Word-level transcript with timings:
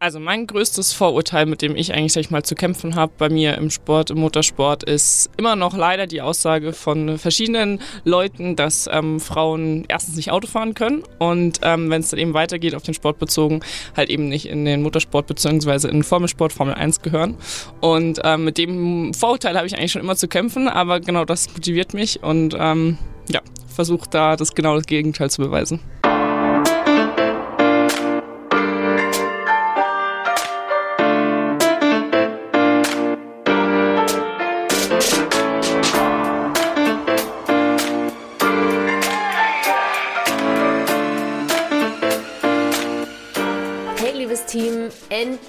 Also 0.00 0.20
mein 0.20 0.46
größtes 0.46 0.92
Vorurteil, 0.92 1.46
mit 1.46 1.60
dem 1.60 1.74
ich 1.74 1.92
eigentlich 1.92 2.12
sag 2.12 2.20
ich 2.20 2.30
mal 2.30 2.44
zu 2.44 2.54
kämpfen 2.54 2.94
habe 2.94 3.10
bei 3.18 3.28
mir 3.28 3.58
im 3.58 3.68
Sport, 3.68 4.10
im 4.10 4.18
Motorsport, 4.18 4.84
ist 4.84 5.28
immer 5.36 5.56
noch 5.56 5.76
leider 5.76 6.06
die 6.06 6.22
Aussage 6.22 6.72
von 6.72 7.18
verschiedenen 7.18 7.80
Leuten, 8.04 8.54
dass 8.54 8.88
ähm, 8.92 9.18
Frauen 9.18 9.86
erstens 9.88 10.14
nicht 10.14 10.30
Auto 10.30 10.46
fahren 10.46 10.74
können 10.74 11.02
und 11.18 11.58
ähm, 11.62 11.90
wenn 11.90 12.00
es 12.00 12.10
dann 12.10 12.20
eben 12.20 12.32
weitergeht 12.32 12.76
auf 12.76 12.84
den 12.84 12.94
Sport 12.94 13.18
bezogen, 13.18 13.58
halt 13.96 14.08
eben 14.08 14.28
nicht 14.28 14.46
in 14.46 14.64
den 14.64 14.82
Motorsport 14.82 15.26
bzw. 15.26 15.88
in 15.88 15.94
den 15.94 16.04
Formelsport 16.04 16.52
Formel 16.52 16.74
1 16.74 17.02
gehören. 17.02 17.36
Und 17.80 18.20
ähm, 18.22 18.44
mit 18.44 18.56
dem 18.56 19.12
Vorurteil 19.14 19.56
habe 19.56 19.66
ich 19.66 19.76
eigentlich 19.76 19.90
schon 19.90 20.02
immer 20.02 20.14
zu 20.14 20.28
kämpfen, 20.28 20.68
aber 20.68 21.00
genau 21.00 21.24
das 21.24 21.52
motiviert 21.52 21.92
mich 21.92 22.22
und 22.22 22.54
ähm, 22.56 22.98
ja, 23.28 23.40
versuche 23.66 24.08
da 24.08 24.36
das 24.36 24.54
genau 24.54 24.76
das 24.76 24.86
Gegenteil 24.86 25.28
zu 25.28 25.42
beweisen. 25.42 25.80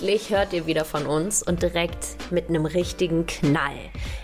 Endlich 0.09 0.31
hört 0.31 0.53
ihr 0.53 0.65
wieder 0.65 0.85
von 0.85 1.05
uns 1.05 1.43
und 1.43 1.61
direkt 1.61 2.31
mit 2.31 2.49
einem 2.49 2.65
richtigen 2.65 3.27
Knall. 3.27 3.77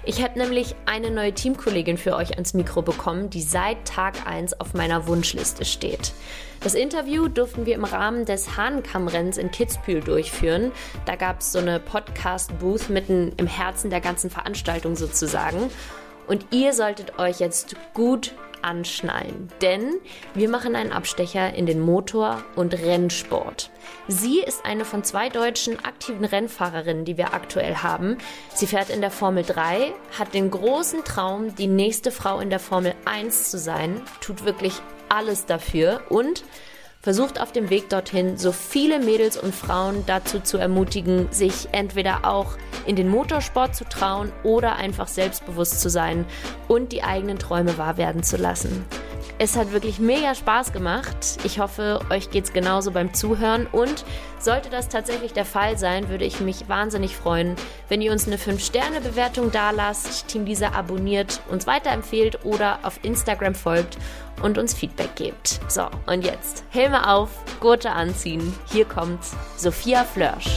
Ich 0.03 0.23
habe 0.23 0.39
nämlich 0.39 0.73
eine 0.87 1.11
neue 1.11 1.31
Teamkollegin 1.31 1.99
für 1.99 2.15
euch 2.15 2.31
ans 2.31 2.55
Mikro 2.55 2.81
bekommen, 2.81 3.29
die 3.29 3.43
seit 3.43 3.85
Tag 3.85 4.25
1 4.25 4.59
auf 4.59 4.73
meiner 4.73 5.05
Wunschliste 5.05 5.63
steht. 5.63 6.13
Das 6.61 6.73
Interview 6.73 7.27
durften 7.27 7.67
wir 7.67 7.75
im 7.75 7.83
Rahmen 7.83 8.25
des 8.25 8.57
Hahnenkammrenns 8.57 9.37
in 9.37 9.51
Kitzbühel 9.51 10.01
durchführen. 10.01 10.71
Da 11.05 11.17
gab 11.17 11.41
es 11.41 11.51
so 11.51 11.59
eine 11.59 11.79
Podcast-Booth 11.79 12.89
mitten 12.89 13.33
im 13.37 13.45
Herzen 13.45 13.91
der 13.91 14.01
ganzen 14.01 14.31
Veranstaltung 14.31 14.95
sozusagen. 14.95 15.69
Und 16.25 16.47
ihr 16.49 16.73
solltet 16.73 17.19
euch 17.19 17.39
jetzt 17.39 17.75
gut 17.93 18.33
anschnallen, 18.65 19.49
denn 19.61 19.93
wir 20.33 20.49
machen 20.49 20.75
einen 20.75 20.91
Abstecher 20.91 21.53
in 21.53 21.65
den 21.65 21.79
Motor- 21.79 22.43
und 22.55 22.73
Rennsport. 22.73 23.69
Sie 24.07 24.39
ist 24.39 24.65
eine 24.65 24.83
von 24.83 25.03
zwei 25.03 25.29
deutschen 25.29 25.83
aktiven 25.85 26.25
Rennfahrerinnen, 26.25 27.05
die 27.05 27.17
wir 27.17 27.33
aktuell 27.33 27.75
haben. 27.75 28.17
Sie 28.53 28.67
fährt 28.67 28.89
in 28.89 29.01
der 29.01 29.11
Formel 29.11 29.43
3, 29.43 29.93
hat 30.17 30.33
den 30.33 30.49
großen 30.51 31.03
Traum, 31.03 31.55
die 31.55 31.67
nächste 31.67 32.11
Frau 32.11 32.39
in 32.39 32.49
der 32.49 32.59
Formel 32.59 32.95
1 33.05 33.51
zu 33.51 33.59
sein, 33.59 34.01
tut 34.21 34.43
wirklich 34.45 34.81
alles 35.07 35.45
dafür 35.45 36.01
und 36.09 36.43
versucht 37.05 37.39
auf 37.39 37.51
dem 37.51 37.69
Weg 37.69 37.89
dorthin 37.89 38.35
so 38.35 38.51
viele 38.51 38.97
Mädels 38.97 39.37
und 39.37 39.53
Frauen 39.53 40.03
dazu 40.07 40.39
zu 40.39 40.57
ermutigen, 40.57 41.27
sich 41.29 41.69
entweder 41.71 42.25
auch 42.25 42.57
in 42.87 42.95
den 42.95 43.09
Motorsport 43.09 43.75
zu 43.75 43.83
trauen 43.83 44.31
oder 44.41 44.77
einfach 44.77 45.07
selbstbewusst 45.07 45.81
zu 45.81 45.91
sein 45.91 46.25
und 46.67 46.91
die 46.91 47.03
eigenen 47.03 47.37
Träume 47.37 47.77
wahr 47.77 47.97
werden 47.97 48.23
zu 48.23 48.37
lassen. 48.37 48.85
Es 49.37 49.57
hat 49.57 49.73
wirklich 49.73 49.99
mega 49.99 50.33
Spaß 50.33 50.71
gemacht. 50.71 51.17
Ich 51.43 51.59
hoffe, 51.59 51.99
euch 52.09 52.31
geht 52.31 52.45
es 52.45 52.53
genauso 52.53 52.91
beim 52.91 53.13
Zuhören. 53.13 53.67
Und 53.69 54.05
sollte 54.39 54.69
das 54.69 54.87
tatsächlich 54.87 55.33
der 55.33 55.43
Fall 55.43 55.77
sein, 55.77 56.07
würde 56.07 56.23
ich 56.23 56.39
mich 56.39 56.69
wahnsinnig 56.69 57.17
freuen, 57.17 57.55
wenn 57.89 58.01
ihr 58.01 58.13
uns 58.13 58.27
eine 58.27 58.37
5-Sterne-Bewertung 58.37 59.51
dalasst, 59.51 60.29
Team 60.29 60.45
Lisa 60.45 60.69
abonniert, 60.69 61.41
uns 61.49 61.67
weiterempfehlt 61.67 62.45
oder 62.45 62.79
auf 62.83 62.99
Instagram 63.03 63.55
folgt 63.55 63.97
und 64.41 64.57
uns 64.57 64.73
Feedback 64.73 65.15
gebt. 65.15 65.59
So, 65.67 65.87
und 66.05 66.23
jetzt 66.23 66.63
Helme 66.95 67.09
auf, 67.09 67.29
Gurte 67.59 67.91
anziehen. 67.91 68.53
Hier 68.71 68.85
kommt 68.85 69.19
Sophia 69.57 70.05
Flörsch. 70.05 70.55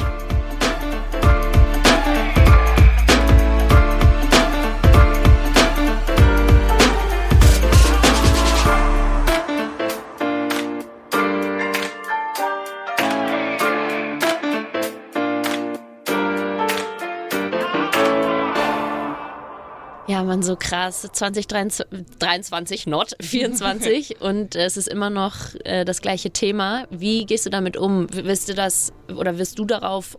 Man, 20.29 20.43
so 20.43 20.57
krass. 20.57 21.09
2023, 21.13 22.87
not 22.87 23.17
24 23.21 24.21
und 24.21 24.55
äh, 24.55 24.65
es 24.65 24.77
ist 24.77 24.89
immer 24.89 25.11
noch 25.11 25.55
äh, 25.65 25.85
das 25.85 26.01
gleiche 26.01 26.31
Thema. 26.31 26.87
Wie 26.91 27.27
gehst 27.27 27.47
du 27.47 27.51
damit 27.51 27.77
um? 27.77 28.07
Wirst 28.13 28.49
du 28.49 28.55
das 28.55 28.93
oder 29.15 29.39
wirst 29.39 29.59
du 29.59 29.65
darauf 29.65 30.19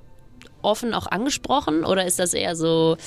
offen 0.62 0.94
auch 0.94 1.08
angesprochen 1.08 1.86
oder 1.86 2.06
ist 2.06 2.20
das 2.20 2.34
eher 2.34 2.56
so 2.56 2.98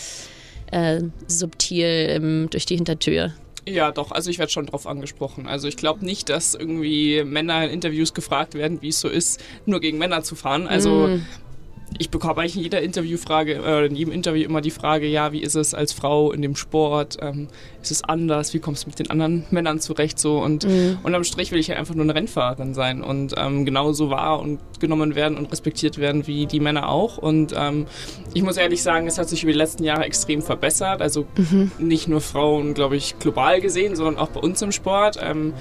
äh, 0.71 1.03
subtil 1.27 2.07
ähm, 2.09 2.49
durch 2.51 2.67
die 2.67 2.77
Hintertür? 2.77 3.33
Ja, 3.69 3.93
doch. 3.93 4.11
Also 4.11 4.31
ich 4.31 4.39
werde 4.39 4.51
schon 4.51 4.67
drauf 4.67 4.87
angesprochen. 4.87 5.47
Also 5.47 5.69
ich 5.69 5.77
glaube 5.77 6.05
nicht, 6.05 6.29
dass 6.29 6.55
irgendwie 6.55 7.23
Männer 7.23 7.65
in 7.65 7.71
Interviews 7.71 8.13
gefragt 8.13 8.55
werden, 8.55 8.83
wie 8.83 8.89
es 8.89 8.99
so 8.99 9.09
ist, 9.09 9.41
nur 9.67 9.81
gegen 9.81 9.99
Männer 9.99 10.23
zu 10.23 10.35
fahren. 10.35 10.67
Also 10.67 11.07
mm 11.09 11.27
ich 11.99 12.11
bekomme 12.11 12.41
eigentlich 12.41 12.57
in 12.57 12.63
jeder 12.63 12.83
Interviewfrage, 12.83 13.55
äh, 13.65 13.87
in 13.87 13.97
jedem 13.97 14.13
Interview 14.13 14.45
immer 14.45 14.61
die 14.61 14.71
Frage, 14.71 15.07
ja, 15.07 15.33
wie 15.33 15.41
ist 15.41 15.55
es 15.55 15.75
als 15.75 15.93
Frau 15.93 16.33
in 16.33 16.43
dem 16.43 16.57
Sport? 16.57 17.19
Ähm, 17.21 17.49
ist 17.83 17.91
es 17.91 18.05
anders? 18.05 18.55
Wie 18.55 18.59
kommst 18.59 18.85
du 18.85 18.89
mit 18.89 18.99
den 18.99 19.11
anderen 19.11 19.45
Männern 19.51 19.81
zurecht? 19.81 20.19
So 20.19 20.39
und 20.39 20.65
mhm. 20.65 20.99
unterm 21.03 21.25
Strich 21.25 21.53
will 21.53 21.59
ich 21.59 21.69
ja 21.69 21.77
einfach 21.77 21.95
nur 21.95 22.05
eine 22.05 22.15
Rennfahrerin 22.15 22.75
sein 22.75 23.03
und 23.03 23.35
ähm, 23.37 23.65
genauso 23.65 24.11
wahr 24.11 24.41
und 24.41 24.61
genommen 24.81 25.15
werden 25.15 25.37
und 25.37 25.51
respektiert 25.51 25.99
werden 25.99 26.27
wie 26.27 26.47
die 26.47 26.61
Männer 26.61 26.89
auch. 26.89 27.19
Und 27.19 27.55
ähm, 27.57 27.87
ich 28.35 28.43
muss 28.43 28.57
ehrlich 28.57 28.83
sagen, 28.83 29.07
es 29.07 29.19
hat 29.19 29.29
sich 29.29 29.43
über 29.43 29.53
die 29.53 29.59
letzten 29.59 29.85
Jahre 29.85 30.05
extrem 30.05 30.43
verbessert. 30.43 31.03
Also 31.03 31.27
mhm. 31.37 31.73
nicht 31.79 32.09
nur 32.09 32.21
Frauen, 32.21 32.75
glaube 32.75 32.97
ich, 32.97 33.19
global 33.19 33.61
gesehen, 33.61 33.97
sondern 33.97 34.17
auch 34.17 34.29
bei 34.29 34.41
uns 34.41 34.63
im 34.63 34.73
Sport. 34.73 35.19
Ähm, 35.23 35.55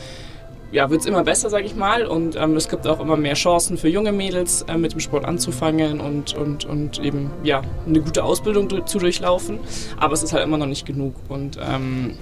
ja, 0.72 0.90
wird 0.90 1.02
es 1.02 1.08
immer 1.08 1.24
besser, 1.24 1.50
sage 1.50 1.66
ich 1.66 1.76
mal. 1.76 2.06
Und 2.06 2.36
ähm, 2.36 2.56
es 2.56 2.70
gibt 2.70 2.88
auch 2.88 3.00
immer 3.00 3.18
mehr 3.18 3.34
Chancen 3.34 3.78
für 3.78 3.90
junge 3.90 4.12
Mädels, 4.12 4.64
äh, 4.68 4.78
mit 4.78 4.94
dem 4.94 5.00
Sport 5.00 5.26
anzufangen 5.26 6.00
und, 6.00 6.34
und, 6.34 6.66
und 6.66 7.00
eben 7.00 7.32
ja, 7.44 7.62
eine 7.86 8.02
gute 8.02 8.24
Ausbildung 8.24 8.88
zu 8.88 9.00
durchlaufen. 9.00 9.59
Aber 9.98 10.14
es 10.14 10.24
ist 10.24 10.34
halt 10.34 10.44
immer 10.44 10.58
noch 10.58 10.68
nicht 10.68 10.86
genug. 10.86 11.14
Und 11.30 11.58
ähm, 11.62 12.18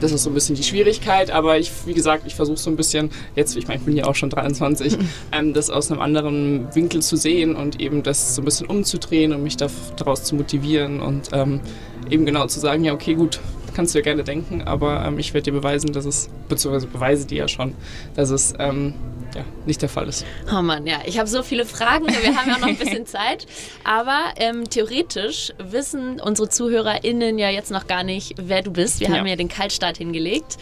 das 0.00 0.12
ist 0.12 0.22
so 0.22 0.30
ein 0.30 0.34
bisschen 0.34 0.54
die 0.54 0.62
Schwierigkeit, 0.62 1.30
aber 1.30 1.58
ich, 1.58 1.72
wie 1.86 1.94
gesagt, 1.94 2.24
ich 2.26 2.34
versuche 2.34 2.58
so 2.58 2.70
ein 2.70 2.76
bisschen, 2.76 3.10
jetzt, 3.34 3.56
ich 3.56 3.66
meine, 3.66 3.80
ich 3.80 3.84
bin 3.84 3.96
ja 3.96 4.04
auch 4.04 4.14
schon 4.14 4.30
23, 4.30 4.96
ähm, 5.32 5.54
das 5.54 5.70
aus 5.70 5.90
einem 5.90 6.00
anderen 6.00 6.74
Winkel 6.74 7.02
zu 7.02 7.16
sehen 7.16 7.56
und 7.56 7.80
eben 7.80 8.02
das 8.02 8.34
so 8.34 8.42
ein 8.42 8.44
bisschen 8.44 8.66
umzudrehen 8.68 9.32
und 9.32 9.42
mich 9.42 9.56
daraus 9.56 10.24
zu 10.24 10.36
motivieren 10.36 11.00
und 11.00 11.30
ähm, 11.32 11.60
eben 12.10 12.26
genau 12.26 12.46
zu 12.46 12.60
sagen, 12.60 12.84
ja, 12.84 12.92
okay, 12.92 13.14
gut, 13.14 13.40
kannst 13.78 13.94
du 13.94 14.00
ja 14.00 14.02
gerne 14.02 14.24
denken, 14.24 14.62
aber 14.62 15.04
ähm, 15.04 15.20
ich 15.20 15.34
werde 15.34 15.44
dir 15.44 15.52
beweisen, 15.52 15.92
dass 15.92 16.04
es, 16.04 16.28
beziehungsweise 16.48 16.88
beweise 16.88 17.28
dir 17.28 17.38
ja 17.38 17.46
schon, 17.46 17.76
dass 18.16 18.30
es 18.30 18.52
ähm, 18.58 18.94
ja, 19.36 19.44
nicht 19.66 19.80
der 19.82 19.88
Fall 19.88 20.08
ist. 20.08 20.26
Oh 20.52 20.62
Mann, 20.62 20.84
ja, 20.84 20.98
ich 21.06 21.16
habe 21.16 21.28
so 21.28 21.44
viele 21.44 21.64
Fragen, 21.64 22.08
wir 22.08 22.36
haben 22.36 22.50
ja 22.50 22.58
noch 22.58 22.66
ein 22.66 22.76
bisschen 22.76 23.06
Zeit, 23.06 23.46
aber 23.84 24.32
ähm, 24.38 24.68
theoretisch 24.68 25.52
wissen 25.58 26.20
unsere 26.20 26.48
ZuhörerInnen 26.48 27.38
ja 27.38 27.50
jetzt 27.50 27.70
noch 27.70 27.86
gar 27.86 28.02
nicht, 28.02 28.34
wer 28.42 28.62
du 28.62 28.72
bist. 28.72 28.98
Wir 28.98 29.10
ja. 29.10 29.16
haben 29.16 29.28
ja 29.28 29.36
den 29.36 29.48
Kaltstart 29.48 29.98
hingelegt 29.98 30.56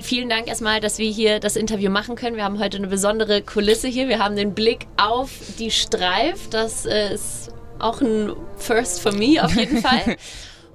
vielen 0.00 0.30
Dank 0.30 0.46
erstmal, 0.46 0.80
dass 0.80 0.98
wir 0.98 1.10
hier 1.10 1.40
das 1.40 1.56
Interview 1.56 1.90
machen 1.90 2.14
können. 2.14 2.36
Wir 2.36 2.44
haben 2.44 2.58
heute 2.58 2.78
eine 2.78 2.86
besondere 2.86 3.42
Kulisse 3.42 3.86
hier. 3.86 4.08
Wir 4.08 4.18
haben 4.18 4.34
den 4.34 4.54
Blick 4.54 4.86
auf 4.96 5.30
die 5.58 5.70
Streif. 5.70 6.48
Das 6.48 6.86
ist 6.86 7.52
auch 7.78 8.00
ein 8.00 8.32
First 8.56 9.02
for 9.02 9.12
me 9.12 9.44
auf 9.44 9.54
jeden 9.54 9.78
Fall. 9.82 10.16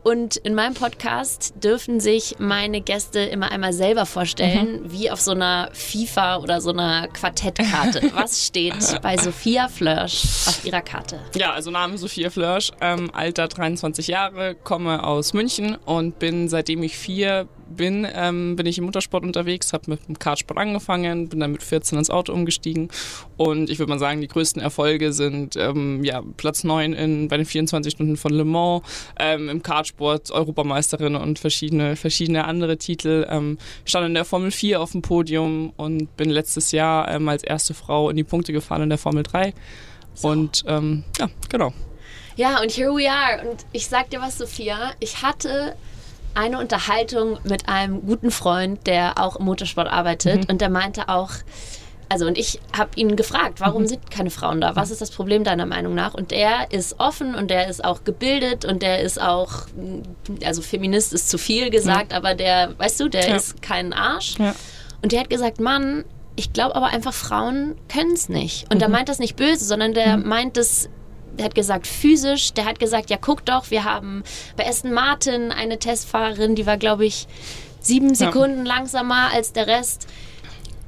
Und 0.03 0.37
in 0.37 0.55
meinem 0.55 0.73
Podcast 0.73 1.53
dürfen 1.63 1.99
sich 1.99 2.35
meine 2.39 2.81
Gäste 2.81 3.19
immer 3.19 3.51
einmal 3.51 3.73
selber 3.73 4.05
vorstellen, 4.05 4.83
mhm. 4.83 4.91
wie 4.91 5.11
auf 5.11 5.19
so 5.19 5.31
einer 5.31 5.69
FIFA 5.73 6.37
oder 6.37 6.61
so 6.61 6.71
einer 6.71 7.07
Quartettkarte. 7.07 8.11
Was 8.13 8.45
steht 8.45 9.01
bei 9.01 9.17
Sophia 9.17 9.67
Flörsch 9.67 10.23
auf 10.47 10.65
ihrer 10.65 10.81
Karte? 10.81 11.19
Ja, 11.35 11.51
also 11.51 11.71
Name 11.71 11.97
Sophia 11.97 12.29
Flörsch, 12.29 12.71
ähm, 12.81 13.09
Alter 13.13 13.47
23 13.47 14.07
Jahre, 14.07 14.55
komme 14.55 15.03
aus 15.03 15.33
München 15.33 15.75
und 15.85 16.19
bin 16.19 16.47
seitdem 16.47 16.83
ich 16.83 16.97
vier 16.97 17.47
bin, 17.69 18.07
ähm, 18.11 18.55
bin 18.55 18.65
ich 18.65 18.77
im 18.77 18.85
Motorsport 18.85 19.23
unterwegs, 19.23 19.73
habe 19.73 19.91
mit 19.91 20.07
dem 20.07 20.17
Kartsport 20.17 20.59
angefangen, 20.59 21.29
bin 21.29 21.39
dann 21.39 21.51
mit 21.51 21.63
14 21.63 21.97
ins 21.97 22.09
Auto 22.09 22.33
umgestiegen 22.33 22.89
und 23.37 23.69
ich 23.69 23.79
würde 23.79 23.91
mal 23.91 23.99
sagen, 23.99 24.21
die 24.21 24.27
größten 24.27 24.61
Erfolge 24.61 25.13
sind 25.13 25.55
ähm, 25.55 26.03
ja, 26.03 26.21
Platz 26.37 26.63
9 26.63 26.93
in, 26.93 27.27
bei 27.27 27.37
den 27.37 27.45
24 27.45 27.93
Stunden 27.93 28.17
von 28.17 28.33
Le 28.33 28.45
Mans, 28.45 28.81
ähm, 29.19 29.49
im 29.49 29.63
Kartsport 29.63 29.88
Europameisterin 29.99 31.15
und 31.15 31.39
verschiedene, 31.39 31.95
verschiedene 31.95 32.45
andere 32.45 32.77
Titel. 32.77 33.25
Ähm, 33.29 33.57
stand 33.85 34.07
in 34.07 34.13
der 34.13 34.25
Formel 34.25 34.51
4 34.51 34.81
auf 34.81 34.91
dem 34.91 35.01
Podium 35.01 35.73
und 35.77 36.15
bin 36.17 36.29
letztes 36.29 36.71
Jahr 36.71 37.09
ähm, 37.09 37.27
als 37.29 37.43
erste 37.43 37.73
Frau 37.73 38.09
in 38.09 38.15
die 38.15 38.23
Punkte 38.23 38.53
gefahren 38.53 38.83
in 38.83 38.89
der 38.89 38.97
Formel 38.97 39.23
3. 39.23 39.53
So. 40.13 40.29
Und 40.29 40.63
ähm, 40.67 41.03
ja, 41.17 41.29
genau. 41.49 41.73
Ja, 42.35 42.61
und 42.61 42.71
here 42.71 42.91
we 42.91 43.09
are. 43.09 43.49
Und 43.49 43.65
ich 43.73 43.87
sag 43.87 44.09
dir 44.09 44.21
was, 44.21 44.37
Sophia, 44.37 44.93
ich 44.99 45.21
hatte 45.21 45.75
eine 46.35 46.59
Unterhaltung 46.59 47.37
mit 47.43 47.67
einem 47.67 48.05
guten 48.05 48.31
Freund, 48.31 48.87
der 48.87 49.17
auch 49.17 49.35
im 49.35 49.45
Motorsport 49.45 49.87
arbeitet 49.87 50.43
mhm. 50.43 50.51
und 50.51 50.61
der 50.61 50.69
meinte 50.69 51.09
auch, 51.09 51.31
also 52.09 52.25
und 52.25 52.37
ich 52.37 52.59
habe 52.75 52.89
ihn 52.95 53.15
gefragt, 53.15 53.59
warum 53.59 53.83
mhm. 53.83 53.87
sind 53.87 54.11
keine 54.11 54.31
Frauen 54.31 54.59
da? 54.59 54.75
Was 54.75 54.89
ist 54.89 54.99
das 54.99 55.11
Problem 55.11 55.43
deiner 55.43 55.67
Meinung 55.67 55.93
nach? 55.93 56.15
Und 56.15 56.31
er 56.31 56.71
ist 56.71 56.99
offen 56.99 57.35
und 57.35 57.51
der 57.51 57.67
ist 57.67 57.85
auch 57.85 58.03
gebildet 58.03 58.65
und 58.65 58.81
der 58.81 59.01
ist 59.01 59.21
auch, 59.21 59.67
also 60.43 60.61
Feminist 60.63 61.13
ist 61.13 61.29
zu 61.29 61.37
viel 61.37 61.69
gesagt, 61.69 62.11
ja. 62.11 62.17
aber 62.17 62.33
der, 62.33 62.77
weißt 62.79 62.99
du, 62.99 63.09
der 63.09 63.29
ja. 63.29 63.35
ist 63.35 63.61
kein 63.61 63.93
Arsch. 63.93 64.37
Ja. 64.39 64.55
Und 65.03 65.11
der 65.11 65.19
hat 65.21 65.29
gesagt, 65.29 65.59
Mann, 65.59 66.03
ich 66.35 66.51
glaube 66.51 66.75
aber 66.75 66.87
einfach, 66.87 67.13
Frauen 67.13 67.75
können 67.93 68.13
es 68.13 68.27
nicht. 68.27 68.63
Und 68.71 68.75
mhm. 68.75 68.79
der 68.79 68.89
meint 68.89 69.07
das 69.07 69.19
nicht 69.19 69.35
böse, 69.35 69.63
sondern 69.63 69.93
der 69.93 70.17
mhm. 70.17 70.27
meint 70.27 70.57
es 70.57 70.89
der 71.37 71.45
hat 71.45 71.55
gesagt 71.55 71.87
physisch, 71.87 72.51
der 72.51 72.65
hat 72.65 72.79
gesagt, 72.79 73.09
ja 73.09 73.15
guck 73.15 73.45
doch, 73.45 73.71
wir 73.71 73.85
haben 73.85 74.23
bei 74.57 74.67
Aston 74.67 74.91
Martin 74.91 75.53
eine 75.53 75.79
Testfahrerin, 75.79 76.55
die 76.55 76.65
war 76.65 76.75
glaube 76.75 77.05
ich 77.05 77.27
sieben 77.79 78.13
Sekunden 78.13 78.65
langsamer 78.65 79.31
als 79.33 79.53
der 79.53 79.67
Rest. 79.67 80.07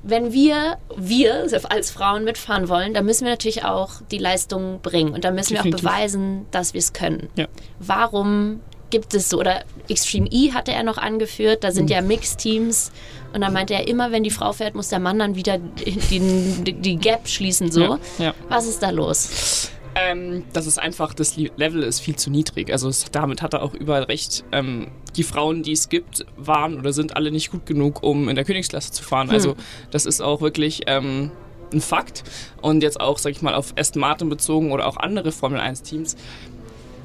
Wenn 0.04 0.34
wir, 0.34 0.78
wir 0.96 1.48
als 1.70 1.92
Frauen 1.92 2.24
mitfahren 2.24 2.70
wollen, 2.70 2.94
dann 2.94 3.06
müssen 3.06 3.26
wir 3.26 3.32
natürlich 3.32 3.64
auch 3.66 4.02
die 4.12 4.18
Leistung 4.18 4.80
bringen 4.82 5.14
und 5.14 5.24
dann 5.24 5.36
müssen 5.36 5.54
Definitiv. 5.56 5.84
wir 5.84 5.90
auch 5.90 5.94
beweisen, 5.94 6.46
dass 6.52 6.74
wir 6.74 6.80
es 6.80 6.94
können. 6.94 7.30
Ja. 7.36 7.48
Warum 7.80 8.62
gibt 8.90 9.14
es 9.14 9.30
so, 9.30 9.40
oder 9.40 9.64
Extreme 9.88 10.28
E 10.32 10.52
hatte 10.52 10.72
er 10.72 10.84
noch 10.84 10.98
angeführt, 10.98 11.64
da 11.64 11.72
sind 11.72 11.86
mhm. 11.86 11.92
ja 11.92 12.02
Mixed-Teams 12.02 12.92
und 13.34 13.42
dann 13.42 13.54
meinte 13.54 13.74
er, 13.74 13.88
immer 13.88 14.12
wenn 14.12 14.24
die 14.24 14.32
Frau 14.32 14.54
fährt, 14.54 14.76
muss 14.76 14.90
der 14.90 15.00
Mann 15.00 15.20
dann 15.20 15.36
wieder 15.36 15.58
die, 15.58 15.96
die, 15.96 16.74
die 16.74 16.96
Gap 16.98 17.28
schließen, 17.28 17.72
so. 17.72 17.82
Ja. 17.82 18.00
Ja. 18.20 18.34
Was 18.50 18.68
ist 18.68 18.84
da 18.84 18.90
los? 18.90 19.72
Ähm, 19.96 20.44
das 20.54 20.68
ist 20.68 20.80
einfach, 20.80 21.14
das 21.14 21.36
Level 21.36 21.84
ist 21.84 22.00
viel 22.00 22.16
zu 22.16 22.30
niedrig. 22.30 22.72
Also 22.72 22.90
es, 22.90 23.06
damit 23.12 23.42
hat 23.42 23.54
er 23.54 23.62
auch 23.62 23.74
überall 23.74 24.04
recht. 24.04 24.44
Ähm, 24.52 24.88
die 25.16 25.24
Frauen, 25.24 25.64
die 25.64 25.74
es 25.74 25.90
gibt, 25.90 26.26
waren 26.38 26.80
oder 26.80 26.94
sind 26.94 27.16
alle 27.18 27.32
nicht 27.32 27.52
gut 27.52 27.66
genug, 27.66 28.02
um 28.04 28.30
in 28.30 28.36
der 28.36 28.46
Königsklasse 28.46 28.92
zu 28.92 29.04
fahren. 29.04 29.28
Hm. 29.28 29.34
Also 29.34 29.56
das 29.92 30.06
ist 30.06 30.22
auch 30.22 30.42
wirklich 30.42 30.84
ähm, 30.88 31.32
ein 31.74 31.82
Fakt. 31.82 32.24
Und 32.62 32.84
jetzt 32.84 33.00
auch, 33.00 33.18
sag 33.18 33.32
ich 33.32 33.42
mal, 33.42 33.54
auf 33.54 33.74
Aston 33.78 34.02
Martin 34.02 34.30
bezogen 34.30 34.72
oder 34.72 34.88
auch 34.88 34.98
andere 34.98 35.32
Formel 35.32 35.60
1 35.60 35.84
Teams 35.84 36.16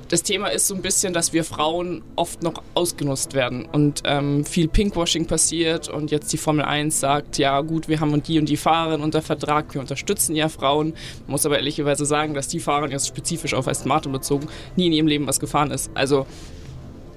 das 0.09 0.23
Thema 0.23 0.49
ist 0.49 0.69
so 0.69 0.75
ein 0.75 0.83
bisschen, 0.83 1.13
dass 1.13 1.33
wir 1.33 1.43
Frauen 1.43 2.03
oft 2.15 2.43
noch 2.43 2.63
ausgenutzt 2.75 3.35
werden 3.35 3.67
und 3.67 4.03
ähm, 4.05 4.45
viel 4.45 4.69
Pinkwashing 4.69 5.27
passiert 5.27 5.89
und 5.89 6.11
jetzt 6.11 6.33
die 6.33 6.37
Formel 6.37 6.65
1 6.65 7.01
sagt, 7.01 7.39
ja 7.39 7.61
gut, 7.61 7.89
wir 7.89 8.01
haben 8.01 8.23
die 8.23 8.39
und 8.39 8.49
die 8.49 8.57
Fahrerin 8.57 9.01
unter 9.01 9.23
Vertrag, 9.23 9.75
wir 9.75 9.81
unterstützen 9.81 10.37
ja 10.37 10.49
Frauen. 10.49 10.91
Man 11.27 11.33
muss 11.33 11.47
aber 11.47 11.57
ehrlicherweise 11.57 12.07
sagen, 12.07 12.35
dass 12.35 12.47
die 12.49 12.61
Fahrerin 12.61 12.93
jetzt 12.93 13.09
spezifisch 13.09 13.55
auf 13.55 13.67
Aston 13.67 13.89
Martin 13.89 14.13
bezogen 14.13 14.47
nie 14.77 14.87
in 14.87 14.93
ihrem 14.93 15.09
Leben 15.09 15.27
was 15.27 15.41
gefahren 15.41 15.71
ist. 15.73 15.91
Also 15.95 16.27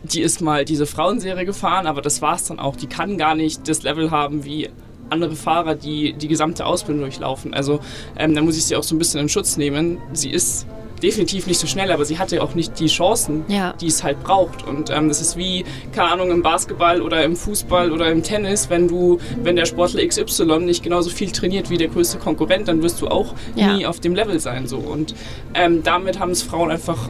die 0.04 0.22
ist 0.22 0.42
mal 0.42 0.66
diese 0.66 0.86
Frauenserie 0.86 1.46
gefahren, 1.46 1.86
aber 1.86 2.02
das 2.02 2.22
war 2.22 2.36
es 2.36 2.46
dann 2.46 2.60
auch. 2.60 2.76
Die 2.76 2.88
kann 2.88 3.18
gar 3.18 3.36
nicht 3.36 3.68
das 3.68 3.84
Level 3.84 4.12
haben 4.12 4.46
wie 4.46 4.70
andere 5.10 5.36
Fahrer, 5.36 5.76
die 5.76 6.14
die 6.14 6.28
gesamte 6.28 6.66
Ausbildung 6.66 7.02
durchlaufen. 7.02 7.54
Also 7.54 7.80
ähm, 8.18 8.34
da 8.34 8.42
muss 8.42 8.58
ich 8.58 8.66
sie 8.66 8.76
auch 8.76 8.84
so 8.84 8.96
ein 8.96 9.00
bisschen 9.00 9.20
in 9.20 9.30
Schutz 9.30 9.58
nehmen. 9.58 9.98
Sie 10.14 10.30
ist 10.30 10.66
definitiv 11.00 11.48
nicht 11.48 11.60
so 11.60 11.68
schnell, 11.68 11.92
aber 11.92 12.06
sie 12.06 12.18
hatte 12.18 12.42
auch 12.42 12.56
nicht 12.56 12.80
die 12.80 12.88
Chancen, 12.88 13.44
ja. 13.48 13.74
die 13.80 13.88
es 13.88 14.04
halt 14.04 14.22
braucht. 14.24 14.66
Und 14.66 14.90
ähm, 14.90 15.08
das 15.08 15.22
ist 15.22 15.38
wie, 15.38 15.66
keine 15.92 16.12
Ahnung, 16.12 16.32
im 16.32 16.42
Basketball 16.42 17.02
oder 17.02 17.24
im 17.24 17.36
Fußball 17.36 17.92
oder 17.92 18.12
im 18.12 18.24
Tennis, 18.24 18.70
wenn 18.70 18.88
du, 18.88 19.20
wenn 19.44 19.56
der 19.56 19.66
Sportler 19.66 20.06
XY 20.06 20.60
nicht 20.60 20.84
genauso 20.84 21.10
viel 21.10 21.32
trainiert 21.32 21.70
wie 21.70 21.78
der 21.78 21.88
größte 21.88 22.18
Konkurrent, 22.18 22.68
dann 22.68 22.82
wirst 22.84 23.02
du 23.02 23.08
auch 23.08 23.34
ja. 23.56 23.74
nie 23.74 23.86
auf 23.86 24.00
dem 24.00 24.16
Level 24.16 24.40
sein. 24.40 24.68
So. 24.68 24.78
Und 24.78 25.16
ähm, 25.54 25.84
damit 25.84 26.20
haben 26.20 26.32
es 26.32 26.42
Frauen 26.42 26.72
einfach 26.72 27.10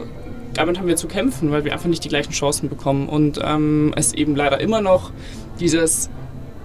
damit 0.52 0.78
haben 0.78 0.88
wir 0.88 0.96
zu 0.96 1.06
kämpfen, 1.06 1.52
weil 1.52 1.64
wir 1.64 1.72
einfach 1.72 1.88
nicht 1.88 2.04
die 2.04 2.08
gleichen 2.08 2.32
Chancen 2.32 2.68
bekommen 2.68 3.08
und 3.08 3.40
ähm, 3.42 3.92
es 3.96 4.12
eben 4.12 4.34
leider 4.34 4.60
immer 4.60 4.80
noch 4.80 5.12
dieses 5.60 6.10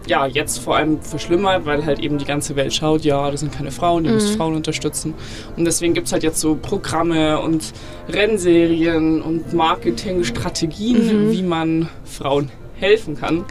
ja, 0.08 0.26
jetzt 0.26 0.60
vor 0.60 0.78
allem 0.78 1.02
verschlimmert, 1.02 1.66
weil 1.66 1.86
halt 1.86 2.00
eben 2.00 2.18
die 2.18 2.26
ganze 2.26 2.56
Welt 2.56 2.74
schaut, 2.74 3.04
ja, 3.04 3.30
das 3.32 3.40
sind 3.40 3.52
keine 3.52 3.72
Frauen, 3.72 4.04
die 4.04 4.10
mhm. 4.10 4.16
müssen 4.16 4.38
Frauen 4.38 4.56
unterstützen. 4.56 5.14
Und 5.56 5.66
deswegen 5.66 5.94
gibt 5.94 6.08
es 6.08 6.14
halt 6.14 6.24
jetzt 6.24 6.40
so 6.40 6.56
Programme 6.56 7.40
und 7.40 7.74
Rennserien 8.10 9.22
und 9.22 9.54
Marketingstrategien, 9.54 11.28
mhm. 11.28 11.32
wie 11.32 11.44
man 11.44 11.90
Frauen 12.04 12.52
helfen 12.76 13.18
kann. 13.18 13.46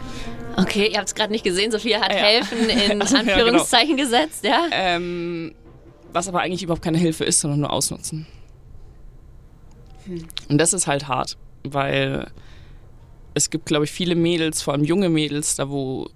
Okay, 0.56 0.88
ihr 0.92 0.98
habt 0.98 1.08
es 1.08 1.14
gerade 1.14 1.32
nicht 1.32 1.44
gesehen, 1.44 1.72
Sophia 1.72 2.00
hat 2.00 2.12
ja. 2.12 2.18
helfen 2.18 2.68
in 2.68 3.02
Anführungszeichen 3.02 3.98
ja, 3.98 4.04
genau. 4.04 4.18
gesetzt, 4.18 4.44
ja? 4.44 4.66
Ähm, 4.70 5.54
was 6.12 6.28
aber 6.28 6.40
eigentlich 6.40 6.62
überhaupt 6.62 6.82
keine 6.82 6.98
Hilfe 6.98 7.24
ist, 7.24 7.40
sondern 7.40 7.60
nur 7.60 7.72
ausnutzen. 7.72 8.26
Hm. 10.06 10.24
Und 10.48 10.58
das 10.58 10.72
ist 10.72 10.86
halt 10.86 11.08
hart, 11.08 11.36
weil 11.64 12.30
es 13.34 13.50
gibt, 13.50 13.66
glaube 13.66 13.84
ich, 13.84 13.90
viele 13.90 14.14
Mädels, 14.14 14.62
vor 14.62 14.74
allem 14.74 14.84
junge 14.84 15.08
Mädels, 15.08 15.56
da 15.56 15.68
wo 15.68 16.08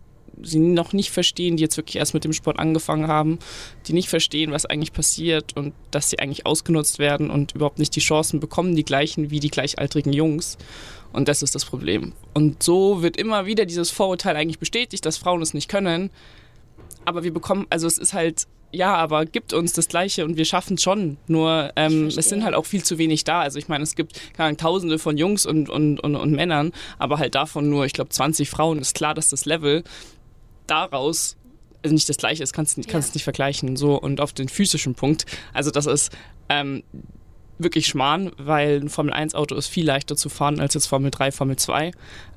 sie 0.42 0.58
noch 0.58 0.92
nicht 0.92 1.10
verstehen, 1.10 1.56
die 1.56 1.62
jetzt 1.62 1.76
wirklich 1.76 1.96
erst 1.96 2.14
mit 2.14 2.24
dem 2.24 2.32
Sport 2.32 2.58
angefangen 2.58 3.08
haben, 3.08 3.38
die 3.86 3.92
nicht 3.92 4.08
verstehen, 4.08 4.52
was 4.52 4.66
eigentlich 4.66 4.92
passiert 4.92 5.56
und 5.56 5.74
dass 5.90 6.10
sie 6.10 6.18
eigentlich 6.18 6.46
ausgenutzt 6.46 6.98
werden 6.98 7.30
und 7.30 7.54
überhaupt 7.54 7.78
nicht 7.78 7.94
die 7.96 8.00
Chancen 8.00 8.40
bekommen, 8.40 8.76
die 8.76 8.84
gleichen 8.84 9.30
wie 9.30 9.40
die 9.40 9.50
gleichaltrigen 9.50 10.12
Jungs. 10.12 10.58
Und 11.12 11.28
das 11.28 11.42
ist 11.42 11.54
das 11.54 11.64
Problem. 11.64 12.12
Und 12.34 12.62
so 12.62 13.02
wird 13.02 13.16
immer 13.16 13.46
wieder 13.46 13.64
dieses 13.66 13.90
Vorurteil 13.90 14.36
eigentlich 14.36 14.58
bestätigt, 14.58 15.06
dass 15.06 15.16
Frauen 15.16 15.42
es 15.42 15.54
nicht 15.54 15.68
können. 15.68 16.10
Aber 17.04 17.24
wir 17.24 17.32
bekommen, 17.32 17.66
also 17.70 17.86
es 17.86 17.96
ist 17.96 18.12
halt, 18.12 18.46
ja, 18.70 18.94
aber 18.94 19.24
gibt 19.24 19.54
uns 19.54 19.72
das 19.72 19.88
Gleiche 19.88 20.24
und 20.24 20.36
wir 20.36 20.44
schaffen 20.44 20.74
es 20.74 20.82
schon. 20.82 21.16
Nur 21.26 21.72
ähm, 21.76 22.08
es 22.08 22.28
sind 22.28 22.44
halt 22.44 22.54
auch 22.54 22.66
viel 22.66 22.84
zu 22.84 22.98
wenig 22.98 23.24
da. 23.24 23.40
Also 23.40 23.58
ich 23.58 23.68
meine, 23.68 23.82
es 23.82 23.96
gibt 23.96 24.20
keine 24.34 24.48
Ahnung, 24.48 24.58
Tausende 24.58 24.98
von 24.98 25.16
Jungs 25.16 25.46
und, 25.46 25.70
und, 25.70 26.00
und, 26.00 26.16
und 26.16 26.32
Männern, 26.32 26.72
aber 26.98 27.18
halt 27.18 27.34
davon 27.34 27.70
nur, 27.70 27.86
ich 27.86 27.94
glaube, 27.94 28.10
20 28.10 28.50
Frauen. 28.50 28.78
Ist 28.78 28.94
klar, 28.94 29.14
dass 29.14 29.30
das 29.30 29.46
Level 29.46 29.84
daraus 30.70 31.36
also 31.82 31.94
nicht 31.94 32.08
das 32.08 32.16
gleiche 32.16 32.42
ist, 32.42 32.52
kannst 32.52 32.76
du 32.76 32.82
ja. 32.82 32.98
nicht 32.98 33.22
vergleichen. 33.22 33.76
So 33.76 33.98
und 34.00 34.20
auf 34.20 34.32
den 34.32 34.48
physischen 34.48 34.94
Punkt, 34.94 35.26
also 35.52 35.70
das 35.70 35.86
ist 35.86 36.12
ähm, 36.48 36.82
wirklich 37.58 37.86
Schmarrn, 37.86 38.32
weil 38.38 38.80
ein 38.80 38.88
Formel 38.88 39.12
1 39.12 39.34
Auto 39.34 39.54
ist 39.54 39.66
viel 39.66 39.86
leichter 39.86 40.16
zu 40.16 40.28
fahren 40.28 40.60
als 40.60 40.74
jetzt 40.74 40.86
Formel 40.86 41.10
3, 41.10 41.32
Formel 41.32 41.56
2. 41.56 41.90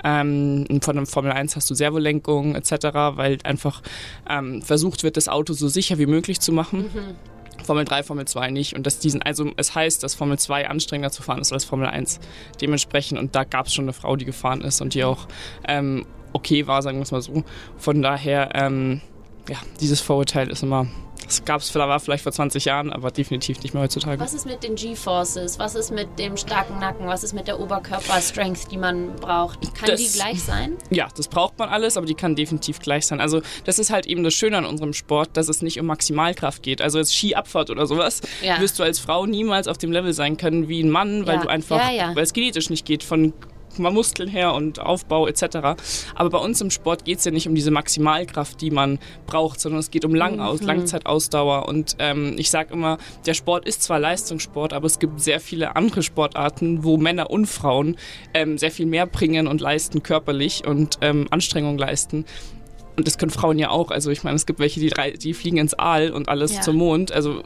Ähm, 0.04 0.66
von 0.82 0.98
einem 0.98 1.08
Formel 1.08 1.32
1 1.32 1.56
hast 1.56 1.70
du 1.70 1.76
Servolenkung 1.76 2.56
etc., 2.56 2.72
weil 3.16 3.38
einfach 3.44 3.82
ähm, 4.30 4.62
versucht 4.62 5.04
wird, 5.04 5.18
das 5.18 5.28
Auto 5.28 5.54
so 5.54 5.68
sicher 5.68 5.98
wie 5.98 6.08
möglich 6.08 6.40
zu 6.40 6.52
machen. 6.52 6.90
Mhm. 6.94 7.64
Formel 7.64 7.86
3, 7.86 8.04
Formel 8.04 8.26
2 8.26 8.50
nicht. 8.50 8.76
Und 8.76 8.88
dass 8.88 8.98
diesen, 8.98 9.22
also 9.22 9.52
es 9.58 9.76
heißt, 9.76 10.02
dass 10.04 10.16
Formel 10.16 10.40
2 10.40 10.68
anstrengender 10.68 11.12
zu 11.12 11.22
fahren 11.22 11.42
ist 11.42 11.54
als 11.54 11.64
Formel 11.64 11.88
1. 11.88 12.20
Dementsprechend, 12.60 13.20
und 13.20 13.36
da 13.36 13.44
gab 13.44 13.68
es 13.68 13.74
schon 13.74 13.86
eine 13.86 13.94
Frau, 13.94 14.16
die 14.16 14.26
gefahren 14.26 14.62
ist 14.62 14.82
und 14.82 14.96
die 14.96 15.04
auch 15.04 15.28
ähm, 15.68 16.06
okay 16.34 16.68
war, 16.68 16.82
sagen 16.82 16.98
wir 16.98 17.04
es 17.04 17.12
mal 17.12 17.22
so. 17.22 17.44
Von 17.78 18.02
daher, 18.02 18.50
ähm, 18.54 19.02
ja, 19.50 19.58
dieses 19.80 20.02
Vorurteil 20.02 20.50
ist 20.50 20.64
immer, 20.64 20.88
das 21.26 21.46
gab 21.46 21.62
es 21.62 21.70
vielleicht 21.70 22.24
vor 22.24 22.32
20 22.32 22.66
Jahren, 22.66 22.92
aber 22.92 23.10
definitiv 23.10 23.62
nicht 23.64 23.74
mehr 23.74 23.84
heutzutage. 23.84 24.20
Was 24.20 24.34
ist 24.34 24.46
mit 24.46 24.64
den 24.64 24.76
G-Forces? 24.76 25.60
Was 25.60 25.76
ist 25.76 25.92
mit 25.92 26.20
dem 26.20 26.36
starken 26.36 26.80
Nacken? 26.80 27.08
Was 27.08 27.24
ist 27.24 27.32
mit 27.34 27.48
der 27.48 27.60
Oberkörper-Strength, 27.60 28.70
die 28.70 28.78
man 28.78 29.16
braucht? 29.16 29.62
Kann 29.76 29.90
das, 29.90 30.02
die 30.02 30.18
gleich 30.18 30.44
sein? 30.44 30.76
Ja, 30.90 31.08
das 31.16 31.30
braucht 31.30 31.58
man 31.58 31.70
alles, 31.70 31.96
aber 31.96 32.06
die 32.06 32.16
kann 32.16 32.36
definitiv 32.36 32.80
gleich 32.80 33.06
sein. 33.06 33.22
Also 33.22 33.42
das 33.64 33.80
ist 33.80 33.92
halt 33.92 34.08
eben 34.08 34.24
das 34.24 34.34
Schöne 34.34 34.58
an 34.58 34.66
unserem 34.66 34.92
Sport, 34.92 35.38
dass 35.38 35.48
es 35.48 35.62
nicht 35.62 35.80
um 35.80 35.86
Maximalkraft 35.86 36.64
geht. 36.64 36.82
Also 36.82 36.98
jetzt 36.98 37.16
Skiabfahrt 37.16 37.70
oder 37.70 37.88
sowas 37.88 38.22
ja. 38.42 38.60
wirst 38.60 38.78
du 38.80 38.84
als 38.84 39.00
Frau 39.00 39.26
niemals 39.26 39.70
auf 39.70 39.78
dem 39.78 39.94
Level 39.94 40.12
sein 40.12 40.36
können 40.36 40.68
wie 40.68 40.84
ein 40.84 40.90
Mann, 40.90 41.28
weil 41.28 41.36
ja. 41.36 41.42
du 41.44 41.48
einfach, 41.48 41.92
ja, 41.92 42.14
weil 42.14 42.24
es 42.24 42.34
genetisch 42.34 42.70
nicht 42.70 42.86
geht 42.86 43.04
von 43.04 43.34
mal 43.82 43.92
Muskeln 43.92 44.30
her 44.30 44.54
und 44.54 44.80
Aufbau 44.80 45.28
etc. 45.28 45.76
Aber 46.16 46.30
bei 46.30 46.38
uns 46.38 46.62
im 46.62 46.72
Sport 46.72 47.06
geht 47.06 47.20
es 47.20 47.26
ja 47.26 47.32
nicht 47.32 47.48
um 47.48 47.56
diese 47.56 47.72
Maximalkraft, 47.72 48.62
die 48.62 48.72
man 48.72 49.00
braucht, 49.26 49.60
sondern 49.60 49.80
es 49.80 49.92
geht 49.92 50.06
um 50.06 50.16
Langaus, 50.16 50.62
mhm. 50.62 50.68
Langzeitausdauer. 50.68 51.68
Und 51.68 51.96
ähm, 52.00 52.36
ich 52.38 52.50
sage 52.50 52.74
immer, 52.74 52.98
der 53.26 53.34
Sport 53.34 53.66
ist 53.68 53.84
zwar 53.84 54.00
Leistungssport, 54.00 54.74
aber 54.74 54.86
es 54.86 55.00
gibt 55.00 55.20
sehr 55.20 55.40
viele 55.40 55.76
andere 55.76 56.04
Sportarten, 56.04 56.84
wo 56.84 56.98
Männer 56.98 57.30
und 57.30 57.48
Frauen 57.48 57.98
ähm, 58.34 58.58
sehr 58.58 58.72
viel 58.72 58.86
mehr 58.86 59.06
bringen 59.06 59.48
und 59.48 59.62
leisten 59.62 60.04
körperlich 60.04 60.66
und 60.66 60.98
ähm, 61.02 61.28
Anstrengung 61.30 61.78
leisten. 61.78 62.26
Und 62.98 63.08
das 63.08 63.18
können 63.18 63.32
Frauen 63.32 63.58
ja 63.58 63.70
auch. 63.70 63.92
Also 63.92 64.12
ich 64.12 64.24
meine, 64.24 64.36
es 64.36 64.46
gibt 64.46 64.60
welche, 64.60 64.80
die, 64.80 64.92
die 65.18 65.34
fliegen 65.34 65.58
ins 65.58 65.74
Aal 65.74 66.12
und 66.12 66.30
alles 66.30 66.56
ja. 66.56 66.62
zum 66.62 66.76
Mond. 66.76 67.12
Also 67.12 67.44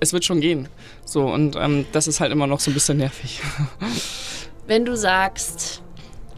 es 0.00 0.12
wird 0.12 0.24
schon 0.24 0.40
gehen. 0.40 0.68
So, 1.04 1.26
und 1.26 1.56
ähm, 1.56 1.84
das 1.92 2.08
ist 2.08 2.20
halt 2.20 2.32
immer 2.32 2.46
noch 2.46 2.60
so 2.60 2.70
ein 2.70 2.74
bisschen 2.74 2.98
nervig. 2.98 3.40
wenn 4.66 4.84
du 4.84 4.96
sagst, 4.96 5.82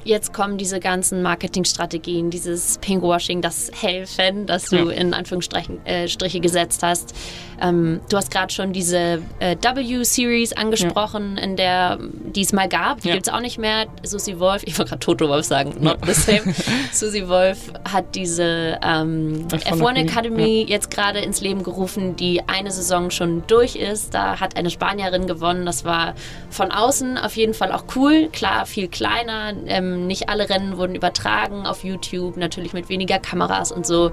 jetzt 0.05 0.33
kommen 0.33 0.59
diese 0.59 0.81
ganzen 0.81 1.23
Marketingstrategien, 1.23 2.31
dieses 2.31 2.79
Pinkwashing, 2.79 3.43
das 3.43 3.71
Helfen, 3.75 4.47
das 4.47 4.67
du 4.67 4.89
in 4.89 5.15
Anführungsstriche 5.15 5.79
äh, 5.85 6.41
gesetzt 6.41 6.83
hast. 6.83 7.15
Ähm, 7.61 8.01
du 8.09 8.17
hast 8.17 8.31
gerade 8.31 8.53
schon 8.53 8.73
diese 8.73 9.23
äh, 9.41 9.57
W-Series 9.57 10.53
angesprochen, 10.53 11.37
ja. 11.37 11.43
in 11.43 11.57
der 11.57 11.99
die 12.39 12.43
es 12.43 12.53
mal 12.53 12.69
gab. 12.69 13.01
Die 13.01 13.09
ja. 13.09 13.15
gibt 13.15 13.27
es 13.27 13.33
auch 13.33 13.41
nicht 13.41 13.59
mehr. 13.59 13.87
Susi 14.03 14.39
Wolf, 14.39 14.63
ich 14.65 14.79
wollte 14.79 14.91
gerade 14.91 15.01
Toto 15.01 15.29
Wolf 15.29 15.47
sagen, 15.47 15.75
not 15.81 15.99
the 16.07 16.13
same. 16.13 16.55
Susi 16.93 17.29
Wolf 17.29 17.73
hat 17.91 18.15
diese 18.15 18.79
ähm, 18.83 19.47
F1 19.49 19.97
Academy 19.97 20.65
jetzt 20.69 20.91
gerade 20.91 21.21
ins 21.21 21.41
Leben 21.41 21.63
gerufen, 21.63 22.17
die 22.17 22.43
eine 22.47 22.71
Saison 22.71 23.11
schon 23.11 23.43
durch 23.47 23.77
ist. 23.77 24.15
Da 24.15 24.41
hat 24.41 24.57
eine 24.57 24.71
Spanierin 24.71 25.27
gewonnen. 25.27 25.67
Das 25.67 25.85
war 25.85 26.15
von 26.51 26.71
außen 26.71 27.19
auf 27.19 27.37
jeden 27.37 27.55
Fall 27.55 27.73
auch 27.73 27.85
cool. 27.97 28.29
Klar, 28.33 28.67
viel 28.67 28.89
kleiner. 28.89 29.53
Ähm, 29.67 30.07
nicht 30.07 30.29
alle 30.29 30.49
Rennen 30.49 30.77
wurden 30.77 30.95
übertragen 30.95 31.67
auf 31.67 31.85
YouTube, 31.85 32.37
natürlich 32.37 32.73
mit 32.73 32.89
weniger 32.89 33.19
Kameras 33.19 33.73
und 33.73 33.87
so. 33.87 34.13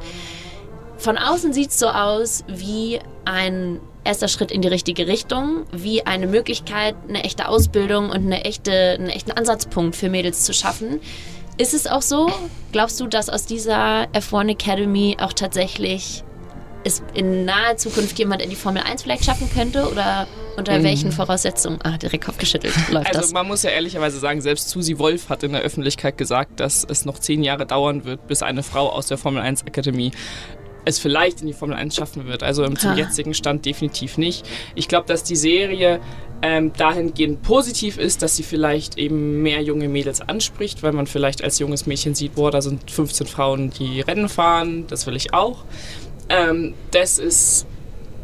Von 0.98 1.18
außen 1.18 1.54
sieht 1.54 1.70
es 1.70 1.80
so 1.80 1.88
aus 1.88 2.44
wie 2.48 3.00
ein 3.25 3.80
erster 4.04 4.28
Schritt 4.28 4.52
in 4.52 4.62
die 4.62 4.68
richtige 4.68 5.08
Richtung, 5.08 5.66
wie 5.72 6.06
eine 6.06 6.28
Möglichkeit, 6.28 6.96
eine 7.10 7.24
echte 7.24 7.48
Ausbildung 7.48 8.10
und 8.10 8.25
eine 8.25 8.46
echte, 8.46 8.72
einen 8.72 9.10
echten 9.10 9.32
Ansatzpunkt 9.32 9.96
für 9.96 10.10
Mädels 10.10 10.44
zu 10.44 10.54
schaffen. 10.54 11.00
Ist 11.58 11.74
es 11.74 11.88
auch 11.88 12.02
so? 12.02 12.32
Glaubst 12.72 13.00
du, 13.00 13.08
dass 13.08 13.30
aus 13.30 13.46
dieser 13.46 14.08
F1 14.12 14.50
Academy 14.50 15.18
auch 15.20 15.34
tatsächlich 15.34 16.24
es 16.84 17.02
in 17.14 17.46
naher 17.46 17.78
Zukunft 17.78 18.20
jemand 18.20 18.42
in 18.42 18.50
die 18.50 18.56
Formel 18.56 18.84
1 18.84 19.04
vielleicht 19.04 19.25
schaffen 19.25 19.50
könnte? 19.50 19.90
Oder 19.90 20.28
unter 20.58 20.78
mhm. 20.78 20.84
welchen 20.84 21.12
Voraussetzungen? 21.12 21.80
Ah, 21.84 21.98
direkt 21.98 22.25
Kopf 22.25 22.38
geschüttelt. 22.38 22.74
Läuft 22.92 23.08
also 23.08 23.22
das? 23.22 23.34
man 23.34 23.48
muss 23.48 23.64
ja 23.64 23.72
ehrlicherweise 23.72 24.20
sagen, 24.20 24.42
selbst 24.42 24.70
Susi 24.70 25.00
Wolf 25.00 25.30
hat 25.30 25.44
in 25.44 25.54
der 25.54 25.62
Öffentlichkeit 25.62 26.18
gesagt, 26.18 26.60
dass 26.60 26.86
es 26.88 27.06
noch 27.06 27.20
zehn 27.20 27.42
Jahre 27.42 27.66
dauern 27.66 28.06
wird, 28.06 28.28
bis 28.28 28.44
eine 28.44 28.62
Frau 28.62 28.90
aus 28.90 29.08
der 29.08 29.18
Formel 29.18 29.42
1 29.42 29.64
Akademie 29.66 30.12
es 30.86 31.00
vielleicht 31.00 31.42
in 31.42 31.48
die 31.48 31.54
Formel 31.54 31.75
1 31.75 31.96
schaffen 31.96 32.25
wird. 32.27 32.44
Also 32.44 32.68
zum 32.68 32.92
ha. 32.92 32.96
jetzigen 32.96 33.34
Stand 33.34 33.65
definitiv 33.65 34.18
nicht. 34.18 34.48
Ich 34.75 34.88
glaube, 34.88 35.08
dass 35.08 35.24
die 35.24 35.36
Serie 35.36 36.00
ähm, 36.42 36.74
dahingehend 36.74 37.42
positiv 37.42 37.98
ist, 37.98 38.22
dass 38.22 38.36
sie 38.36 38.44
vielleicht 38.44 38.98
eben 38.98 39.42
mehr 39.42 39.62
junge 39.62 39.89
Mädels 39.89 40.22
anspricht, 40.22 40.84
weil 40.84 40.92
man 40.92 41.08
vielleicht 41.08 41.44
als 41.44 41.60
junges 41.60 41.86
Mädchen 41.86 42.15
sieht, 42.15 42.36
boah, 42.36 42.51
da 42.51 42.62
sind 42.62 42.92
15 42.92 43.27
Frauen, 43.27 43.72
die 43.72 44.01
Rennen 44.01 44.30
fahren, 44.30 44.86
das 44.88 45.08
will 45.08 45.15
ich 45.15 45.34
auch. 45.34 45.63
Ähm, 46.30 46.74
das 46.92 47.20
ist 47.20 47.65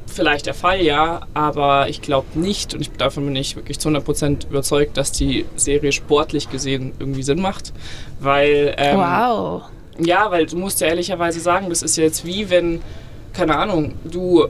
vielleicht 0.08 0.46
der 0.46 0.54
Fall, 0.54 0.82
ja, 0.82 1.22
aber 1.34 1.90
ich 1.90 2.02
glaube 2.02 2.38
nicht 2.38 2.74
und 2.74 2.82
ich, 2.82 2.92
davon 2.92 3.26
bin 3.26 3.36
ich 3.36 3.56
wirklich 3.56 3.80
zu 3.80 3.90
100% 3.90 4.50
überzeugt, 4.50 4.98
dass 4.98 5.12
die 5.12 5.46
Serie 5.56 5.92
sportlich 5.92 6.50
gesehen 6.50 6.92
irgendwie 7.00 7.24
Sinn 7.24 7.42
macht, 7.42 7.74
weil... 8.20 8.76
Ähm, 8.78 8.98
wow. 8.98 9.64
Ja, 10.04 10.32
weil 10.32 10.46
du 10.46 10.58
musst 10.58 10.82
ja 10.82 10.88
ehrlicherweise 10.88 11.40
sagen, 11.40 11.70
das 11.70 11.82
ist 11.82 11.98
jetzt 11.98 12.26
wie 12.26 12.50
wenn, 12.50 12.82
keine 13.34 13.58
Ahnung, 13.58 13.94
du 14.04 14.48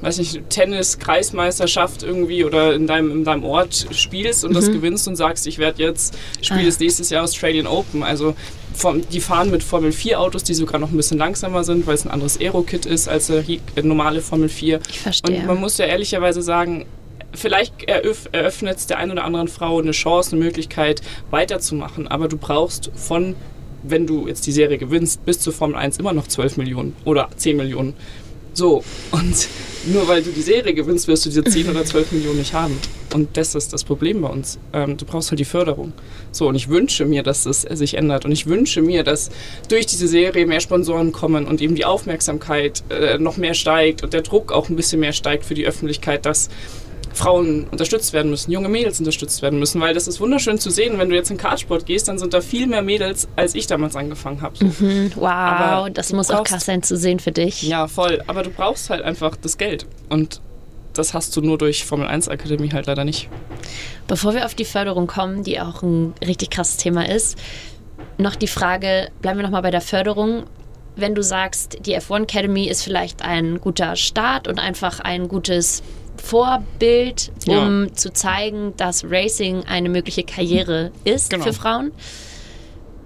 weiß 0.00 0.18
nicht, 0.18 0.48
Tennis-Kreismeisterschaft 0.50 2.02
irgendwie 2.02 2.44
oder 2.44 2.74
in 2.74 2.86
deinem, 2.86 3.10
in 3.10 3.24
deinem 3.24 3.44
Ort 3.44 3.88
spielst 3.90 4.44
und 4.44 4.50
mhm. 4.50 4.54
das 4.54 4.70
gewinnst 4.70 5.08
und 5.08 5.16
sagst, 5.16 5.46
ich 5.46 5.58
werde 5.58 5.82
jetzt, 5.82 6.16
spiele 6.40 6.70
ah. 6.70 6.76
nächstes 6.78 7.10
Jahr 7.10 7.24
Australian 7.24 7.66
Open. 7.66 8.02
Also 8.02 8.34
vom, 8.74 9.06
die 9.08 9.20
fahren 9.20 9.50
mit 9.50 9.62
Formel 9.62 9.92
4 9.92 10.20
Autos, 10.20 10.44
die 10.44 10.54
sogar 10.54 10.78
noch 10.78 10.90
ein 10.90 10.96
bisschen 10.96 11.18
langsamer 11.18 11.64
sind, 11.64 11.86
weil 11.86 11.94
es 11.94 12.04
ein 12.04 12.10
anderes 12.10 12.40
Aero-Kit 12.40 12.86
ist 12.86 13.08
als 13.08 13.26
der 13.26 13.44
normale 13.82 14.20
Formel 14.20 14.48
4. 14.48 14.80
Ich 14.88 15.00
verstehe. 15.00 15.40
Und 15.40 15.46
man 15.46 15.58
muss 15.58 15.78
ja 15.78 15.86
ehrlicherweise 15.86 16.42
sagen, 16.42 16.86
vielleicht 17.34 17.84
eröffnet 17.84 18.78
es 18.78 18.86
der 18.86 18.98
einen 18.98 19.12
oder 19.12 19.24
anderen 19.24 19.48
Frau 19.48 19.80
eine 19.80 19.90
Chance, 19.90 20.32
eine 20.32 20.44
Möglichkeit 20.44 21.02
weiterzumachen, 21.30 22.08
aber 22.08 22.28
du 22.28 22.36
brauchst 22.36 22.90
von 22.94 23.34
wenn 23.82 24.06
du 24.06 24.28
jetzt 24.28 24.46
die 24.46 24.52
Serie 24.52 24.78
gewinnst, 24.78 25.24
bis 25.24 25.40
zur 25.40 25.52
Formel 25.52 25.76
1 25.76 25.98
immer 25.98 26.12
noch 26.12 26.26
12 26.26 26.56
Millionen 26.56 26.96
oder 27.04 27.28
10 27.36 27.56
Millionen. 27.56 27.94
So, 28.54 28.82
und 29.12 29.48
nur 29.92 30.08
weil 30.08 30.22
du 30.22 30.30
die 30.30 30.42
Serie 30.42 30.74
gewinnst, 30.74 31.06
wirst 31.06 31.24
du 31.24 31.28
diese 31.28 31.44
10 31.44 31.70
oder 31.70 31.84
12 31.84 32.12
Millionen 32.12 32.38
nicht 32.38 32.54
haben. 32.54 32.76
Und 33.14 33.36
das 33.36 33.54
ist 33.54 33.72
das 33.72 33.84
Problem 33.84 34.20
bei 34.20 34.28
uns. 34.28 34.58
Ähm, 34.72 34.96
du 34.96 35.04
brauchst 35.04 35.30
halt 35.30 35.38
die 35.38 35.44
Förderung. 35.44 35.92
So, 36.32 36.48
und 36.48 36.56
ich 36.56 36.68
wünsche 36.68 37.04
mir, 37.04 37.22
dass 37.22 37.44
das 37.44 37.62
sich 37.62 37.94
ändert. 37.94 38.24
Und 38.24 38.32
ich 38.32 38.46
wünsche 38.46 38.82
mir, 38.82 39.04
dass 39.04 39.30
durch 39.68 39.86
diese 39.86 40.08
Serie 40.08 40.44
mehr 40.46 40.60
Sponsoren 40.60 41.12
kommen 41.12 41.46
und 41.46 41.60
eben 41.60 41.74
die 41.74 41.84
Aufmerksamkeit 41.84 42.82
äh, 42.90 43.18
noch 43.18 43.36
mehr 43.36 43.54
steigt 43.54 44.02
und 44.02 44.12
der 44.12 44.22
Druck 44.22 44.52
auch 44.52 44.68
ein 44.68 44.76
bisschen 44.76 45.00
mehr 45.00 45.12
steigt 45.12 45.44
für 45.44 45.54
die 45.54 45.66
Öffentlichkeit, 45.66 46.26
dass 46.26 46.48
Frauen 47.18 47.66
unterstützt 47.70 48.12
werden 48.12 48.30
müssen, 48.30 48.50
junge 48.52 48.68
Mädels 48.68 48.98
unterstützt 48.98 49.42
werden 49.42 49.58
müssen, 49.58 49.80
weil 49.80 49.92
das 49.92 50.08
ist 50.08 50.20
wunderschön 50.20 50.58
zu 50.58 50.70
sehen. 50.70 50.98
Wenn 50.98 51.10
du 51.10 51.16
jetzt 51.16 51.30
in 51.30 51.36
Kartsport 51.36 51.84
gehst, 51.84 52.08
dann 52.08 52.18
sind 52.18 52.32
da 52.32 52.40
viel 52.40 52.66
mehr 52.66 52.82
Mädels, 52.82 53.28
als 53.36 53.54
ich 53.54 53.66
damals 53.66 53.96
angefangen 53.96 54.40
habe. 54.40 54.56
So. 54.56 54.66
Mhm, 54.66 55.12
wow, 55.16 55.26
Aber 55.28 55.90
das 55.90 56.12
muss 56.12 56.28
brauchst, 56.28 56.40
auch 56.40 56.44
krass 56.44 56.64
sein 56.64 56.82
zu 56.82 56.96
sehen 56.96 57.18
für 57.18 57.32
dich. 57.32 57.62
Ja, 57.62 57.88
voll. 57.88 58.22
Aber 58.26 58.42
du 58.42 58.50
brauchst 58.50 58.88
halt 58.88 59.02
einfach 59.02 59.36
das 59.36 59.58
Geld. 59.58 59.86
Und 60.08 60.40
das 60.94 61.14
hast 61.14 61.36
du 61.36 61.40
nur 61.40 61.58
durch 61.58 61.84
Formel 61.84 62.06
1 62.06 62.28
Akademie 62.28 62.72
halt 62.72 62.86
leider 62.86 63.04
nicht. 63.04 63.28
Bevor 64.06 64.34
wir 64.34 64.46
auf 64.46 64.54
die 64.54 64.64
Förderung 64.64 65.06
kommen, 65.06 65.42
die 65.42 65.60
auch 65.60 65.82
ein 65.82 66.14
richtig 66.24 66.50
krasses 66.50 66.76
Thema 66.76 67.08
ist, 67.08 67.36
noch 68.16 68.36
die 68.36 68.48
Frage, 68.48 69.08
bleiben 69.20 69.38
wir 69.38 69.44
nochmal 69.44 69.62
bei 69.62 69.70
der 69.70 69.80
Förderung. 69.80 70.44
Wenn 70.96 71.14
du 71.14 71.22
sagst, 71.22 71.78
die 71.86 71.96
F1 71.96 72.22
Academy 72.22 72.66
ist 72.66 72.82
vielleicht 72.82 73.22
ein 73.22 73.60
guter 73.60 73.94
Start 73.94 74.48
und 74.48 74.58
einfach 74.58 74.98
ein 75.00 75.28
gutes 75.28 75.82
Vorbild, 76.20 77.32
um 77.46 77.84
ja. 77.84 77.94
zu 77.94 78.12
zeigen, 78.12 78.74
dass 78.76 79.04
Racing 79.04 79.64
eine 79.64 79.88
mögliche 79.88 80.24
Karriere 80.24 80.92
ist 81.04 81.30
genau. 81.30 81.44
für 81.44 81.52
Frauen. 81.52 81.92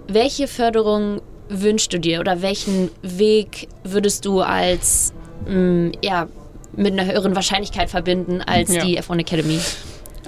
Welche 0.07 0.47
Förderung 0.47 1.21
wünschst 1.49 1.93
du 1.93 1.99
dir 1.99 2.19
oder 2.19 2.41
welchen 2.41 2.89
Weg 3.01 3.67
würdest 3.83 4.25
du 4.25 4.41
als 4.41 5.13
mh, 5.47 5.53
mm, 5.55 5.91
ja, 6.01 6.27
mit 6.75 6.93
einer 6.93 7.05
höheren 7.05 7.35
Wahrscheinlichkeit 7.35 7.89
verbinden 7.89 8.41
als 8.41 8.73
ja. 8.73 8.83
die 8.83 8.99
F1 8.99 9.19
Academy? 9.19 9.59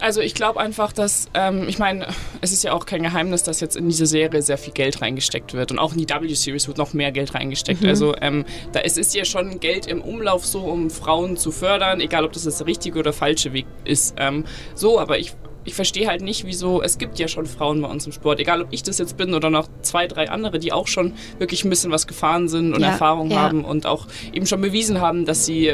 Also 0.01 0.21
ich 0.21 0.33
glaube 0.33 0.59
einfach, 0.59 0.91
dass, 0.91 1.29
ähm, 1.33 1.67
ich 1.67 1.79
meine, 1.79 2.07
es 2.41 2.51
ist 2.51 2.63
ja 2.63 2.73
auch 2.73 2.85
kein 2.85 3.03
Geheimnis, 3.03 3.43
dass 3.43 3.59
jetzt 3.59 3.75
in 3.75 3.87
diese 3.87 4.05
Serie 4.05 4.41
sehr 4.41 4.57
viel 4.57 4.73
Geld 4.73 5.01
reingesteckt 5.01 5.53
wird 5.53 5.71
und 5.71 5.79
auch 5.79 5.93
in 5.93 5.99
die 5.99 6.07
W-Series 6.07 6.67
wird 6.67 6.77
noch 6.77 6.93
mehr 6.93 7.11
Geld 7.11 7.33
reingesteckt. 7.33 7.81
Mhm. 7.81 7.89
Also 7.89 8.15
ähm, 8.21 8.45
da 8.71 8.81
ist, 8.81 8.97
ist 8.97 9.15
ja 9.15 9.25
schon 9.25 9.59
Geld 9.59 9.87
im 9.87 10.01
Umlauf 10.01 10.45
so, 10.45 10.61
um 10.61 10.89
Frauen 10.89 11.37
zu 11.37 11.51
fördern, 11.51 12.01
egal 12.01 12.25
ob 12.25 12.33
das 12.33 12.43
das 12.43 12.65
richtige 12.65 12.99
oder 12.99 13.13
falsche 13.13 13.53
Weg 13.53 13.65
ist. 13.83 14.15
Ähm, 14.17 14.45
so, 14.75 14.99
aber 14.99 15.19
ich 15.19 15.33
ich 15.67 15.73
verstehe 15.73 16.07
halt 16.07 16.21
nicht, 16.21 16.45
wieso, 16.45 16.83
es 16.83 16.99
gibt 16.99 17.17
ja 17.17 17.27
schon 17.27 17.47
Frauen 17.47 17.81
bei 17.81 17.87
uns 17.87 18.05
im 18.05 18.11
Sport, 18.11 18.39
egal 18.39 18.61
ob 18.61 18.67
ich 18.69 18.83
das 18.83 18.99
jetzt 18.99 19.17
bin 19.17 19.33
oder 19.33 19.49
noch 19.49 19.67
zwei, 19.81 20.07
drei 20.07 20.29
andere, 20.29 20.59
die 20.59 20.71
auch 20.71 20.87
schon 20.87 21.13
wirklich 21.39 21.65
ein 21.65 21.71
bisschen 21.71 21.91
was 21.91 22.05
gefahren 22.05 22.47
sind 22.47 22.73
und 22.73 22.81
ja, 22.81 22.89
Erfahrung 22.89 23.31
ja. 23.31 23.37
haben 23.37 23.65
und 23.65 23.87
auch 23.87 24.05
eben 24.31 24.45
schon 24.45 24.61
bewiesen 24.61 25.01
haben, 25.01 25.25
dass 25.25 25.45
sie 25.45 25.73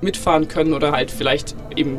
mitfahren 0.00 0.46
können 0.46 0.72
oder 0.72 0.92
halt 0.92 1.10
vielleicht 1.10 1.56
eben 1.76 1.98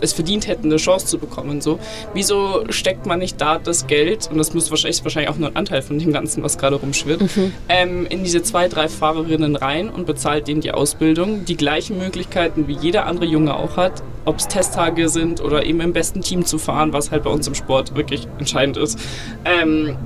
es 0.00 0.12
verdient 0.12 0.46
hätten, 0.46 0.66
eine 0.66 0.76
Chance 0.76 1.06
zu 1.06 1.18
bekommen. 1.18 1.60
So. 1.60 1.78
Wieso 2.14 2.64
steckt 2.70 3.06
man 3.06 3.18
nicht 3.18 3.40
da 3.40 3.58
das 3.58 3.86
Geld, 3.86 4.28
und 4.30 4.38
das 4.38 4.54
muss 4.54 4.70
wahrscheinlich, 4.70 5.02
wahrscheinlich 5.04 5.30
auch 5.30 5.38
nur 5.38 5.48
ein 5.50 5.56
Anteil 5.56 5.82
von 5.82 5.98
dem 5.98 6.12
Ganzen, 6.12 6.42
was 6.42 6.58
gerade 6.58 6.76
rumschwirrt, 6.76 7.22
mhm. 7.22 7.52
ähm, 7.68 8.06
in 8.06 8.24
diese 8.24 8.42
zwei, 8.42 8.68
drei 8.68 8.88
Fahrerinnen 8.88 9.56
rein 9.56 9.88
und 9.88 10.06
bezahlt 10.06 10.48
denen 10.48 10.60
die 10.60 10.72
Ausbildung, 10.72 11.44
die 11.44 11.56
gleichen 11.56 11.98
Möglichkeiten 11.98 12.68
wie 12.68 12.74
jeder 12.74 13.06
andere 13.06 13.26
Junge 13.26 13.56
auch 13.56 13.76
hat, 13.76 14.02
ob 14.24 14.38
es 14.38 14.48
Testtage 14.48 15.08
sind 15.08 15.40
oder 15.40 15.64
eben 15.64 15.80
im 15.80 15.92
besten 15.92 16.20
Team 16.20 16.44
zu 16.44 16.58
fahren, 16.58 16.92
was 16.92 17.10
halt 17.10 17.22
bei 17.24 17.30
uns 17.30 17.46
im 17.46 17.54
Sport 17.54 17.94
wirklich 17.94 18.26
entscheidend 18.38 18.76
ist. 18.76 18.98
Ähm, 19.44 19.96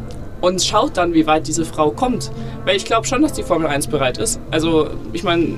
und 0.41 0.63
schaut 0.63 0.97
dann, 0.97 1.13
wie 1.13 1.27
weit 1.27 1.47
diese 1.47 1.65
Frau 1.65 1.91
kommt. 1.91 2.31
Weil 2.65 2.77
ich 2.77 2.85
glaube 2.85 3.07
schon, 3.07 3.23
dass 3.23 3.33
die 3.33 3.43
Formel 3.43 3.67
1 3.69 3.89
bereit 3.89 4.19
ist. 4.19 4.41
Also, 4.51 4.89
ich 5.13 5.23
meine, 5.23 5.55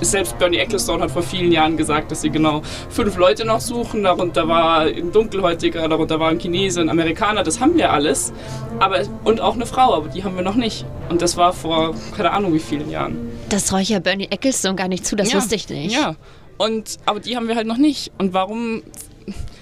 selbst 0.00 0.38
Bernie 0.38 0.58
Ecclestone 0.58 1.02
hat 1.02 1.10
vor 1.10 1.22
vielen 1.22 1.52
Jahren 1.52 1.76
gesagt, 1.76 2.10
dass 2.10 2.22
sie 2.22 2.30
genau 2.30 2.62
fünf 2.90 3.16
Leute 3.16 3.44
noch 3.44 3.60
suchen. 3.60 4.02
Darunter 4.02 4.48
war 4.48 4.80
ein 4.80 5.12
Dunkelhäutiger, 5.12 5.88
darunter 5.88 6.20
war 6.20 6.30
ein 6.30 6.38
Chinese, 6.38 6.80
ein 6.80 6.88
Amerikaner. 6.88 7.42
Das 7.42 7.60
haben 7.60 7.76
wir 7.76 7.92
alles. 7.92 8.32
Aber, 8.78 9.02
und 9.24 9.40
auch 9.40 9.54
eine 9.54 9.66
Frau, 9.66 9.94
aber 9.94 10.08
die 10.08 10.24
haben 10.24 10.36
wir 10.36 10.42
noch 10.42 10.54
nicht. 10.54 10.84
Und 11.08 11.22
das 11.22 11.36
war 11.36 11.52
vor 11.52 11.94
keine 12.16 12.32
Ahnung 12.32 12.54
wie 12.54 12.58
vielen 12.58 12.90
Jahren. 12.90 13.16
Das 13.48 13.66
traue 13.66 13.82
ich 13.82 13.88
ja 13.88 13.98
Bernie 13.98 14.28
Ecclestone 14.30 14.76
gar 14.76 14.88
nicht 14.88 15.06
zu, 15.06 15.16
das 15.16 15.32
ja, 15.32 15.38
wusste 15.38 15.54
ich 15.54 15.68
nicht. 15.68 15.94
Ja. 15.94 16.16
Und, 16.58 16.96
aber 17.06 17.20
die 17.20 17.36
haben 17.36 17.48
wir 17.48 17.54
halt 17.54 17.66
noch 17.66 17.76
nicht. 17.76 18.12
Und 18.18 18.34
warum 18.34 18.82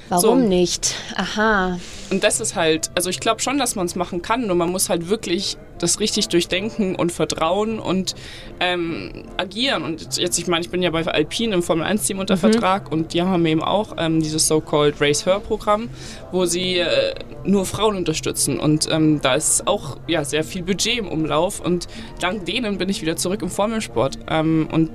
Warum 0.08 0.42
so. 0.42 0.48
nicht? 0.48 0.94
Aha. 1.16 1.78
Und 2.10 2.22
das 2.22 2.40
ist 2.40 2.54
halt, 2.54 2.90
also 2.94 3.10
ich 3.10 3.18
glaube 3.18 3.40
schon, 3.40 3.58
dass 3.58 3.74
man 3.74 3.86
es 3.86 3.96
machen 3.96 4.22
kann, 4.22 4.46
nur 4.46 4.54
man 4.54 4.70
muss 4.70 4.88
halt 4.88 5.08
wirklich 5.08 5.56
das 5.78 6.00
richtig 6.00 6.28
durchdenken 6.28 6.94
und 6.94 7.12
vertrauen 7.12 7.78
und 7.78 8.14
ähm, 8.60 9.24
agieren. 9.36 9.82
Und 9.82 10.16
jetzt, 10.16 10.38
ich 10.38 10.46
meine, 10.46 10.64
ich 10.64 10.70
bin 10.70 10.82
ja 10.82 10.90
bei 10.90 11.04
Alpine 11.04 11.54
im 11.54 11.62
Formel 11.62 11.84
1-Team 11.84 12.18
unter 12.18 12.36
mhm. 12.36 12.40
Vertrag 12.40 12.90
und 12.90 13.12
die 13.12 13.22
haben 13.22 13.44
eben 13.46 13.62
auch 13.62 13.94
ähm, 13.98 14.22
dieses 14.22 14.46
so-called 14.46 15.00
Race 15.00 15.26
Her-Programm, 15.26 15.88
wo 16.32 16.46
sie 16.46 16.78
äh, 16.78 17.14
nur 17.44 17.66
Frauen 17.66 17.96
unterstützen. 17.96 18.58
Und 18.58 18.88
ähm, 18.90 19.20
da 19.20 19.34
ist 19.34 19.66
auch 19.66 19.98
ja, 20.06 20.24
sehr 20.24 20.44
viel 20.44 20.62
Budget 20.62 20.98
im 20.98 21.08
Umlauf 21.08 21.60
und 21.60 21.88
dank 22.20 22.46
denen 22.46 22.78
bin 22.78 22.88
ich 22.88 23.02
wieder 23.02 23.16
zurück 23.16 23.42
im 23.42 23.50
Formelsport. 23.50 24.18
Ähm, 24.28 24.68
und 24.72 24.90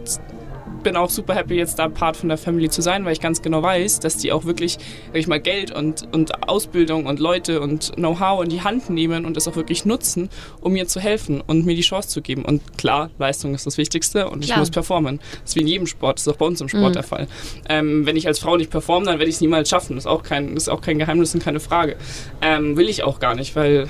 bin 0.82 0.96
auch 0.96 1.10
super 1.10 1.36
happy, 1.36 1.56
jetzt 1.56 1.80
da 1.80 1.88
Part 1.90 2.18
von 2.18 2.30
der 2.30 2.38
Family 2.38 2.70
zu 2.70 2.82
sein, 2.82 3.06
weil 3.06 3.14
ich 3.14 3.22
ganz 3.22 3.42
genau 3.42 3.64
weiß, 3.64 4.00
dass 4.00 4.18
die 4.18 4.32
auch 4.32 4.46
wirklich, 4.46 4.78
sag 5.08 5.18
ich 5.18 5.28
mal, 5.28 5.40
Geld 5.40 5.72
und, 5.72 6.08
und 6.14 6.48
Ausbildung 6.48 7.06
und 7.06 7.20
Leute 7.20 7.62
und 7.62 7.94
Know-how 7.96 8.44
in 8.44 8.50
die 8.50 8.62
Hand 8.62 8.90
nehmen 8.90 9.26
und 9.26 9.38
das 9.38 9.48
auch 9.48 9.56
wirklich 9.56 9.86
nutzen, 9.86 10.30
um 10.62 10.74
mir 10.74 10.88
zu 10.88 11.00
helfen 11.00 11.42
und 11.46 11.66
mir 11.66 11.76
die 11.76 11.82
Chance 11.82 12.10
zu 12.10 12.22
geben. 12.22 12.46
Und 12.46 12.78
klar, 12.78 13.10
Leistung 13.18 13.54
ist 13.56 13.66
das 13.66 13.78
Wichtigste 13.78 14.30
und 14.30 14.44
klar. 14.44 14.56
ich 14.56 14.60
muss 14.60 14.72
performen. 14.72 15.20
Das 15.42 15.52
ist 15.52 15.56
wie 15.56 15.62
in 15.62 15.68
jedem 15.68 15.88
Sport, 15.88 16.18
das 16.18 16.28
ist 16.28 16.34
auch 16.34 16.38
bei 16.38 16.46
uns 16.46 16.62
im 16.62 16.70
Sport 16.70 16.90
mhm. 16.90 16.94
der 16.94 17.04
Fall. 17.04 17.28
Ähm, 17.70 18.06
wenn 18.06 18.16
ich 18.16 18.28
als 18.28 18.40
Frau 18.40 18.58
nicht 18.58 18.70
performe, 18.70 19.06
dann 19.06 19.20
werde 19.20 19.30
ich 19.30 19.36
es 19.36 19.42
niemals 19.42 19.70
schaffen. 19.70 19.96
Das 19.96 20.06
ist 20.06 20.12
auch 20.12 20.24
kein, 20.24 20.56
ist 20.56 20.70
auch 20.70 20.82
kein 20.82 20.98
Geheimnis 20.98 21.34
und 21.34 21.44
keine 21.44 21.60
Frage. 21.60 21.96
Ähm, 22.42 22.78
will 22.78 22.90
ich 22.90 23.04
auch 23.04 23.20
gar 23.20 23.36
nicht, 23.36 23.56
weil 23.56 23.88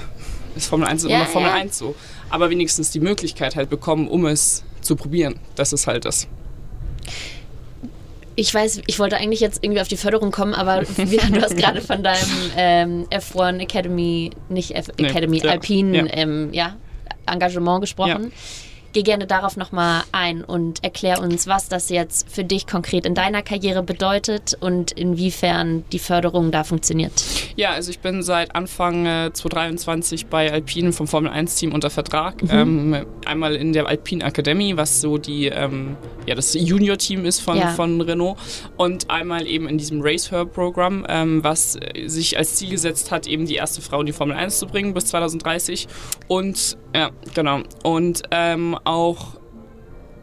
es 0.55 0.67
Formel 0.67 0.87
1 0.87 1.03
ist 1.03 1.09
ja, 1.09 1.17
immer 1.17 1.25
Formel 1.25 1.49
ja. 1.49 1.55
1 1.55 1.77
so. 1.77 1.95
Aber 2.29 2.49
wenigstens 2.49 2.91
die 2.91 2.99
Möglichkeit 2.99 3.55
halt 3.55 3.69
bekommen, 3.69 4.07
um 4.07 4.25
es 4.25 4.63
zu 4.81 4.95
probieren. 4.95 5.35
Das 5.55 5.73
ist 5.73 5.87
halt 5.87 6.05
das. 6.05 6.27
Ich 8.35 8.53
weiß, 8.53 8.81
ich 8.87 8.97
wollte 8.97 9.17
eigentlich 9.17 9.41
jetzt 9.41 9.63
irgendwie 9.63 9.81
auf 9.81 9.87
die 9.87 9.97
Förderung 9.97 10.31
kommen, 10.31 10.53
aber 10.53 10.81
du 10.81 11.41
hast 11.41 11.57
gerade 11.57 11.81
von 11.81 12.01
deinem 12.03 12.51
ähm, 12.55 13.07
F1 13.11 13.59
Academy, 13.59 14.31
nicht 14.49 14.71
F 14.71 14.87
nee, 14.97 15.07
Academy, 15.07 15.39
ja, 15.39 15.51
Alpine 15.51 15.97
ja. 15.97 16.05
Ähm, 16.11 16.49
ja. 16.53 16.77
Engagement 17.25 17.81
gesprochen. 17.81 18.23
Ja. 18.23 18.70
Geh 18.93 19.03
gerne 19.03 19.27
darauf 19.27 19.57
nochmal 19.57 20.03
ein 20.11 20.43
und 20.43 20.83
erklär 20.83 21.21
uns, 21.21 21.47
was 21.47 21.69
das 21.69 21.89
jetzt 21.89 22.29
für 22.29 22.43
dich 22.43 22.67
konkret 22.67 23.05
in 23.05 23.15
deiner 23.15 23.41
Karriere 23.41 23.83
bedeutet 23.83 24.57
und 24.59 24.91
inwiefern 24.91 25.83
die 25.91 25.99
Förderung 25.99 26.51
da 26.51 26.63
funktioniert. 26.63 27.13
Ja, 27.55 27.71
also 27.71 27.91
ich 27.91 27.99
bin 27.99 28.23
seit 28.23 28.55
Anfang 28.55 29.05
äh, 29.05 29.31
2023 29.33 30.27
bei 30.27 30.51
Alpine 30.51 30.91
vom 30.93 31.07
Formel 31.07 31.31
1 31.31 31.55
Team 31.55 31.73
unter 31.73 31.89
Vertrag. 31.89 32.41
Mhm. 32.43 32.49
Ähm, 32.51 33.05
einmal 33.25 33.55
in 33.55 33.73
der 33.73 33.87
Alpine 33.87 34.23
Academy, 34.23 34.75
was 34.77 35.01
so 35.01 35.17
die, 35.17 35.47
ähm, 35.47 35.95
ja, 36.25 36.35
das 36.35 36.53
Junior-Team 36.53 37.25
ist 37.25 37.41
von, 37.41 37.57
ja. 37.57 37.69
von 37.69 38.01
Renault 38.01 38.37
und 38.77 39.09
einmal 39.09 39.47
eben 39.47 39.67
in 39.67 39.77
diesem 39.77 40.01
Race 40.01 40.31
Her 40.31 40.45
Programm, 40.45 41.05
ähm, 41.09 41.43
was 41.43 41.77
sich 42.05 42.37
als 42.37 42.55
Ziel 42.55 42.69
gesetzt 42.69 43.11
hat, 43.11 43.27
eben 43.27 43.45
die 43.45 43.55
erste 43.55 43.81
Frau 43.81 44.01
in 44.01 44.05
die 44.05 44.13
Formel 44.13 44.35
1 44.35 44.59
zu 44.59 44.67
bringen 44.67 44.93
bis 44.93 45.05
2030 45.05 45.87
und 46.27 46.77
ja, 46.95 47.11
genau 47.33 47.61
und 47.83 48.23
ähm, 48.31 48.77
auch 48.83 49.39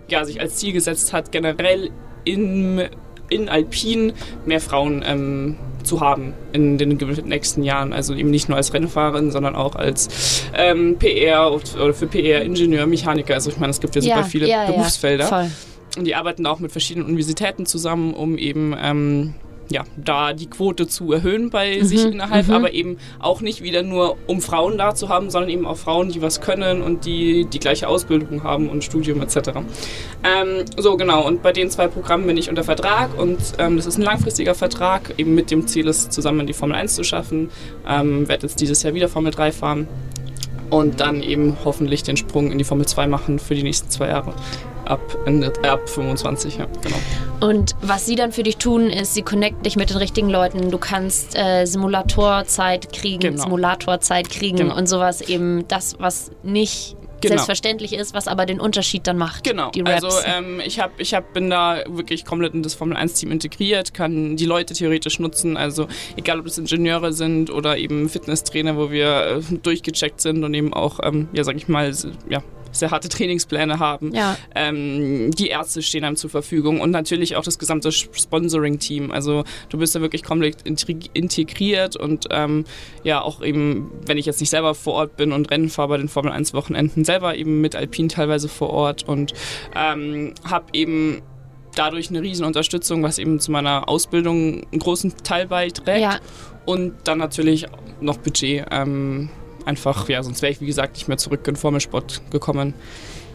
ja, 0.09 0.25
sich 0.25 0.41
als 0.41 0.57
Ziel 0.57 0.73
gesetzt 0.73 1.13
hat, 1.13 1.33
generell 1.33 1.91
in, 2.25 2.83
in 3.29 3.49
Alpin 3.49 4.13
mehr 4.47 4.61
Frauen 4.61 5.05
ähm, 5.07 5.57
zu 5.85 6.01
haben 6.01 6.35
in 6.53 6.79
den 6.79 6.99
nächsten 7.25 7.63
Jahren. 7.63 7.93
Also 7.93 8.15
eben 8.15 8.31
nicht 8.31 8.49
nur 8.49 8.57
als 8.57 8.73
Rennfahrerin, 8.73 9.31
sondern 9.31 9.55
auch 9.55 9.75
als 9.75 10.45
ähm, 10.55 10.97
PR 10.99 11.53
oder 11.53 11.95
für 11.95 12.07
PR, 12.07 12.43
Ingenieur, 12.43 12.87
Mechaniker. 12.87 13.35
Also 13.35 13.51
ich 13.51 13.59
meine, 13.59 13.71
es 13.71 13.81
gibt 13.81 13.95
ja 13.95 14.03
super 14.03 14.17
ja, 14.17 14.23
viele 14.23 14.49
ja, 14.49 14.67
Berufsfelder. 14.67 15.29
Ja, 15.29 15.51
und 15.97 16.05
die 16.05 16.15
arbeiten 16.15 16.47
auch 16.47 16.61
mit 16.61 16.71
verschiedenen 16.71 17.07
Universitäten 17.07 17.67
zusammen, 17.67 18.15
um 18.15 18.39
eben 18.39 18.75
ähm, 18.81 19.35
ja, 19.71 19.85
da 19.97 20.33
die 20.33 20.47
Quote 20.47 20.87
zu 20.87 21.13
erhöhen 21.13 21.51
bei 21.51 21.79
mhm, 21.79 21.85
sich 21.85 22.05
innerhalb, 22.05 22.49
mhm. 22.49 22.55
aber 22.55 22.73
eben 22.73 22.99
auch 23.19 23.41
nicht 23.41 23.63
wieder 23.63 23.83
nur, 23.83 24.17
um 24.27 24.41
Frauen 24.41 24.79
da 24.79 24.95
zu 24.95 25.09
haben, 25.09 25.31
sondern 25.31 25.51
eben 25.51 25.67
auch 25.67 25.77
Frauen, 25.77 26.11
die 26.11 26.23
was 26.23 26.41
können 26.41 26.83
und 26.83 27.05
die 27.05 27.47
die 27.47 27.59
gleiche 27.59 27.89
Ausbildung 27.89 28.43
haben 28.43 28.69
und 28.69 28.85
Studium 28.85 29.21
etc. 29.21 29.51
Ähm, 30.25 30.65
so, 30.77 30.97
genau, 30.97 31.27
und 31.27 31.43
bei 31.43 31.53
den 31.53 31.71
zwei 31.71 31.89
Programmen 31.89 32.27
bin 32.27 32.37
ich 32.37 32.49
unter 32.49 32.65
Vertrag 32.65 33.19
und 33.19 33.39
ähm, 33.59 33.77
das 33.77 33.87
ist 33.87 33.99
ein 33.99 34.03
langfristiger 34.03 34.55
Vertrag, 34.55 35.15
eben 35.19 35.35
mit 35.35 35.51
dem 35.51 35.67
Ziel, 35.67 35.89
es 35.89 36.11
zusammen 36.11 36.47
die 36.47 36.53
Formel 36.53 36.77
1 36.77 36.95
zu 36.95 37.05
schaffen. 37.05 37.51
Ähm, 37.89 38.29
werde 38.29 38.47
jetzt 38.47 38.61
dieses 38.61 38.83
Jahr 38.83 38.95
wieder 38.95 39.09
Formel 39.09 39.33
3 39.33 39.53
fahren 39.53 39.89
und 40.71 41.01
dann 41.01 41.23
eben 41.23 41.57
hoffentlich 41.65 42.03
den 42.03 42.17
Sprung 42.17 42.53
in 42.53 42.59
die 42.59 42.65
Formel 42.65 42.87
2 42.87 43.07
machen 43.07 43.39
für 43.39 43.55
die 43.55 43.63
nächsten 43.63 43.91
zwei 43.91 44.09
Jahre 44.09 44.35
ab, 44.89 45.01
äh, 45.27 45.69
ab 45.69 45.89
25, 45.89 46.59
ja, 46.59 46.67
genau. 46.83 46.97
Und 47.41 47.77
was 47.83 48.07
sie 48.07 48.17
dann 48.17 48.33
für 48.33 48.43
dich 48.43 48.57
tun, 48.57 48.91
ist, 48.91 49.15
sie 49.15 49.23
connecten 49.23 49.63
dich 49.63 49.77
mit 49.77 49.91
den 49.91 49.99
richtigen 49.99 50.29
Leuten. 50.29 50.71
Du 50.71 50.79
kannst 50.79 51.37
äh, 51.37 51.67
Simulatorzeit 51.67 52.93
kriegen, 52.93 53.21
genau. 53.21 53.45
Simulatorzeit 53.45 54.31
kriegen 54.31 54.57
genau. 54.57 54.77
und 54.77 54.89
sowas 54.89 55.21
eben 55.21 55.67
das, 55.69 55.97
was 55.99 56.31
nicht 56.43 56.97
Genau. 57.21 57.35
selbstverständlich 57.35 57.93
ist, 57.93 58.15
was 58.15 58.29
aber 58.29 58.47
den 58.47 58.61
Unterschied 58.61 59.07
dann 59.07 59.19
macht. 59.19 59.45
Genau. 59.45 59.71
Also 59.85 60.09
ähm, 60.25 60.61
ich 60.65 60.81
hab, 60.81 60.99
ich 61.01 61.15
hab, 61.15 61.33
bin 61.33 61.51
da 61.51 61.83
wirklich 61.87 62.25
komplett 62.25 62.55
in 62.55 62.63
das 62.63 62.75
Formel 62.75 62.97
1 62.97 63.15
Team 63.15 63.33
integriert, 63.33 63.95
kann 63.95 64.37
die 64.37 64.47
Leute 64.47 64.75
theoretisch 64.75 65.19
nutzen. 65.19 65.57
Also 65.57 65.89
egal 66.17 66.39
ob 66.39 66.45
das 66.47 66.59
Ingenieure 66.59 67.13
sind 67.13 67.51
oder 67.51 67.77
eben 67.79 68.09
Fitnesstrainer, 68.09 68.77
wo 68.77 68.91
wir 68.91 69.43
äh, 69.51 69.55
durchgecheckt 69.57 70.21
sind 70.21 70.45
und 70.45 70.55
eben 70.55 70.73
auch, 70.73 71.01
ähm, 71.03 71.29
ja 71.33 71.45
sag 71.45 71.57
ich 71.57 71.69
mal, 71.69 71.93
ja, 72.29 72.43
sehr 72.79 72.91
harte 72.91 73.09
Trainingspläne 73.09 73.79
haben. 73.79 74.15
Ja. 74.15 74.37
Ähm, 74.55 75.31
die 75.33 75.49
Ärzte 75.49 75.83
stehen 75.83 76.05
einem 76.05 76.17
zur 76.17 76.31
Verfügung 76.31 76.81
und 76.81 76.91
natürlich 76.91 77.37
auch 77.37 77.45
das 77.45 77.59
gesamte 77.59 77.93
Sponsoring-Team. 77.93 79.11
Also 79.11 79.45
du 79.69 79.79
bist 79.79 79.95
da 79.95 80.01
wirklich 80.01 80.23
komplett 80.23 80.57
integriert 80.65 81.97
und 81.97 82.27
ähm, 82.31 82.65
ja, 83.05 83.21
auch 83.21 83.43
eben, 83.43 83.91
wenn 84.07 84.19
ich 84.19 84.27
jetzt 84.27 84.41
nicht 84.41 84.51
selber 84.51 84.75
vor 84.75 84.95
Ort 84.95 85.17
bin 85.17 85.33
und 85.33 85.51
Rennen 85.51 85.69
fahre 85.69 85.89
bei 85.89 85.97
den 85.99 86.09
Formel 86.09 86.33
1 86.33 86.55
Wochenenden, 86.55 87.05
selber 87.05 87.37
eben 87.37 87.61
mit 87.61 87.77
Alpine 87.77 88.09
teilweise 88.09 88.49
vor 88.49 88.71
Ort 88.71 89.09
und 89.09 89.35
ähm, 89.75 90.35
habe 90.45 90.67
eben 90.73 91.23
dadurch 91.75 92.11
eine 92.11 92.23
riesen 92.23 92.45
Unterstützung, 92.45 93.03
was 93.03 93.19
eben 93.19 93.41
zu 93.41 93.53
meiner 93.53 93.89
Ausbildung 93.89 94.67
einen 94.71 94.81
großen 94.81 95.15
Teil 95.23 95.47
beiträgt. 95.47 96.01
Ja. 96.01 96.19
Und 96.67 96.95
dann 97.05 97.19
natürlich 97.19 97.67
noch 98.01 98.19
Budget. 98.19 98.67
Ähm, 98.71 99.31
einfach, 99.69 100.09
ja, 100.09 100.23
sonst 100.23 100.43
wäre 100.43 100.51
ich, 100.51 100.61
wie 100.61 100.67
gesagt, 100.67 100.97
nicht 100.97 101.09
mehr 101.09 101.19
zurück 101.19 101.47
in 101.47 101.57
Formelsport 101.57 102.23
gekommen. 102.31 102.75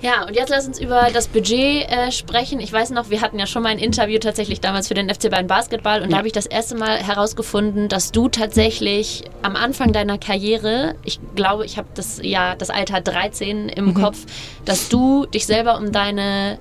Ja, 0.01 0.27
und 0.27 0.35
jetzt 0.35 0.49
lass 0.49 0.67
uns 0.67 0.81
über 0.81 1.07
das 1.13 1.29
Budget 1.29 1.89
äh, 1.89 2.11
sprechen. 2.11 2.59
Ich 2.59 2.73
weiß 2.73 2.89
noch, 2.89 3.09
wir 3.09 3.21
hatten 3.21 3.39
ja 3.39 3.47
schon 3.47 3.63
mal 3.63 3.69
ein 3.69 3.79
Interview 3.79 4.19
tatsächlich 4.19 4.59
damals 4.59 4.89
für 4.89 4.95
den 4.95 5.09
FC 5.09 5.31
Bayern 5.31 5.47
Basketball 5.47 6.01
und 6.01 6.09
ja. 6.09 6.11
da 6.11 6.17
habe 6.17 6.27
ich 6.27 6.33
das 6.33 6.45
erste 6.45 6.75
Mal 6.75 6.97
herausgefunden, 6.97 7.87
dass 7.87 8.11
du 8.11 8.27
tatsächlich 8.27 9.23
am 9.43 9.55
Anfang 9.55 9.93
deiner 9.93 10.17
Karriere, 10.17 10.95
ich 11.05 11.21
glaube, 11.35 11.65
ich 11.65 11.77
habe 11.77 11.87
das 11.93 12.19
ja 12.21 12.55
das 12.55 12.69
Alter 12.69 12.99
13 12.99 13.69
im 13.69 13.85
mhm. 13.85 13.93
Kopf, 13.93 14.25
dass 14.65 14.89
du 14.89 15.25
dich 15.25 15.45
selber 15.45 15.77
um 15.77 15.93
deine 15.93 16.57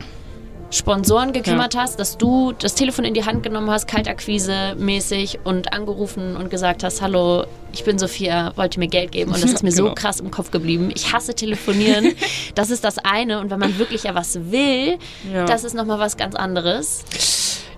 Sponsoren 0.73 1.33
gekümmert 1.33 1.75
ja. 1.75 1.83
hast, 1.83 2.01
dass 2.01 2.17
du 2.17 2.53
das 2.53 2.75
Telefon 2.75 3.05
in 3.05 3.13
die 3.13 3.25
Hand 3.25 3.43
genommen 3.43 3.71
hast, 3.71 3.87
Kaltakquise 3.87 4.75
mäßig 4.79 5.41
und 5.45 5.73
angerufen 5.75 6.35
und 6.37 6.51
gesagt 6.51 6.83
hast, 6.83 7.03
hallo, 7.03 7.45
ich 7.73 7.85
bin 7.85 7.99
Sophia, 7.99 8.53
wollte 8.57 8.79
mir 8.79 8.89
Geld 8.89 9.13
geben 9.13 9.33
und 9.33 9.43
das 9.43 9.53
ist 9.53 9.63
mir 9.63 9.71
genau. 9.71 9.89
so 9.89 9.95
krass 9.95 10.21
im 10.21 10.31
Kopf 10.31 10.51
geblieben. 10.51 10.91
Ich 10.95 11.13
hasse 11.13 11.35
telefonieren. 11.35 12.15
das 12.55 12.71
ist 12.71 12.85
das 12.85 12.97
eine 12.99 13.39
und 13.41 13.51
wenn 13.51 13.59
man 13.59 13.79
wirklich 13.79 14.05
ja 14.05 14.15
was 14.15 14.51
will, 14.51 14.99
ja. 15.33 15.45
das 15.45 15.65
ist 15.65 15.75
nochmal 15.75 15.99
was 15.99 16.17
ganz 16.17 16.35
anderes. 16.35 17.05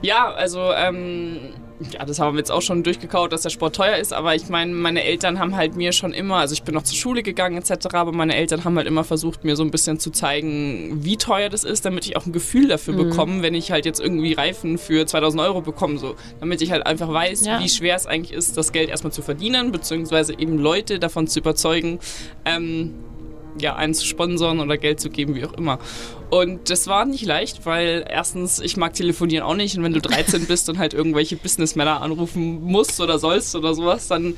Ja, 0.01 0.33
also 0.33 0.73
ähm, 0.73 1.53
ja, 1.93 2.05
das 2.05 2.21
haben 2.21 2.35
wir 2.35 2.39
jetzt 2.39 2.53
auch 2.53 2.63
schon 2.63 2.83
durchgekaut, 2.83 3.33
dass 3.33 3.43
der 3.43 3.51
Sport 3.51 3.75
teuer 3.77 3.97
ist, 3.97 4.13
aber 4.13 4.35
ich 4.35 4.49
meine, 4.49 4.73
meine 4.73 5.03
Eltern 5.03 5.39
haben 5.39 5.57
halt 5.57 5.77
mir 5.77 5.93
schon 5.93 6.13
immer, 6.13 6.37
also 6.37 6.53
ich 6.53 6.63
bin 6.63 6.75
noch 6.75 6.85
zur 6.85 6.97
Schule 6.97 7.23
gegangen 7.23 7.57
etc., 7.57 7.87
aber 7.95 8.13
meine 8.13 8.37
Eltern 8.37 8.65
haben 8.65 8.77
halt 8.77 8.87
immer 8.87 9.03
versucht, 9.03 9.45
mir 9.45 9.57
so 9.57 9.65
ein 9.65 9.71
bisschen 9.71 9.99
zu 9.99 10.11
zeigen, 10.11 11.05
wie 11.05 11.17
teuer 11.17 11.49
das 11.49 11.65
ist, 11.65 11.85
damit 11.85 12.07
ich 12.07 12.17
auch 12.17 12.27
ein 12.27 12.33
Gefühl 12.33 12.69
dafür 12.69 12.95
mhm. 12.95 13.09
bekomme, 13.09 13.43
wenn 13.43 13.55
ich 13.55 13.73
halt 13.73 13.87
jetzt 13.87 14.01
irgendwie 14.01 14.35
Reifen 14.35 14.79
für 14.79 15.05
2000 15.05 15.43
Euro 15.43 15.63
bekomme, 15.63 15.99
so, 15.99 16.15
damit 16.41 16.63
ich 16.63 16.71
halt 16.71 16.87
einfach 16.87 17.13
weiß, 17.13 17.45
ja. 17.45 17.61
wie 17.61 17.69
schwer 17.69 17.97
es 17.97 18.07
eigentlich 18.07 18.33
ist, 18.33 18.57
das 18.57 18.73
Geld 18.73 18.89
erstmal 18.89 19.13
zu 19.13 19.23
verdienen, 19.23 19.73
beziehungsweise 19.73 20.39
eben 20.39 20.59
Leute 20.59 21.01
davon 21.01 21.27
zu 21.27 21.41
überzeugen, 21.41 21.99
ähm, 22.45 22.95
ja, 23.59 23.77
einen 23.77 23.95
zu 23.95 24.05
sponsern 24.05 24.61
oder 24.61 24.77
Geld 24.77 25.01
zu 25.01 25.11
geben, 25.11 25.35
wie 25.35 25.45
auch 25.45 25.53
immer. 25.53 25.79
Und 26.31 26.71
das 26.71 26.87
war 26.87 27.05
nicht 27.05 27.25
leicht, 27.25 27.65
weil 27.67 28.05
erstens, 28.09 28.59
ich 28.59 28.77
mag 28.77 28.95
telefonieren 28.95 29.45
auch 29.45 29.55
nicht 29.55 29.77
und 29.77 29.85
wenn 29.85 29.93
du 29.93 30.01
13 30.01 30.47
bist 30.49 30.69
und 30.69 30.79
halt 30.79 30.95
irgendwelche 30.95 31.37
Businessmänner 31.37 32.01
anrufen 32.01 32.63
musst 32.63 33.01
oder 33.01 33.19
sollst 33.19 33.55
oder 33.55 33.75
sowas, 33.75 34.09
dann 34.09 34.35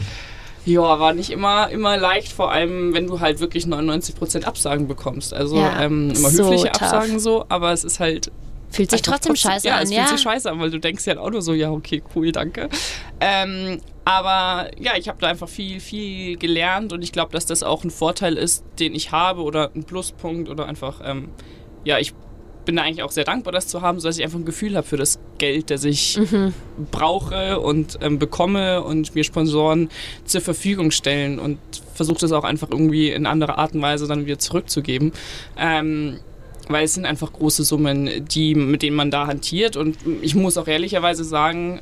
ja, 0.67 0.81
war 0.81 1.15
nicht 1.15 1.31
immer, 1.31 1.71
immer 1.71 1.97
leicht, 1.97 2.33
vor 2.33 2.51
allem 2.51 2.93
wenn 2.93 3.07
du 3.07 3.21
halt 3.21 3.39
wirklich 3.39 3.67
99% 3.67 4.45
Absagen 4.45 4.89
bekommst. 4.89 5.33
Also 5.33 5.57
ja, 5.57 5.83
ähm, 5.83 6.11
immer 6.11 6.31
so 6.31 6.45
höfliche 6.45 6.73
tough. 6.73 6.83
Absagen 6.83 7.21
so, 7.21 7.45
aber 7.49 7.73
es 7.73 7.85
ist 7.85 8.01
halt 8.01 8.33
Fühlt 8.69 8.91
sich 8.91 9.03
trotzdem, 9.03 9.35
trotzdem, 9.35 9.51
scheiße 9.53 9.69
ja, 9.69 9.77
an, 9.77 9.85
es 9.85 9.91
ja. 9.91 9.99
fühlt 9.99 10.19
sich 10.19 10.21
scheiße 10.23 10.51
an, 10.51 10.59
weil 10.59 10.71
du 10.71 10.79
denkst 10.79 11.07
ja 11.07 11.15
halt 11.15 11.21
auch 11.21 11.31
nur 11.31 11.41
so, 11.41 11.55
ja, 11.55 11.71
okay, 11.71 12.03
cool, 12.15 12.33
danke. 12.33 12.69
Ähm, 13.21 13.81
aber 14.05 14.71
ja, 14.79 14.93
ich 14.99 15.09
habe 15.09 15.19
da 15.21 15.29
einfach 15.29 15.49
viel, 15.49 15.81
viel 15.81 16.37
gelernt 16.37 16.93
und 16.93 17.03
ich 17.03 17.13
glaube, 17.13 17.33
dass 17.33 17.47
das 17.47 17.63
auch 17.63 17.85
ein 17.85 17.91
Vorteil 17.91 18.37
ist, 18.37 18.65
den 18.79 18.95
ich 18.95 19.13
habe 19.13 19.43
oder 19.43 19.71
ein 19.75 19.85
Pluspunkt 19.85 20.49
oder 20.49 20.67
einfach, 20.67 21.01
ähm, 21.05 21.29
ja, 21.87 21.99
ich 21.99 22.13
bin 22.65 22.77
da 22.77 22.83
eigentlich 22.83 23.05
auch 23.05 23.13
sehr 23.13 23.25
dankbar, 23.25 23.53
das 23.53 23.69
zu 23.69 23.81
haben, 23.81 24.01
sodass 24.01 24.19
ich 24.19 24.25
einfach 24.25 24.41
ein 24.41 24.45
Gefühl 24.45 24.77
habe 24.77 24.87
für 24.87 24.97
das 24.97 25.21
Geld, 25.39 25.71
das 25.71 25.85
ich 25.85 26.19
mhm. 26.19 26.53
brauche 26.91 27.61
und 27.61 27.99
ähm, 28.03 28.19
bekomme 28.19 28.83
und 28.83 29.15
mir 29.15 29.23
Sponsoren 29.23 29.89
zur 30.25 30.41
Verfügung 30.41 30.91
stellen 30.91 31.39
und 31.39 31.59
versuche 31.95 32.19
das 32.19 32.33
auch 32.33 32.43
einfach 32.43 32.69
irgendwie 32.71 33.11
in 33.11 33.25
anderer 33.25 33.59
Art 33.59 33.75
und 33.75 33.83
Weise 33.83 34.09
dann 34.09 34.27
wieder 34.27 34.41
zurückzugeben. 34.41 35.13
Ähm, 35.57 36.19
weil 36.69 36.85
es 36.85 36.95
sind 36.95 37.07
einfach 37.07 37.33
große 37.33 37.63
Summen, 37.63 38.27
die, 38.27 38.57
mit 38.57 38.83
denen 38.83 38.97
man 38.97 39.13
da 39.13 39.29
hantiert. 39.29 39.77
Und 39.77 39.97
ich 40.21 40.35
muss 40.35 40.59
auch 40.59 40.67
ehrlicherweise 40.67 41.23
sagen, 41.23 41.81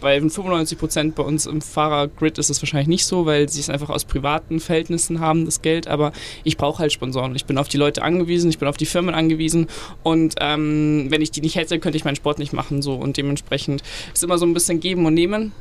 bei 0.00 0.20
95 0.20 0.78
Prozent 0.78 1.14
bei 1.14 1.22
uns 1.22 1.46
im 1.46 1.60
Fahrergrid 1.60 2.38
ist 2.38 2.50
es 2.50 2.62
wahrscheinlich 2.62 2.88
nicht 2.88 3.06
so, 3.06 3.26
weil 3.26 3.48
sie 3.48 3.60
es 3.60 3.70
einfach 3.70 3.90
aus 3.90 4.04
privaten 4.04 4.60
Verhältnissen 4.60 5.20
haben, 5.20 5.44
das 5.44 5.62
Geld. 5.62 5.88
Aber 5.88 6.12
ich 6.44 6.56
brauche 6.56 6.80
halt 6.80 6.92
Sponsoren. 6.92 7.34
Ich 7.34 7.46
bin 7.46 7.58
auf 7.58 7.68
die 7.68 7.76
Leute 7.76 8.02
angewiesen, 8.02 8.50
ich 8.50 8.58
bin 8.58 8.68
auf 8.68 8.76
die 8.76 8.86
Firmen 8.86 9.14
angewiesen. 9.14 9.68
Und 10.02 10.36
ähm, 10.40 11.06
wenn 11.08 11.22
ich 11.22 11.30
die 11.30 11.40
nicht 11.40 11.56
hätte, 11.56 11.78
könnte 11.78 11.96
ich 11.96 12.04
meinen 12.04 12.16
Sport 12.16 12.38
nicht 12.38 12.52
machen. 12.52 12.82
So. 12.82 12.94
Und 12.94 13.16
dementsprechend 13.16 13.82
ist 14.12 14.24
immer 14.24 14.38
so 14.38 14.46
ein 14.46 14.54
bisschen 14.54 14.80
geben 14.80 15.06
und 15.06 15.14
nehmen 15.14 15.52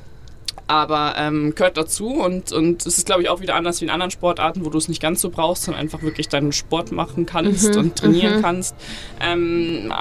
aber 0.68 1.16
ähm, 1.18 1.54
gehört 1.54 1.78
dazu 1.78 2.08
und, 2.08 2.52
und 2.52 2.86
es 2.86 2.98
ist, 2.98 3.06
glaube 3.06 3.22
ich, 3.22 3.30
auch 3.30 3.42
wieder 3.42 3.56
anders 3.56 3.82
wie 3.82 3.86
in 3.86 3.92
anderen 3.92 4.12
Sportarten, 4.12 4.66
wo 4.66 4.70
du 4.70 4.78
es 4.78 4.88
nicht 4.88 5.02
ganz 5.02 5.22
so 5.22 5.30
brauchst, 5.30 5.64
sondern 5.64 5.82
einfach 5.82 6.02
wirklich 6.02 6.28
deinen 6.28 6.52
Sport 6.52 6.92
machen 6.92 7.26
kannst 7.26 7.74
mhm, 7.74 7.80
und 7.80 7.96
trainieren 7.96 8.38
mhm. 8.38 8.42
kannst. 8.42 8.76
Ähm, 9.22 9.94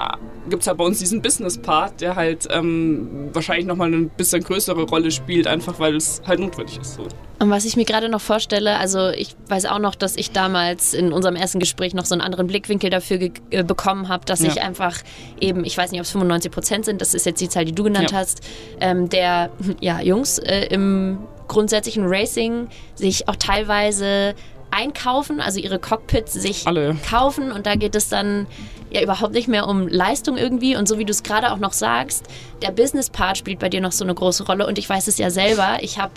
Gibt 0.49 0.61
es 0.61 0.67
halt 0.67 0.77
bei 0.77 0.83
uns 0.83 0.99
diesen 0.99 1.21
Business-Part, 1.21 2.01
der 2.01 2.15
halt 2.15 2.47
ähm, 2.51 3.29
wahrscheinlich 3.33 3.65
nochmal 3.65 3.87
eine 3.87 4.03
bisschen 4.05 4.43
größere 4.43 4.83
Rolle 4.83 5.11
spielt, 5.11 5.47
einfach 5.47 5.79
weil 5.79 5.95
es 5.95 6.21
halt 6.25 6.39
notwendig 6.39 6.79
ist. 6.79 6.95
So. 6.95 7.07
Und 7.37 7.49
was 7.49 7.65
ich 7.65 7.75
mir 7.75 7.83
gerade 7.83 8.07
noch 8.07 8.21
vorstelle, 8.21 8.77
also 8.77 9.09
ich 9.09 9.35
weiß 9.49 9.65
auch 9.65 9.79
noch, 9.79 9.95
dass 9.95 10.15
ich 10.15 10.31
damals 10.31 10.93
in 10.93 11.11
unserem 11.11 11.35
ersten 11.35 11.59
Gespräch 11.59 11.93
noch 11.93 12.05
so 12.05 12.15
einen 12.15 12.21
anderen 12.21 12.47
Blickwinkel 12.47 12.89
dafür 12.89 13.19
äh, 13.49 13.63
bekommen 13.63 14.07
habe, 14.07 14.25
dass 14.25 14.41
ja. 14.41 14.49
ich 14.49 14.61
einfach 14.61 14.97
eben, 15.41 15.65
ich 15.65 15.77
weiß 15.77 15.91
nicht, 15.91 15.99
ob 15.99 16.05
es 16.05 16.11
95 16.11 16.51
Prozent 16.51 16.85
sind, 16.85 17.01
das 17.01 17.13
ist 17.13 17.25
jetzt 17.25 17.41
die 17.41 17.49
Zahl, 17.49 17.65
die 17.65 17.73
du 17.73 17.83
genannt 17.83 18.11
ja. 18.11 18.19
hast, 18.19 18.41
ähm, 18.79 19.09
der 19.09 19.49
ja, 19.81 19.99
Jungs 19.99 20.39
äh, 20.39 20.54
im 20.63 21.19
grundsätzlichen 21.47 22.05
Racing 22.05 22.69
sich 22.95 23.27
auch 23.27 23.35
teilweise 23.35 24.35
einkaufen, 24.71 25.39
also 25.39 25.59
ihre 25.59 25.79
Cockpits 25.79 26.33
sich 26.33 26.67
Alle. 26.67 26.95
kaufen 27.09 27.51
und 27.51 27.65
da 27.65 27.75
geht 27.75 27.95
es 27.95 28.09
dann 28.09 28.47
ja 28.95 29.03
überhaupt 29.03 29.33
nicht 29.33 29.47
mehr 29.47 29.67
um 29.67 29.87
Leistung 29.87 30.37
irgendwie. 30.37 30.75
Und 30.75 30.87
so 30.87 30.97
wie 30.97 31.05
du 31.05 31.11
es 31.11 31.23
gerade 31.23 31.51
auch 31.51 31.59
noch 31.59 31.73
sagst, 31.73 32.25
der 32.61 32.71
Business-Part 32.71 33.37
spielt 33.37 33.59
bei 33.59 33.69
dir 33.69 33.81
noch 33.81 33.91
so 33.91 34.03
eine 34.03 34.15
große 34.15 34.45
Rolle. 34.45 34.65
Und 34.65 34.79
ich 34.79 34.89
weiß 34.89 35.07
es 35.07 35.17
ja 35.17 35.29
selber, 35.29 35.77
ich 35.81 35.99
habe 35.99 36.13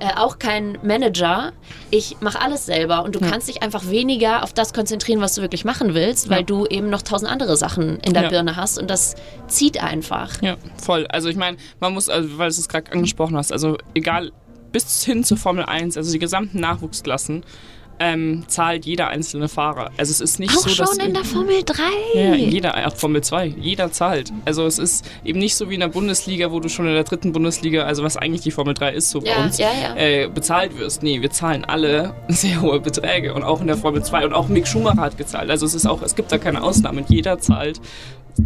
äh, 0.00 0.16
auch 0.16 0.38
keinen 0.38 0.78
Manager. 0.82 1.52
Ich 1.90 2.16
mache 2.20 2.40
alles 2.40 2.66
selber 2.66 3.04
und 3.04 3.14
du 3.14 3.20
ja. 3.20 3.28
kannst 3.28 3.48
dich 3.48 3.62
einfach 3.62 3.90
weniger 3.90 4.42
auf 4.42 4.52
das 4.54 4.72
konzentrieren, 4.72 5.20
was 5.20 5.34
du 5.34 5.42
wirklich 5.42 5.64
machen 5.64 5.94
willst, 5.94 6.30
weil 6.30 6.40
ja. 6.40 6.44
du 6.46 6.66
eben 6.66 6.88
noch 6.88 7.02
tausend 7.02 7.30
andere 7.30 7.56
Sachen 7.56 7.98
in 8.00 8.14
der 8.14 8.24
ja. 8.24 8.28
Birne 8.30 8.56
hast 8.56 8.78
und 8.78 8.88
das 8.88 9.14
zieht 9.46 9.82
einfach. 9.82 10.40
Ja, 10.40 10.56
voll. 10.82 11.06
Also 11.08 11.28
ich 11.28 11.36
meine, 11.36 11.58
man 11.80 11.92
muss, 11.92 12.08
also, 12.08 12.38
weil 12.38 12.50
du 12.50 12.56
es 12.56 12.68
gerade 12.68 12.90
angesprochen 12.92 13.36
hast, 13.36 13.52
also 13.52 13.76
egal 13.94 14.32
bis 14.72 15.04
hin 15.04 15.24
zur 15.24 15.36
Formel 15.36 15.64
1, 15.64 15.96
also 15.96 16.12
die 16.12 16.18
gesamten 16.18 16.60
Nachwuchsklassen, 16.60 17.44
ähm, 18.00 18.44
zahlt 18.48 18.86
jeder 18.86 19.08
einzelne 19.08 19.48
Fahrer. 19.48 19.90
Also 19.98 20.10
es 20.10 20.20
ist 20.20 20.40
nicht 20.40 20.56
auch 20.56 20.66
so, 20.66 20.74
dass... 20.74 20.96
schon 20.96 21.06
in 21.06 21.14
der 21.14 21.24
Formel 21.24 21.62
3? 21.64 21.82
Ja, 22.14 22.34
jeder, 22.34 22.86
auch 22.86 22.96
Formel 22.96 23.22
2, 23.22 23.54
jeder 23.60 23.92
zahlt. 23.92 24.32
Also 24.46 24.66
es 24.66 24.78
ist 24.78 25.08
eben 25.22 25.38
nicht 25.38 25.54
so 25.54 25.68
wie 25.68 25.74
in 25.74 25.80
der 25.80 25.88
Bundesliga, 25.88 26.50
wo 26.50 26.60
du 26.60 26.70
schon 26.70 26.86
in 26.86 26.94
der 26.94 27.04
dritten 27.04 27.32
Bundesliga, 27.32 27.84
also 27.84 28.02
was 28.02 28.16
eigentlich 28.16 28.40
die 28.40 28.50
Formel 28.50 28.72
3 28.72 28.94
ist, 28.94 29.10
so 29.10 29.20
ja, 29.20 29.36
bei 29.36 29.44
uns, 29.44 29.58
ja, 29.58 29.68
ja. 29.80 29.96
Äh, 29.96 30.28
bezahlt 30.28 30.78
wirst. 30.78 31.02
Nee, 31.02 31.20
wir 31.20 31.30
zahlen 31.30 31.64
alle 31.64 32.14
sehr 32.28 32.62
hohe 32.62 32.80
Beträge 32.80 33.34
und 33.34 33.44
auch 33.44 33.60
in 33.60 33.66
der 33.66 33.76
Formel 33.76 34.02
2 34.02 34.24
und 34.24 34.32
auch 34.32 34.48
Mick 34.48 34.66
Schumacher 34.66 35.02
hat 35.02 35.18
gezahlt. 35.18 35.50
Also 35.50 35.66
es 35.66 35.74
ist 35.74 35.86
auch, 35.86 36.00
es 36.02 36.16
gibt 36.16 36.32
da 36.32 36.38
keine 36.38 36.62
Ausnahmen. 36.62 37.04
Jeder 37.08 37.38
zahlt 37.38 37.80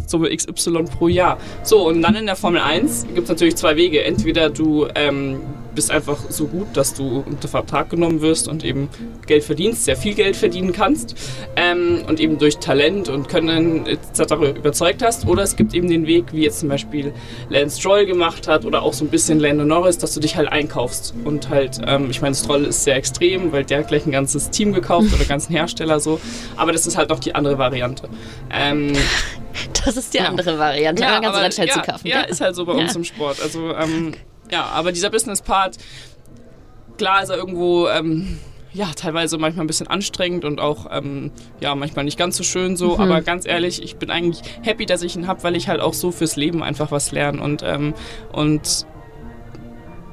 Summe 0.07 0.35
XY 0.35 0.85
pro 0.85 1.09
Jahr. 1.09 1.39
So, 1.63 1.87
und 1.87 2.03
dann 2.03 2.17
in 2.17 2.27
der 2.27 2.37
Formel 2.37 2.61
1 2.61 3.07
gibt 3.15 3.25
es 3.25 3.29
natürlich 3.29 3.57
zwei 3.57 3.77
Wege. 3.77 4.03
Entweder 4.03 4.51
du 4.51 4.89
ähm, 4.95 5.41
bist 5.75 5.91
einfach 5.91 6.19
so 6.29 6.47
gut, 6.47 6.69
dass 6.75 6.95
du 6.95 7.25
unter 7.27 7.49
Vertrag 7.49 7.91
genommen 7.91 8.21
wirst 8.21 8.49
und 8.49 8.65
eben 8.65 8.89
Geld 9.27 9.45
verdienst, 9.45 9.85
sehr 9.85 9.97
viel 9.97 10.15
Geld 10.15 10.37
verdienen 10.37 10.73
kannst 10.73 11.15
ähm, 11.57 12.05
und 12.09 12.21
eben 12.21 12.39
durch 12.39 12.59
Talent 12.59 13.09
und 13.09 13.29
Können 13.29 13.87
etc. 13.87 14.35
überzeugt 14.57 15.03
hast. 15.03 15.27
Oder 15.27 15.43
es 15.43 15.57
gibt 15.57 15.75
eben 15.75 15.89
den 15.89 16.07
Weg, 16.07 16.33
wie 16.33 16.43
jetzt 16.43 16.61
zum 16.61 16.69
Beispiel 16.69 17.13
Lance 17.49 17.81
Stroll 17.81 18.07
gemacht 18.07 18.49
hat 18.49 18.65
oder 18.65 18.83
auch 18.83 18.93
so 18.93 19.05
ein 19.05 19.09
bisschen 19.09 19.41
Lando 19.41 19.65
Norris, 19.65 19.99
dass 19.99 20.15
du 20.15 20.21
dich 20.21 20.37
halt 20.37 20.51
einkaufst. 20.51 21.15
Und 21.25 21.49
halt, 21.51 21.81
ähm, 21.87 22.11
ich 22.11 22.21
meine, 22.21 22.35
Stroll 22.35 22.65
ist 22.65 22.85
sehr 22.85 22.97
extrem, 22.97 23.53
weil 23.53 23.65
der 23.65 23.79
hat 23.81 23.89
gleich 23.89 24.07
ein 24.07 24.13
ganzes 24.13 24.51
Team 24.51 24.73
gekauft 24.73 25.09
oder 25.09 25.21
einen 25.21 25.29
ganzen 25.29 25.53
Hersteller 25.53 26.01
so. 26.01 26.21
Aber 26.57 26.73
das 26.73 26.87
ist 26.87 26.97
halt 26.97 27.11
noch 27.11 27.21
die 27.21 27.35
andere 27.35 27.59
Variante. 27.59 28.09
Ähm, 28.51 28.93
das 29.85 29.97
ist 29.97 30.15
die 30.15 30.19
ja. 30.19 30.27
andere 30.27 30.59
Variante, 30.59 31.03
ja, 31.03 31.21
ganz 31.21 31.37
aber, 31.37 31.43
ja, 31.43 31.73
zu 31.73 31.81
kaufen. 31.81 32.07
Ja, 32.07 32.23
ist 32.23 32.41
halt 32.41 32.55
so 32.55 32.65
bei 32.65 32.75
ja. 32.75 32.83
uns 32.83 32.95
im 32.97 33.05
Sport. 33.05 33.41
Also 33.43 33.75
ähm, 33.75 34.13
ja, 34.51 34.65
aber 34.67 34.93
dieser 34.93 35.11
Business-Part, 35.11 35.79
klar 36.99 37.23
ist 37.23 37.31
er 37.31 37.37
irgendwo, 37.37 37.89
ähm, 37.89 38.39
ja, 38.73 38.91
teilweise 38.97 39.39
manchmal 39.39 39.65
ein 39.65 39.69
bisschen 39.69 39.87
anstrengend 39.87 40.45
und 40.45 40.61
auch, 40.61 40.87
ähm, 40.91 41.31
ja, 41.61 41.75
manchmal 41.75 42.05
nicht 42.05 42.19
ganz 42.19 42.37
so 42.37 42.43
schön 42.43 42.77
so. 42.77 42.97
Mhm. 42.97 43.01
Aber 43.03 43.21
ganz 43.23 43.47
ehrlich, 43.47 43.83
ich 43.83 43.97
bin 43.97 44.11
eigentlich 44.11 44.43
happy, 44.63 44.85
dass 44.85 45.03
ich 45.03 45.15
ihn 45.17 45.27
habe, 45.29 45.43
weil 45.45 45.55
ich 45.55 45.69
halt 45.69 45.81
auch 45.81 45.95
so 45.95 46.11
fürs 46.11 46.37
Leben 46.37 46.63
einfach 46.63 46.91
was 46.91 47.13
lerne 47.13 47.41
und, 47.41 47.63
ähm, 47.63 47.95
und 48.33 48.87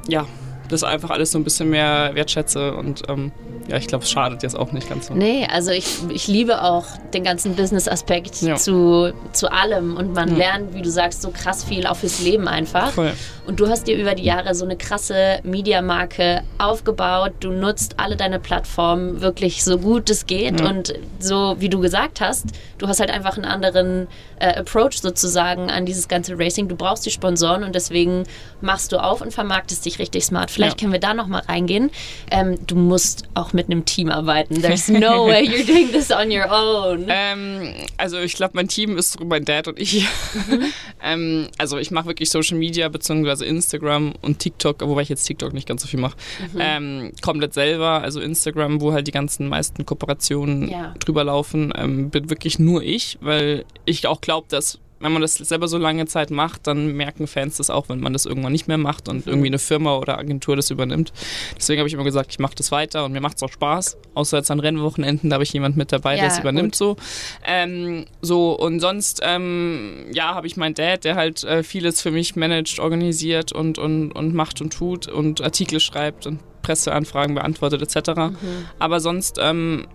ja, 0.08 0.28
das 0.72 0.84
einfach 0.84 1.10
alles 1.10 1.32
so 1.32 1.40
ein 1.40 1.44
bisschen 1.44 1.70
mehr 1.70 2.12
wertschätze 2.14 2.74
und 2.74 3.04
ähm, 3.10 3.32
ja, 3.68 3.78
ich 3.78 3.88
glaube, 3.88 4.04
es 4.04 4.12
schadet 4.12 4.44
jetzt 4.44 4.58
auch 4.58 4.72
nicht 4.72 4.90
ganz 4.90 5.08
so. 5.08 5.14
Nee, 5.14 5.48
also 5.50 5.72
ich, 5.72 5.86
ich 6.10 6.28
liebe 6.28 6.62
auch 6.62 6.86
den 7.14 7.24
ganzen 7.24 7.56
Business-Aspekt 7.56 8.42
ja. 8.42 8.56
zu, 8.56 9.14
zu 9.32 9.52
allem 9.52 9.96
und 9.96 10.14
man 10.14 10.32
ja. 10.32 10.38
lernt, 10.38 10.74
wie 10.74 10.82
du 10.82 10.90
sagst, 10.90 11.22
so 11.22 11.32
krass 11.32 11.64
viel 11.64 11.86
auch 11.88 11.96
fürs 11.96 12.22
Leben 12.22 12.48
einfach. 12.48 12.92
Voll. 12.92 13.14
Und 13.48 13.60
du 13.60 13.68
hast 13.68 13.88
dir 13.88 13.98
über 13.98 14.14
die 14.14 14.24
Jahre 14.24 14.56
so 14.56 14.66
eine 14.66 14.78
krasse 14.78 15.40
Media-Marke 15.44 16.42
aufgebaut. 16.58 17.34
Du 17.40 17.52
nutzt 17.52 17.96
alle 17.98 18.16
deine 18.16 18.40
Plattformen 18.40 19.22
wirklich 19.22 19.64
so 19.64 19.78
gut 19.78 20.10
es 20.10 20.26
geht 20.26 20.60
ja. 20.60 20.70
und 20.70 20.94
so 21.20 21.56
wie 21.60 21.70
du 21.70 21.80
gesagt 21.80 22.22
hast, 22.22 22.48
du 22.78 22.88
hast 22.88 23.00
halt 23.00 23.10
einfach 23.10 23.38
einen 23.38 23.46
anderen 23.46 24.08
äh, 24.40 24.60
Approach 24.60 25.02
sozusagen 25.02 25.70
an 25.70 25.86
dieses 25.86 26.08
ganze 26.08 26.38
Racing. 26.38 26.68
Du 26.68 26.76
brauchst 26.76 27.06
die 27.06 27.12
Sponsoren 27.12 27.64
und 27.64 27.76
deswegen 27.76 28.24
machst 28.60 28.92
du 28.92 28.98
auf 28.98 29.22
und 29.22 29.34
vermarktest 29.34 29.86
dich 29.86 30.00
richtig 30.00 30.26
smart. 30.26 30.52
Vielleicht 30.52 30.61
können 30.70 30.92
wir 30.92 31.00
da 31.00 31.14
nochmal 31.14 31.42
reingehen. 31.48 31.92
Ähm, 32.30 32.58
du 32.68 32.76
musst 32.76 33.24
auch 33.34 33.54
mit 33.54 33.68
einem 33.68 33.86
Team 33.86 34.10
arbeiten. 34.10 34.62
There's 34.62 34.88
no 34.90 35.26
way 35.28 35.44
you're 35.48 35.66
doing 35.66 35.92
this 35.92 36.12
on 36.12 36.32
your 36.32 36.50
own. 36.50 37.06
Ähm, 37.10 37.74
also 37.98 38.20
ich 38.20 38.34
glaube, 38.34 38.54
mein 38.56 38.68
Team 38.68 38.98
ist 38.98 39.20
mein 39.24 39.46
Dad 39.46 39.68
und 39.68 39.80
ich. 39.80 40.06
Mhm. 40.34 40.64
ähm, 41.04 41.48
also 41.58 41.78
ich 41.78 41.92
mache 41.92 42.08
wirklich 42.08 42.30
Social 42.30 42.58
Media 42.58 42.88
beziehungsweise 42.90 43.46
Instagram 43.46 44.14
und 44.22 44.40
TikTok, 44.40 44.82
wobei 44.82 45.02
ich 45.02 45.10
jetzt 45.10 45.26
TikTok 45.26 45.54
nicht 45.54 45.68
ganz 45.68 45.82
so 45.82 45.88
viel 45.88 46.00
mache. 46.00 46.18
Mhm. 46.54 46.60
Ähm, 46.60 47.12
komplett 47.22 47.54
selber, 47.54 48.02
also 48.02 48.20
Instagram, 48.20 48.82
wo 48.82 48.94
halt 48.94 49.08
die 49.08 49.12
ganzen 49.12 49.48
meisten 49.48 49.86
Kooperationen 49.86 50.70
ja. 50.70 50.94
drüber 51.00 51.24
laufen, 51.24 51.74
ähm, 51.76 52.10
bin 52.10 52.30
wirklich 52.30 52.60
nur 52.60 52.84
ich, 52.84 53.18
weil 53.22 53.66
ich 53.86 54.08
auch 54.08 54.22
glaube, 54.22 54.48
dass 54.50 54.80
wenn 55.02 55.12
man 55.12 55.22
das 55.22 55.36
selber 55.36 55.68
so 55.68 55.78
lange 55.78 56.06
Zeit 56.06 56.32
macht, 56.32 56.68
dann 56.68 56.94
merken 56.94 57.28
Fans 57.28 57.58
das 57.58 57.70
auch, 57.70 57.90
wenn 57.90 58.00
man 58.00 58.14
das 58.14 58.26
irgendwann 58.26 58.52
nicht 58.52 58.68
mehr 58.68 58.78
macht 58.78 59.10
und 59.10 59.28
irgendwie 59.28 59.48
eine 59.48 59.60
Firma 59.60 59.98
oder 59.98 60.18
Agentur 60.18 60.56
das 60.56 60.70
übernimmt. 60.70 61.12
Deswegen 61.58 61.80
habe 61.80 61.88
ich 61.88 61.94
immer 61.94 62.04
gesagt, 62.04 62.32
ich 62.32 62.40
mache 62.40 62.56
das 62.56 62.72
weiter 62.72 63.06
und 63.06 63.12
mir 63.12 63.22
macht 63.22 63.38
es 63.38 63.44
auch 63.44 63.52
Spaß. 63.52 63.98
Außer 64.14 64.38
jetzt 64.38 64.52
an 64.52 64.60
Rennwochenenden, 64.60 65.30
da 65.30 65.36
habe 65.36 65.44
ich 65.44 65.54
jemand 65.54 65.78
mit 65.78 65.92
dabei, 65.92 66.16
ja, 66.16 66.22
der 66.22 66.32
es 66.32 66.40
übernimmt 66.40 66.76
so. 66.76 66.98
Ähm, 67.46 68.06
so 68.22 68.58
und 68.58 68.80
sonst, 68.80 69.22
ähm, 69.24 70.06
ja, 70.14 70.36
habe 70.36 70.48
ich 70.48 70.58
meinen 70.58 70.76
Dad, 70.76 71.04
der 71.04 71.16
halt 71.16 71.44
äh, 71.44 71.64
vieles 71.64 72.02
für 72.02 72.12
mich 72.12 72.36
managt, 72.36 72.80
organisiert 72.80 73.52
und, 73.52 73.78
und, 73.78 74.12
und 74.12 74.34
macht 74.34 74.62
und 74.62 74.74
tut 74.74 75.08
und 75.08 75.42
Artikel 75.42 75.80
schreibt 75.80 76.28
und 76.28 76.40
Presseanfragen 76.62 77.36
beantwortet 77.36 77.82
etc. 77.82 78.10
Mhm. 78.16 78.36
Aber 78.80 79.00
sonst 79.00 79.38
ähm, 79.40 79.88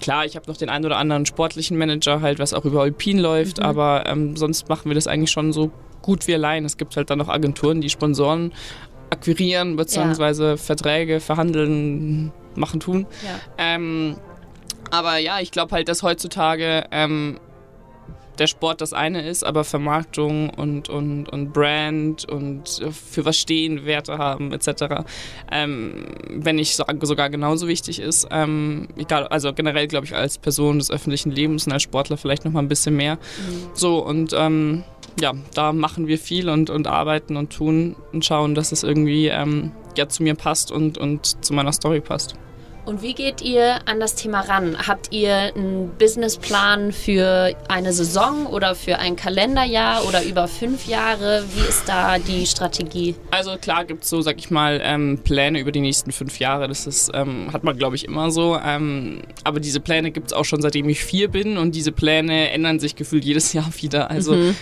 Klar, 0.00 0.24
ich 0.24 0.36
habe 0.36 0.50
noch 0.50 0.56
den 0.56 0.68
einen 0.68 0.84
oder 0.84 0.96
anderen 0.96 1.26
sportlichen 1.26 1.76
Manager 1.76 2.20
halt, 2.20 2.38
was 2.38 2.54
auch 2.54 2.64
über 2.64 2.82
Alpine 2.82 3.20
läuft, 3.20 3.58
mhm. 3.58 3.64
aber 3.64 4.04
ähm, 4.06 4.36
sonst 4.36 4.68
machen 4.68 4.90
wir 4.90 4.94
das 4.94 5.06
eigentlich 5.06 5.30
schon 5.30 5.52
so 5.52 5.70
gut 6.02 6.26
wie 6.26 6.34
allein. 6.34 6.64
Es 6.64 6.76
gibt 6.76 6.96
halt 6.96 7.10
dann 7.10 7.18
noch 7.18 7.28
Agenturen, 7.28 7.80
die 7.80 7.90
Sponsoren 7.90 8.52
akquirieren, 9.10 9.76
beziehungsweise 9.76 10.50
ja. 10.50 10.56
Verträge 10.56 11.20
verhandeln, 11.20 12.32
machen, 12.54 12.80
tun. 12.80 13.06
Ja. 13.22 13.40
Ähm, 13.58 14.16
aber 14.90 15.18
ja, 15.18 15.40
ich 15.40 15.50
glaube 15.50 15.74
halt, 15.74 15.88
dass 15.88 16.02
heutzutage 16.02 16.84
ähm, 16.90 17.38
der 18.40 18.46
Sport 18.46 18.80
das 18.80 18.92
eine 18.92 19.28
ist, 19.28 19.44
aber 19.44 19.64
Vermarktung 19.64 20.50
und, 20.50 20.88
und, 20.88 21.28
und 21.28 21.52
Brand 21.52 22.24
und 22.24 22.80
für 22.90 23.24
was 23.26 23.36
stehen, 23.36 23.84
Werte 23.84 24.18
haben 24.18 24.52
etc., 24.52 25.04
ähm, 25.52 26.06
wenn 26.28 26.56
nicht 26.56 26.74
sogar 26.74 27.28
genauso 27.30 27.68
wichtig 27.68 28.00
ist. 28.00 28.26
Ähm, 28.30 28.88
egal, 28.96 29.28
also 29.28 29.52
generell 29.52 29.86
glaube 29.86 30.06
ich 30.06 30.14
als 30.16 30.38
Person 30.38 30.78
des 30.78 30.90
öffentlichen 30.90 31.30
Lebens 31.30 31.66
und 31.66 31.72
als 31.72 31.82
Sportler 31.82 32.16
vielleicht 32.16 32.46
noch 32.46 32.52
mal 32.52 32.60
ein 32.60 32.68
bisschen 32.68 32.96
mehr. 32.96 33.16
Mhm. 33.16 33.70
So 33.74 34.04
und 34.04 34.32
ähm, 34.34 34.84
ja, 35.20 35.34
da 35.54 35.72
machen 35.72 36.06
wir 36.06 36.18
viel 36.18 36.48
und, 36.48 36.70
und 36.70 36.86
arbeiten 36.86 37.36
und 37.36 37.52
tun 37.52 37.94
und 38.12 38.24
schauen, 38.24 38.54
dass 38.54 38.72
es 38.72 38.82
irgendwie 38.82 39.26
ähm, 39.28 39.72
ja, 39.98 40.08
zu 40.08 40.22
mir 40.22 40.34
passt 40.34 40.72
und, 40.72 40.96
und 40.96 41.44
zu 41.44 41.52
meiner 41.52 41.72
Story 41.72 42.00
passt. 42.00 42.36
Und 42.84 43.02
wie 43.02 43.14
geht 43.14 43.42
ihr 43.42 43.78
an 43.86 44.00
das 44.00 44.14
Thema 44.14 44.40
ran? 44.40 44.76
Habt 44.86 45.12
ihr 45.12 45.52
einen 45.54 45.90
Businessplan 45.98 46.92
für 46.92 47.54
eine 47.68 47.92
Saison 47.92 48.46
oder 48.46 48.74
für 48.74 48.98
ein 48.98 49.16
Kalenderjahr 49.16 50.06
oder 50.06 50.24
über 50.24 50.48
fünf 50.48 50.86
Jahre? 50.86 51.44
Wie 51.54 51.68
ist 51.68 51.88
da 51.88 52.18
die 52.18 52.46
Strategie? 52.46 53.14
Also 53.30 53.56
klar 53.56 53.84
gibt 53.84 54.04
es 54.04 54.10
so, 54.10 54.22
sag 54.22 54.38
ich 54.38 54.50
mal, 54.50 54.80
ähm, 54.82 55.20
Pläne 55.22 55.60
über 55.60 55.72
die 55.72 55.80
nächsten 55.80 56.12
fünf 56.12 56.38
Jahre. 56.38 56.68
Das 56.68 56.86
ist, 56.86 57.10
ähm, 57.14 57.52
hat 57.52 57.64
man, 57.64 57.76
glaube 57.76 57.96
ich, 57.96 58.06
immer 58.06 58.30
so. 58.30 58.58
Ähm, 58.62 59.22
aber 59.44 59.60
diese 59.60 59.80
Pläne 59.80 60.10
gibt 60.10 60.28
es 60.28 60.32
auch 60.32 60.44
schon 60.44 60.62
seitdem 60.62 60.88
ich 60.88 61.04
vier 61.04 61.28
bin 61.28 61.58
und 61.58 61.74
diese 61.74 61.92
Pläne 61.92 62.50
ändern 62.50 62.80
sich 62.80 62.96
gefühlt 62.96 63.24
jedes 63.24 63.52
Jahr 63.52 63.70
wieder. 63.80 64.10
Also 64.10 64.34
mhm. 64.34 64.56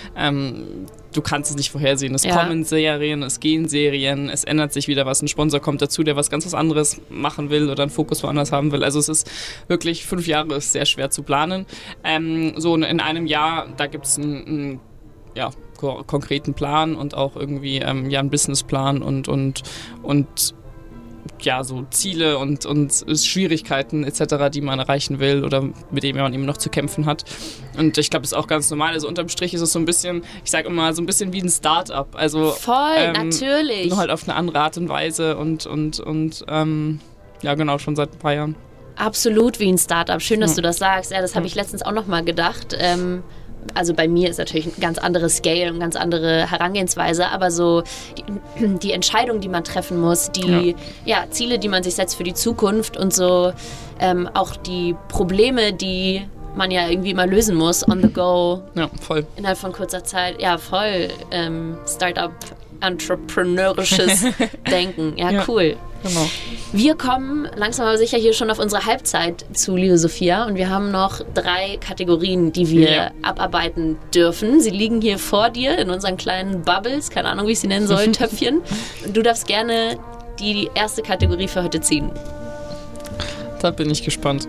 Du 1.19 1.23
kannst 1.23 1.51
es 1.51 1.57
nicht 1.57 1.73
vorhersehen. 1.73 2.15
Es 2.15 2.23
ja. 2.23 2.37
kommen 2.37 2.63
Serien, 2.63 3.25
es 3.25 3.41
gehen 3.41 3.67
Serien, 3.69 4.29
es 4.29 4.45
ändert 4.45 4.73
sich 4.73 4.87
wieder 4.87 5.05
was. 5.05 5.21
Ein 5.21 5.27
Sponsor 5.27 5.59
kommt 5.59 5.83
dazu, 5.83 6.05
der 6.05 6.15
was 6.15 6.31
ganz 6.31 6.47
was 6.47 6.55
anderes 6.55 7.01
machen 7.11 7.51
will 7.51 7.71
oder 7.71 7.83
einen 7.83 7.91
Fokus 7.91 8.23
woanders 8.23 8.53
haben 8.53 8.71
will. 8.71 8.85
Also 8.85 9.01
es 9.01 9.09
ist 9.09 9.29
wirklich, 9.67 10.07
fünf 10.07 10.29
Jahre 10.29 10.55
ist 10.55 10.71
sehr 10.71 10.87
schwer 10.87 11.11
zu 11.11 11.25
planen. 11.25 11.67
Ähm, 12.05 12.53
so 12.57 12.77
in 12.77 13.01
einem 13.01 13.27
Jahr, 13.27 13.67
da 13.77 13.89
gibt 13.89 14.07
es 14.07 14.17
einen, 14.17 14.47
einen 14.47 14.81
ja, 15.35 15.51
konkreten 15.77 16.55
Plan 16.55 16.95
und 16.95 17.17
auch 17.17 17.35
irgendwie 17.35 17.79
ähm, 17.79 18.11
ja, 18.11 18.21
einen 18.21 18.31
Businessplan 18.31 19.03
und, 19.03 19.27
und, 19.27 19.65
und 20.05 20.55
ja, 21.45 21.65
so 21.65 21.85
Ziele 21.91 22.39
und, 22.39 22.67
und 22.67 23.05
Schwierigkeiten 23.15 24.05
etc., 24.05 24.51
die 24.53 24.61
man 24.61 24.79
erreichen 24.79 25.19
will 25.19 25.45
oder 25.45 25.63
mit 25.91 26.03
denen 26.03 26.19
man 26.19 26.33
eben 26.35 26.45
noch 26.45 26.57
zu 26.57 26.71
kämpfen 26.71 27.07
hat. 27.07 27.25
Und 27.77 27.99
ich 27.99 28.11
glaube, 28.11 28.23
das 28.23 28.33
ist 28.33 28.39
auch 28.39 28.47
ganz 28.47 28.71
normal. 28.71 28.93
Also 28.93 29.09
unterm 29.09 29.29
Strich 29.29 29.55
ist 29.55 29.61
es 29.61 29.73
so 29.73 29.79
ein 29.79 29.85
bisschen, 29.85 30.23
ich 30.45 30.51
sage 30.51 30.69
immer, 30.69 30.93
so 30.93 31.03
ein 31.03 31.07
bisschen 31.07 31.33
wie 31.33 31.41
ein 31.41 31.49
Start-up. 31.49 32.15
Also, 32.15 32.51
Voll, 32.51 32.97
ähm, 32.97 33.13
natürlich. 33.13 33.89
Nur 33.89 33.99
halt 33.99 34.11
auf 34.11 34.29
eine 34.29 34.37
andere 34.37 34.61
Art 34.61 34.77
und 34.77 34.89
Weise 34.89 35.37
und, 35.37 35.67
und, 35.67 36.01
und 36.01 36.45
ähm, 36.49 37.01
ja, 37.43 37.55
genau, 37.55 37.79
schon 37.79 37.97
seit 37.97 38.13
ein 38.13 38.19
paar 38.19 38.35
Jahren. 38.35 38.57
Absolut 38.97 39.61
wie 39.61 39.71
ein 39.71 39.79
Startup. 39.79 40.21
Schön, 40.21 40.41
dass 40.41 40.51
ja. 40.53 40.57
du 40.57 40.63
das 40.63 40.79
sagst. 40.79 41.13
Ja, 41.13 41.21
das 41.21 41.37
habe 41.37 41.47
ich 41.47 41.55
letztens 41.55 41.83
auch 41.83 41.93
noch 41.93 42.09
mal 42.09 42.25
gedacht. 42.25 42.77
Ähm, 42.79 43.23
also 43.75 43.95
bei 43.95 44.09
mir 44.09 44.31
ist 44.31 44.39
natürlich 44.39 44.67
ein 44.67 44.81
ganz 44.81 44.99
anderes 44.99 45.39
Scale 45.39 45.73
und 45.73 45.81
ganz 45.81 45.97
andere 45.97 46.51
Herangehensweise, 46.51 47.29
aber 47.29 47.51
so 47.51 47.83
die, 48.17 48.79
die 48.79 48.93
Entscheidung, 48.93 49.41
die 49.41 49.49
man 49.49 49.65
treffen 49.65 50.01
muss, 50.01 50.31
die 50.33 50.75
ja. 51.05 51.23
ja. 51.23 51.31
Ziele, 51.31 51.59
die 51.59 51.69
man 51.69 51.83
sich 51.83 51.95
setzt 51.95 52.17
für 52.17 52.25
die 52.25 52.35
Zukunft 52.35 52.97
und 52.97 53.15
so 53.15 53.53
ähm, 54.01 54.29
auch 54.35 54.57
die 54.57 54.97
Probleme, 55.09 55.73
die 55.73 56.23
man 56.55 56.71
ja 56.71 56.89
irgendwie 56.89 57.11
immer 57.11 57.27
lösen 57.27 57.57
muss, 57.57 57.87
on 57.89 58.03
the 58.03 58.09
go. 58.09 58.63
Ja, 58.75 58.91
voll. 59.01 59.27
Innerhalb 59.37 59.59
von 59.59 59.73
kurzer 59.73 60.05
Zeit. 60.05 60.41
Ja, 60.41 60.59
voll. 60.59 61.09
Ähm, 61.31 61.79
Startup, 61.87 62.33
entrepreneurisches 62.81 64.25
Denken. 64.71 65.15
Ja, 65.17 65.31
ja, 65.31 65.45
cool. 65.49 65.77
Genau. 66.03 66.31
Wir 66.73 66.95
kommen 66.95 67.49
langsam 67.57 67.87
aber 67.87 67.99
sicher 67.99 68.19
hier 68.19 68.33
schon 68.33 68.51
auf 68.51 68.59
unsere 68.59 68.87
Halbzeit 68.87 69.45
zu, 69.53 69.77
liebe 69.77 69.99
Sophia. 69.99 70.45
Und 70.45 70.55
wir 70.55 70.71
haben 70.71 70.91
noch 70.91 71.21
drei 71.35 71.79
Kategorien, 71.79 72.53
die 72.53 72.69
wir 72.71 72.91
ja. 72.91 73.11
abarbeiten 73.23 73.99
dürfen. 74.15 74.61
Sie 74.61 74.71
liegen 74.71 75.01
hier 75.01 75.19
vor 75.19 75.51
dir 75.51 75.77
in 75.79 75.91
unseren 75.91 76.17
kleinen 76.17 76.63
Bubbles, 76.63 77.11
keine 77.11 77.29
Ahnung, 77.29 77.47
wie 77.49 77.53
ich 77.53 77.61
sie 77.61 77.67
nennen 77.67 77.87
soll, 77.87 78.07
Töpfchen. 78.13 78.63
Und 79.05 79.17
du 79.17 79.23
darfst 79.23 79.47
gerne 79.47 79.99
die 80.39 80.71
erste 80.75 81.03
Kategorie 81.03 81.49
für 81.49 81.65
heute 81.65 81.81
ziehen. 81.81 82.11
Da 83.61 83.71
bin 83.73 83.91
ich 83.91 84.05
gespannt. 84.05 84.47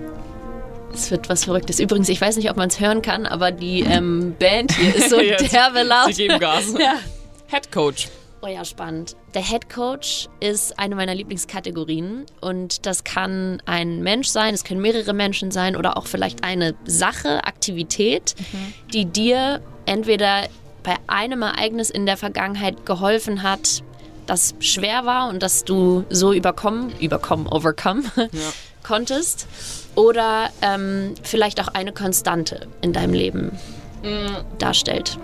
Es 0.94 1.10
wird 1.10 1.30
was 1.30 1.46
Verrücktes. 1.46 1.80
Übrigens, 1.80 2.10
ich 2.10 2.20
weiß 2.20 2.36
nicht, 2.38 2.50
ob 2.50 2.58
man 2.58 2.70
es 2.70 2.80
hören 2.80 3.02
kann, 3.02 3.26
aber 3.26 3.52
die 3.52 3.82
ähm, 3.82 4.36
Band 4.40 4.72
hier 4.74 4.96
ist 4.96 5.10
so 5.10 5.18
derbe 5.18 5.84
laut. 5.84 6.14
Sie 6.14 6.28
geben 6.28 6.40
Gas. 6.40 6.74
ja. 6.78 6.96
Head 7.48 7.72
Coach. 7.72 8.08
Oh 8.42 8.48
ja, 8.48 8.64
spannend. 8.64 9.18
Der 9.34 9.42
Head 9.42 9.70
Coach 9.70 10.30
ist 10.40 10.80
eine 10.80 10.96
meiner 10.96 11.14
Lieblingskategorien 11.14 12.26
und 12.40 12.86
das 12.86 13.04
kann 13.04 13.62
ein 13.66 14.02
Mensch 14.02 14.30
sein, 14.30 14.54
es 14.54 14.64
können 14.64 14.82
mehrere 14.82 15.14
Menschen 15.14 15.52
sein 15.52 15.76
oder 15.76 15.98
auch 15.98 16.08
vielleicht 16.08 16.44
eine 16.44 16.74
Sache, 16.86 17.44
Aktivität, 17.44 18.36
mhm. 18.38 18.74
die 18.94 19.06
dir 19.06 19.62
entweder 19.86 20.48
bei 20.84 20.96
einem 21.08 21.42
Ereignis 21.42 21.90
in 21.90 22.06
der 22.06 22.16
Vergangenheit 22.16 22.86
geholfen 22.86 23.44
hat, 23.44 23.84
das 24.26 24.56
schwer 24.60 25.06
war 25.06 25.28
und 25.28 25.44
dass 25.44 25.66
du 25.66 26.06
so 26.10 26.32
überkommen, 26.32 26.94
überkommen, 27.00 27.46
overcome 27.48 28.04
ja. 28.16 28.28
konntest 28.84 29.48
oder 29.96 30.50
ähm, 30.62 31.16
vielleicht 31.24 31.60
auch 31.60 31.68
eine 31.70 31.92
Konstante 31.92 32.68
in 32.82 32.94
deinem 32.94 33.14
Leben 33.14 33.52
mhm. 34.02 34.38
darstellt. 34.60 35.18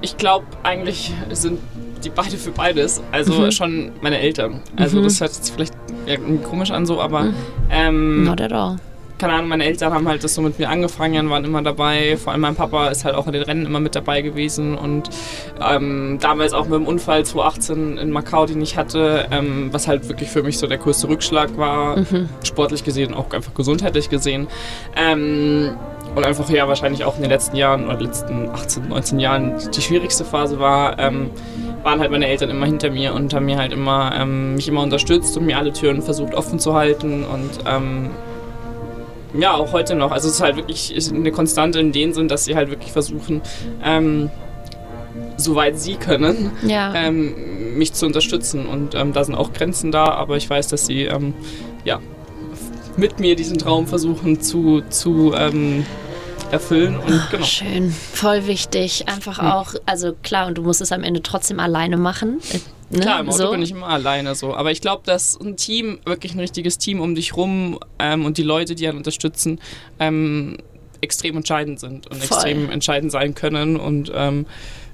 Ich 0.00 0.16
glaube, 0.16 0.46
eigentlich 0.62 1.12
sind 1.32 1.60
die 2.04 2.10
beide 2.10 2.36
für 2.36 2.50
beides. 2.50 3.02
Also 3.12 3.34
mhm. 3.34 3.52
schon 3.52 3.92
meine 4.00 4.18
Eltern. 4.18 4.60
Also 4.76 4.98
mhm. 4.98 5.04
das 5.04 5.20
hört 5.20 5.32
sich 5.32 5.52
vielleicht 5.52 5.74
komisch 6.44 6.70
an 6.70 6.86
so, 6.86 7.00
aber 7.00 7.24
mhm. 7.24 7.34
ähm, 7.70 8.24
Not 8.24 8.40
at 8.40 8.52
all. 8.52 8.76
Keine 9.18 9.32
Ahnung, 9.32 9.48
meine 9.48 9.64
Eltern 9.64 9.92
haben 9.92 10.06
halt 10.06 10.22
das 10.22 10.36
so 10.36 10.42
mit 10.42 10.60
mir 10.60 10.68
angefangen, 10.68 11.28
waren 11.28 11.44
immer 11.44 11.60
dabei. 11.60 12.16
Vor 12.16 12.32
allem 12.32 12.42
mein 12.42 12.54
Papa 12.54 12.86
ist 12.86 13.04
halt 13.04 13.16
auch 13.16 13.26
in 13.26 13.32
den 13.32 13.42
Rennen 13.42 13.66
immer 13.66 13.80
mit 13.80 13.96
dabei 13.96 14.22
gewesen 14.22 14.78
und 14.78 15.10
ähm, 15.60 16.18
damals 16.20 16.52
auch 16.52 16.68
mit 16.68 16.74
dem 16.74 16.86
Unfall 16.86 17.26
2018 17.26 17.98
in 17.98 18.12
Macau, 18.12 18.46
den 18.46 18.62
ich 18.62 18.76
hatte, 18.76 19.26
ähm, 19.32 19.70
was 19.72 19.88
halt 19.88 20.08
wirklich 20.08 20.30
für 20.30 20.44
mich 20.44 20.58
so 20.58 20.68
der 20.68 20.78
größte 20.78 21.08
Rückschlag 21.08 21.56
war, 21.58 21.96
mhm. 21.96 22.28
sportlich 22.44 22.84
gesehen, 22.84 23.12
auch 23.12 23.32
einfach 23.32 23.54
gesundheitlich 23.54 24.08
gesehen. 24.08 24.46
Ähm, 24.94 25.76
und 26.14 26.24
einfach 26.24 26.48
ja 26.50 26.66
wahrscheinlich 26.68 27.04
auch 27.04 27.16
in 27.16 27.22
den 27.22 27.30
letzten 27.30 27.56
Jahren 27.56 27.86
oder 27.86 28.00
letzten 28.00 28.48
18, 28.48 28.88
19 28.88 29.18
Jahren 29.18 29.54
die 29.74 29.80
schwierigste 29.80 30.24
Phase 30.24 30.58
war, 30.58 30.98
ähm, 30.98 31.30
waren 31.82 32.00
halt 32.00 32.10
meine 32.10 32.26
Eltern 32.26 32.50
immer 32.50 32.66
hinter 32.66 32.90
mir 32.90 33.14
und 33.14 33.32
haben 33.34 33.46
mir 33.46 33.56
halt 33.56 33.72
immer 33.72 34.12
ähm, 34.14 34.54
mich 34.54 34.68
immer 34.68 34.82
unterstützt 34.82 35.36
und 35.36 35.46
mir 35.46 35.58
alle 35.58 35.72
Türen 35.72 36.02
versucht 36.02 36.34
offen 36.34 36.58
zu 36.58 36.74
halten 36.74 37.24
und 37.24 37.50
ähm, 37.66 38.10
ja, 39.38 39.54
auch 39.54 39.72
heute 39.72 39.94
noch. 39.94 40.10
Also 40.10 40.28
es 40.28 40.34
ist 40.34 40.40
halt 40.40 40.56
wirklich 40.56 40.94
eine 41.12 41.30
Konstante 41.30 41.80
in 41.80 41.92
dem 41.92 42.12
Sinn, 42.12 42.28
dass 42.28 42.44
sie 42.44 42.56
halt 42.56 42.70
wirklich 42.70 42.92
versuchen, 42.92 43.42
ähm, 43.84 44.30
soweit 45.36 45.78
sie 45.78 45.94
können, 45.94 46.50
ja. 46.66 46.94
ähm, 46.94 47.76
mich 47.76 47.92
zu 47.92 48.06
unterstützen. 48.06 48.66
Und 48.66 48.94
ähm, 48.94 49.12
da 49.12 49.24
sind 49.24 49.34
auch 49.34 49.52
Grenzen 49.52 49.92
da, 49.92 50.06
aber 50.06 50.36
ich 50.36 50.48
weiß, 50.48 50.68
dass 50.68 50.86
sie 50.86 51.04
ähm, 51.04 51.34
ja, 51.84 52.00
mit 52.96 53.20
mir 53.20 53.36
diesen 53.36 53.58
Traum 53.58 53.86
versuchen 53.86 54.40
zu, 54.40 54.82
zu 54.88 55.34
ähm, 55.36 55.84
erfüllen. 56.52 56.96
Und 56.98 57.30
genau. 57.30 57.44
Schön, 57.44 57.90
voll 57.90 58.46
wichtig. 58.46 59.08
Einfach 59.08 59.38
hm. 59.38 59.46
auch, 59.46 59.74
also 59.86 60.14
klar, 60.22 60.46
und 60.46 60.58
du 60.58 60.62
musst 60.62 60.80
es 60.80 60.92
am 60.92 61.02
Ende 61.02 61.22
trotzdem 61.22 61.60
alleine 61.60 61.96
machen. 61.96 62.40
Äh, 62.50 62.58
ne? 62.96 63.00
Klar, 63.00 63.20
im 63.20 63.28
Auto 63.28 63.38
so. 63.38 63.50
bin 63.50 63.62
ich 63.62 63.70
immer 63.70 63.88
alleine 63.88 64.34
so. 64.34 64.54
Aber 64.54 64.70
ich 64.70 64.80
glaube, 64.80 65.02
dass 65.04 65.38
ein 65.40 65.56
Team, 65.56 65.98
wirklich 66.04 66.34
ein 66.34 66.40
richtiges 66.40 66.78
Team 66.78 67.00
um 67.00 67.14
dich 67.14 67.36
rum 67.36 67.78
ähm, 67.98 68.24
und 68.24 68.38
die 68.38 68.42
Leute, 68.42 68.74
die 68.74 68.88
einen 68.88 68.98
unterstützen, 68.98 69.60
ähm, 69.98 70.58
extrem 71.00 71.36
entscheidend 71.36 71.80
sind 71.80 72.06
und 72.08 72.22
voll. 72.22 72.38
extrem 72.38 72.70
entscheidend 72.70 73.12
sein 73.12 73.34
können. 73.34 73.76
Und 73.76 74.10
ähm, 74.14 74.46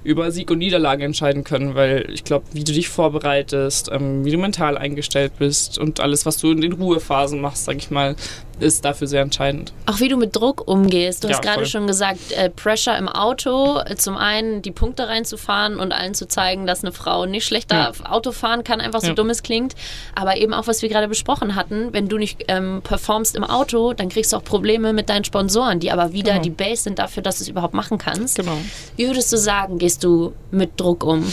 über 0.05 0.31
Sieg 0.31 0.51
und 0.51 0.59
Niederlage 0.59 1.03
entscheiden 1.03 1.43
können, 1.43 1.75
weil 1.75 2.07
ich 2.13 2.23
glaube, 2.23 2.45
wie 2.53 2.63
du 2.63 2.71
dich 2.71 2.89
vorbereitest, 2.89 3.89
ähm, 3.91 4.23
wie 4.23 4.31
du 4.31 4.37
mental 4.37 4.77
eingestellt 4.77 5.33
bist 5.39 5.79
und 5.79 5.99
alles, 5.99 6.25
was 6.25 6.37
du 6.37 6.51
in 6.51 6.61
den 6.61 6.73
Ruhephasen 6.73 7.41
machst, 7.41 7.65
sag 7.65 7.77
ich 7.77 7.89
mal, 7.89 8.15
ist 8.59 8.85
dafür 8.85 9.07
sehr 9.07 9.21
entscheidend. 9.21 9.73
Auch 9.85 9.99
wie 9.99 10.07
du 10.07 10.17
mit 10.17 10.35
Druck 10.35 10.67
umgehst. 10.67 11.23
Du 11.23 11.27
ja, 11.27 11.33
hast 11.33 11.41
gerade 11.41 11.65
schon 11.65 11.87
gesagt, 11.87 12.31
äh, 12.31 12.49
Pressure 12.49 12.97
im 12.97 13.09
Auto. 13.09 13.81
Zum 13.97 14.15
einen 14.17 14.61
die 14.61 14.71
Punkte 14.71 15.07
reinzufahren 15.07 15.77
und 15.77 15.91
allen 15.91 16.13
zu 16.13 16.27
zeigen, 16.27 16.65
dass 16.65 16.83
eine 16.83 16.93
Frau 16.93 17.25
nicht 17.25 17.45
schlechter 17.45 17.91
ja. 17.97 18.09
Auto 18.09 18.31
fahren 18.31 18.63
kann, 18.63 18.79
einfach 18.79 19.01
so 19.01 19.07
ja. 19.07 19.13
dumm 19.13 19.29
es 19.29 19.43
klingt. 19.43 19.75
Aber 20.13 20.37
eben 20.37 20.53
auch, 20.53 20.67
was 20.67 20.81
wir 20.81 20.89
gerade 20.89 21.07
besprochen 21.07 21.55
hatten, 21.55 21.91
wenn 21.91 22.07
du 22.07 22.17
nicht 22.17 22.45
ähm, 22.47 22.81
performst 22.83 23.35
im 23.35 23.43
Auto, 23.43 23.93
dann 23.93 24.09
kriegst 24.09 24.31
du 24.31 24.37
auch 24.37 24.43
Probleme 24.43 24.93
mit 24.93 25.09
deinen 25.09 25.25
Sponsoren, 25.25 25.79
die 25.79 25.91
aber 25.91 26.13
wieder 26.13 26.33
genau. 26.33 26.43
die 26.43 26.49
Base 26.49 26.83
sind 26.83 26.99
dafür, 26.99 27.23
dass 27.23 27.37
du 27.37 27.43
es 27.43 27.49
überhaupt 27.49 27.73
machen 27.73 27.97
kannst. 27.97 28.37
Genau. 28.37 28.57
Wie 28.95 29.07
würdest 29.07 29.31
du 29.33 29.37
sagen, 29.37 29.77
gehst 29.77 29.94
du 30.03 30.33
mit 30.51 30.79
Druck 30.79 31.03
um? 31.03 31.25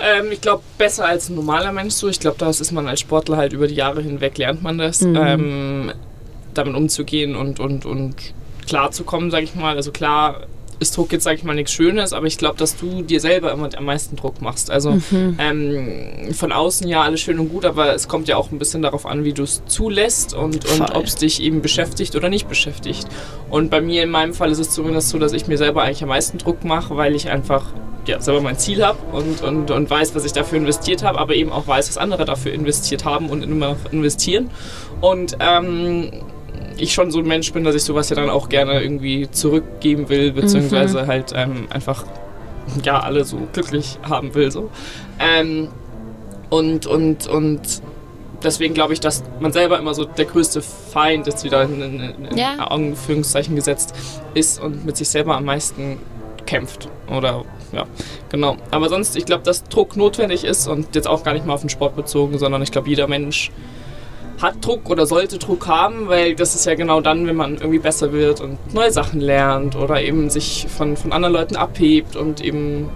Ähm, 0.00 0.32
ich 0.32 0.40
glaube, 0.40 0.62
besser 0.78 1.06
als 1.06 1.28
ein 1.28 1.36
normaler 1.36 1.72
Mensch 1.72 1.94
so. 1.94 2.08
Ich 2.08 2.20
glaube, 2.20 2.36
das 2.38 2.60
ist 2.60 2.72
man 2.72 2.88
als 2.88 3.00
Sportler 3.00 3.36
halt 3.36 3.52
über 3.52 3.68
die 3.68 3.74
Jahre 3.74 4.02
hinweg, 4.02 4.36
lernt 4.38 4.62
man 4.62 4.78
das. 4.78 5.00
Mhm. 5.00 5.16
Ähm, 5.16 5.92
damit 6.52 6.74
umzugehen 6.74 7.36
und, 7.36 7.60
und, 7.60 7.84
und 7.84 8.14
klar 8.66 8.90
zu 8.90 9.04
kommen, 9.04 9.30
sage 9.30 9.44
ich 9.44 9.54
mal. 9.54 9.76
Also 9.76 9.92
klar 9.92 10.46
ist 10.78 10.96
Druck 10.96 11.12
jetzt, 11.12 11.24
sage 11.24 11.36
ich 11.36 11.44
mal, 11.44 11.54
nichts 11.54 11.72
Schönes, 11.72 12.12
aber 12.12 12.26
ich 12.26 12.38
glaube, 12.38 12.56
dass 12.56 12.76
du 12.76 13.02
dir 13.02 13.20
selber 13.20 13.52
immer 13.52 13.68
am 13.76 13.84
meisten 13.84 14.16
Druck 14.16 14.40
machst. 14.40 14.70
Also 14.70 14.92
mhm. 15.10 15.38
ähm, 15.38 16.34
von 16.34 16.52
außen 16.52 16.88
ja 16.88 17.02
alles 17.02 17.20
schön 17.20 17.38
und 17.38 17.48
gut, 17.48 17.64
aber 17.64 17.94
es 17.94 18.08
kommt 18.08 18.28
ja 18.28 18.36
auch 18.36 18.50
ein 18.50 18.58
bisschen 18.58 18.82
darauf 18.82 19.06
an, 19.06 19.24
wie 19.24 19.32
du 19.32 19.42
es 19.42 19.62
zulässt 19.66 20.34
und, 20.34 20.64
und 20.66 20.94
ob 20.94 21.04
es 21.04 21.16
dich 21.16 21.42
eben 21.42 21.62
beschäftigt 21.62 22.16
oder 22.16 22.28
nicht 22.28 22.48
beschäftigt. 22.48 23.06
Und 23.50 23.70
bei 23.70 23.80
mir 23.80 24.02
in 24.02 24.10
meinem 24.10 24.34
Fall 24.34 24.50
ist 24.50 24.58
es 24.58 24.70
zumindest 24.70 25.10
so, 25.10 25.18
dass 25.18 25.32
ich 25.32 25.46
mir 25.46 25.58
selber 25.58 25.82
eigentlich 25.82 26.02
am 26.02 26.08
meisten 26.08 26.38
Druck 26.38 26.64
mache, 26.64 26.96
weil 26.96 27.14
ich 27.14 27.28
einfach 27.28 27.66
ja, 28.06 28.20
selber 28.20 28.40
mein 28.40 28.58
Ziel 28.58 28.84
habe 28.84 28.98
und, 29.12 29.42
und, 29.42 29.70
und 29.70 29.90
weiß, 29.90 30.14
was 30.14 30.24
ich 30.24 30.32
dafür 30.32 30.58
investiert 30.58 31.02
habe, 31.02 31.18
aber 31.18 31.34
eben 31.34 31.52
auch 31.52 31.66
weiß, 31.66 31.88
was 31.88 31.98
andere 31.98 32.24
dafür 32.24 32.52
investiert 32.52 33.04
haben 33.04 33.30
und 33.30 33.42
immer 33.42 33.70
noch 33.70 33.92
investieren. 33.92 34.50
Und 35.00 35.36
ähm, 35.40 36.10
ich 36.76 36.92
schon 36.92 37.10
so 37.10 37.20
ein 37.20 37.26
Mensch 37.26 37.52
bin, 37.52 37.64
dass 37.64 37.74
ich 37.74 37.82
sowas 37.82 38.10
ja 38.10 38.16
dann 38.16 38.30
auch 38.30 38.48
gerne 38.48 38.82
irgendwie 38.82 39.30
zurückgeben 39.30 40.08
will, 40.08 40.32
beziehungsweise 40.32 41.02
mhm. 41.02 41.06
halt 41.06 41.32
ähm, 41.34 41.66
einfach 41.70 42.04
ja 42.82 43.00
alle 43.00 43.24
so 43.24 43.38
glücklich 43.52 43.98
haben 44.02 44.34
will. 44.34 44.50
So. 44.50 44.70
Ähm, 45.18 45.68
und, 46.50 46.86
und, 46.86 47.26
und 47.26 47.60
deswegen 48.42 48.74
glaube 48.74 48.92
ich, 48.92 49.00
dass 49.00 49.22
man 49.40 49.52
selber 49.52 49.78
immer 49.78 49.94
so 49.94 50.04
der 50.04 50.24
größte 50.24 50.62
Feind 50.62 51.26
jetzt 51.26 51.44
wieder 51.44 51.62
in, 51.62 51.80
in, 51.80 52.00
in 52.00 52.36
ja. 52.36 52.54
Anführungszeichen 52.58 53.56
gesetzt 53.56 53.94
ist 54.34 54.60
und 54.60 54.84
mit 54.84 54.96
sich 54.96 55.08
selber 55.08 55.36
am 55.36 55.44
meisten 55.44 55.98
kämpft. 56.46 56.88
Oder 57.08 57.44
ja, 57.72 57.86
genau. 58.28 58.56
Aber 58.70 58.88
sonst, 58.88 59.16
ich 59.16 59.24
glaube, 59.24 59.42
dass 59.42 59.64
Druck 59.64 59.96
notwendig 59.96 60.44
ist 60.44 60.68
und 60.68 60.94
jetzt 60.94 61.08
auch 61.08 61.24
gar 61.24 61.34
nicht 61.34 61.46
mal 61.46 61.54
auf 61.54 61.60
den 61.60 61.70
Sport 61.70 61.96
bezogen, 61.96 62.38
sondern 62.38 62.62
ich 62.62 62.70
glaube, 62.70 62.88
jeder 62.88 63.08
Mensch 63.08 63.50
hat 64.40 64.64
Druck 64.64 64.90
oder 64.90 65.06
sollte 65.06 65.38
Druck 65.38 65.66
haben, 65.66 66.08
weil 66.08 66.34
das 66.34 66.54
ist 66.54 66.66
ja 66.66 66.74
genau 66.74 67.00
dann, 67.00 67.26
wenn 67.26 67.36
man 67.36 67.54
irgendwie 67.54 67.78
besser 67.78 68.12
wird 68.12 68.40
und 68.40 68.74
neue 68.74 68.90
Sachen 68.90 69.20
lernt 69.20 69.76
oder 69.76 70.02
eben 70.02 70.30
sich 70.30 70.66
von, 70.68 70.96
von 70.96 71.12
anderen 71.12 71.34
Leuten 71.34 71.56
abhebt 71.56 72.16
und 72.16 72.42
eben 72.42 72.88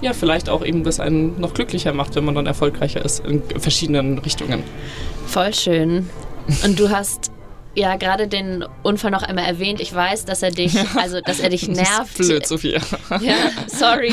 ja 0.00 0.12
vielleicht 0.12 0.48
auch 0.48 0.64
eben 0.64 0.84
das 0.84 1.00
einen 1.00 1.40
noch 1.40 1.54
glücklicher 1.54 1.92
macht, 1.92 2.14
wenn 2.16 2.24
man 2.24 2.34
dann 2.34 2.46
erfolgreicher 2.46 3.04
ist 3.04 3.24
in 3.24 3.42
verschiedenen 3.58 4.18
Richtungen. 4.18 4.62
Voll 5.26 5.54
schön. 5.54 6.08
Und 6.64 6.78
du 6.78 6.90
hast 6.90 7.31
ja 7.74 7.96
gerade 7.96 8.28
den 8.28 8.64
Unfall 8.82 9.10
noch 9.10 9.22
einmal 9.22 9.46
erwähnt. 9.46 9.80
Ich 9.80 9.94
weiß, 9.94 10.24
dass 10.24 10.42
er 10.42 10.50
dich, 10.50 10.76
also 10.96 11.20
dass 11.20 11.40
er 11.40 11.48
dich 11.48 11.68
nervt. 11.68 12.18
blöd, 12.18 12.46
Sophia. 12.46 12.80
Ja, 13.20 13.34
sorry. 13.66 14.12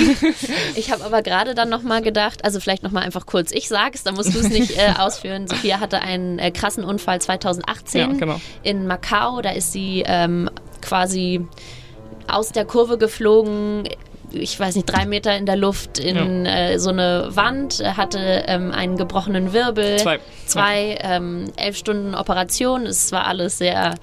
Ich 0.75 0.91
habe 0.91 1.03
aber 1.03 1.21
gerade 1.21 1.55
dann 1.55 1.69
nochmal 1.69 2.01
gedacht, 2.01 2.45
also 2.45 2.59
vielleicht 2.59 2.83
nochmal 2.83 3.03
einfach 3.03 3.25
kurz, 3.25 3.51
ich 3.51 3.67
sag's, 3.67 4.03
dann 4.03 4.15
musst 4.15 4.33
du 4.33 4.39
es 4.39 4.49
nicht 4.49 4.77
äh, 4.77 4.93
ausführen. 4.97 5.47
Sophia 5.47 5.79
hatte 5.79 6.01
einen 6.01 6.39
äh, 6.39 6.51
krassen 6.51 6.83
Unfall 6.83 7.19
2018 7.19 8.01
ja, 8.01 8.07
genau. 8.17 8.41
in 8.63 8.87
Macau. 8.87 9.41
Da 9.41 9.51
ist 9.51 9.71
sie 9.71 10.03
ähm, 10.05 10.49
quasi 10.81 11.45
aus 12.27 12.51
der 12.51 12.65
Kurve 12.65 12.97
geflogen, 12.97 13.89
ich 14.31 14.59
weiß 14.59 14.75
nicht, 14.75 14.85
drei 14.85 15.05
Meter 15.05 15.35
in 15.35 15.45
der 15.45 15.55
Luft 15.55 15.99
in 15.99 16.45
ja. 16.45 16.71
äh, 16.71 16.79
so 16.79 16.89
eine 16.89 17.29
Wand, 17.31 17.83
hatte 17.97 18.45
ähm, 18.47 18.71
einen 18.71 18.97
gebrochenen 18.97 19.53
Wirbel, 19.53 19.97
zwei, 19.97 20.19
zwei 20.45 20.97
ähm, 21.01 21.51
elf 21.57 21.75
Stunden 21.77 22.15
Operation. 22.15 22.85
Es 22.85 23.11
war 23.11 23.27
alles 23.27 23.57
sehr 23.57 23.95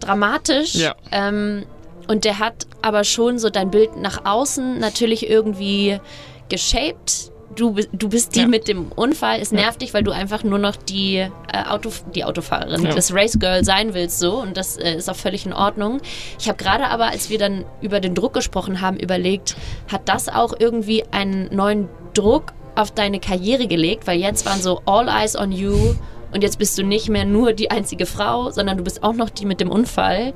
dramatisch. 0.00 0.74
Ja. 0.74 0.94
Ähm, 1.10 1.64
Und 2.08 2.24
der 2.24 2.38
hat 2.38 2.66
aber 2.82 3.04
schon 3.04 3.38
so 3.38 3.48
dein 3.50 3.70
Bild 3.70 3.96
nach 3.96 4.24
außen 4.24 4.78
natürlich 4.78 5.28
irgendwie 5.30 6.00
geshaped 6.48 7.31
du, 7.54 7.76
du 7.92 8.08
bist 8.08 8.34
die 8.34 8.40
ja. 8.40 8.46
mit 8.46 8.68
dem 8.68 8.92
Unfall, 8.92 9.40
es 9.40 9.52
nervt 9.52 9.80
ja. 9.80 9.86
dich, 9.86 9.94
weil 9.94 10.02
du 10.02 10.10
einfach 10.10 10.42
nur 10.44 10.58
noch 10.58 10.76
die, 10.76 11.16
äh, 11.16 11.30
Auto, 11.68 11.90
die 12.14 12.24
Autofahrerin, 12.24 12.84
ja. 12.84 12.94
das 12.94 13.12
Race 13.14 13.38
Girl 13.38 13.64
sein 13.64 13.94
willst 13.94 14.18
so 14.18 14.40
und 14.40 14.56
das 14.56 14.76
äh, 14.76 14.96
ist 14.96 15.08
auch 15.08 15.16
völlig 15.16 15.46
in 15.46 15.52
Ordnung. 15.52 16.00
Ich 16.38 16.48
habe 16.48 16.62
gerade 16.62 16.88
aber, 16.88 17.06
als 17.06 17.30
wir 17.30 17.38
dann 17.38 17.64
über 17.80 18.00
den 18.00 18.14
Druck 18.14 18.34
gesprochen 18.34 18.80
haben, 18.80 18.96
überlegt, 18.96 19.56
hat 19.90 20.08
das 20.08 20.28
auch 20.28 20.54
irgendwie 20.58 21.04
einen 21.10 21.54
neuen 21.54 21.88
Druck 22.14 22.52
auf 22.74 22.90
deine 22.90 23.20
Karriere 23.20 23.66
gelegt, 23.66 24.06
weil 24.06 24.18
jetzt 24.18 24.46
waren 24.46 24.60
so 24.60 24.80
All 24.86 25.08
Eyes 25.08 25.36
on 25.36 25.52
You 25.52 25.94
und 26.32 26.42
jetzt 26.42 26.58
bist 26.58 26.78
du 26.78 26.82
nicht 26.82 27.08
mehr 27.10 27.26
nur 27.26 27.52
die 27.52 27.70
einzige 27.70 28.06
Frau, 28.06 28.50
sondern 28.50 28.78
du 28.78 28.84
bist 28.84 29.02
auch 29.02 29.12
noch 29.12 29.28
die 29.28 29.44
mit 29.44 29.60
dem 29.60 29.70
Unfall. 29.70 30.32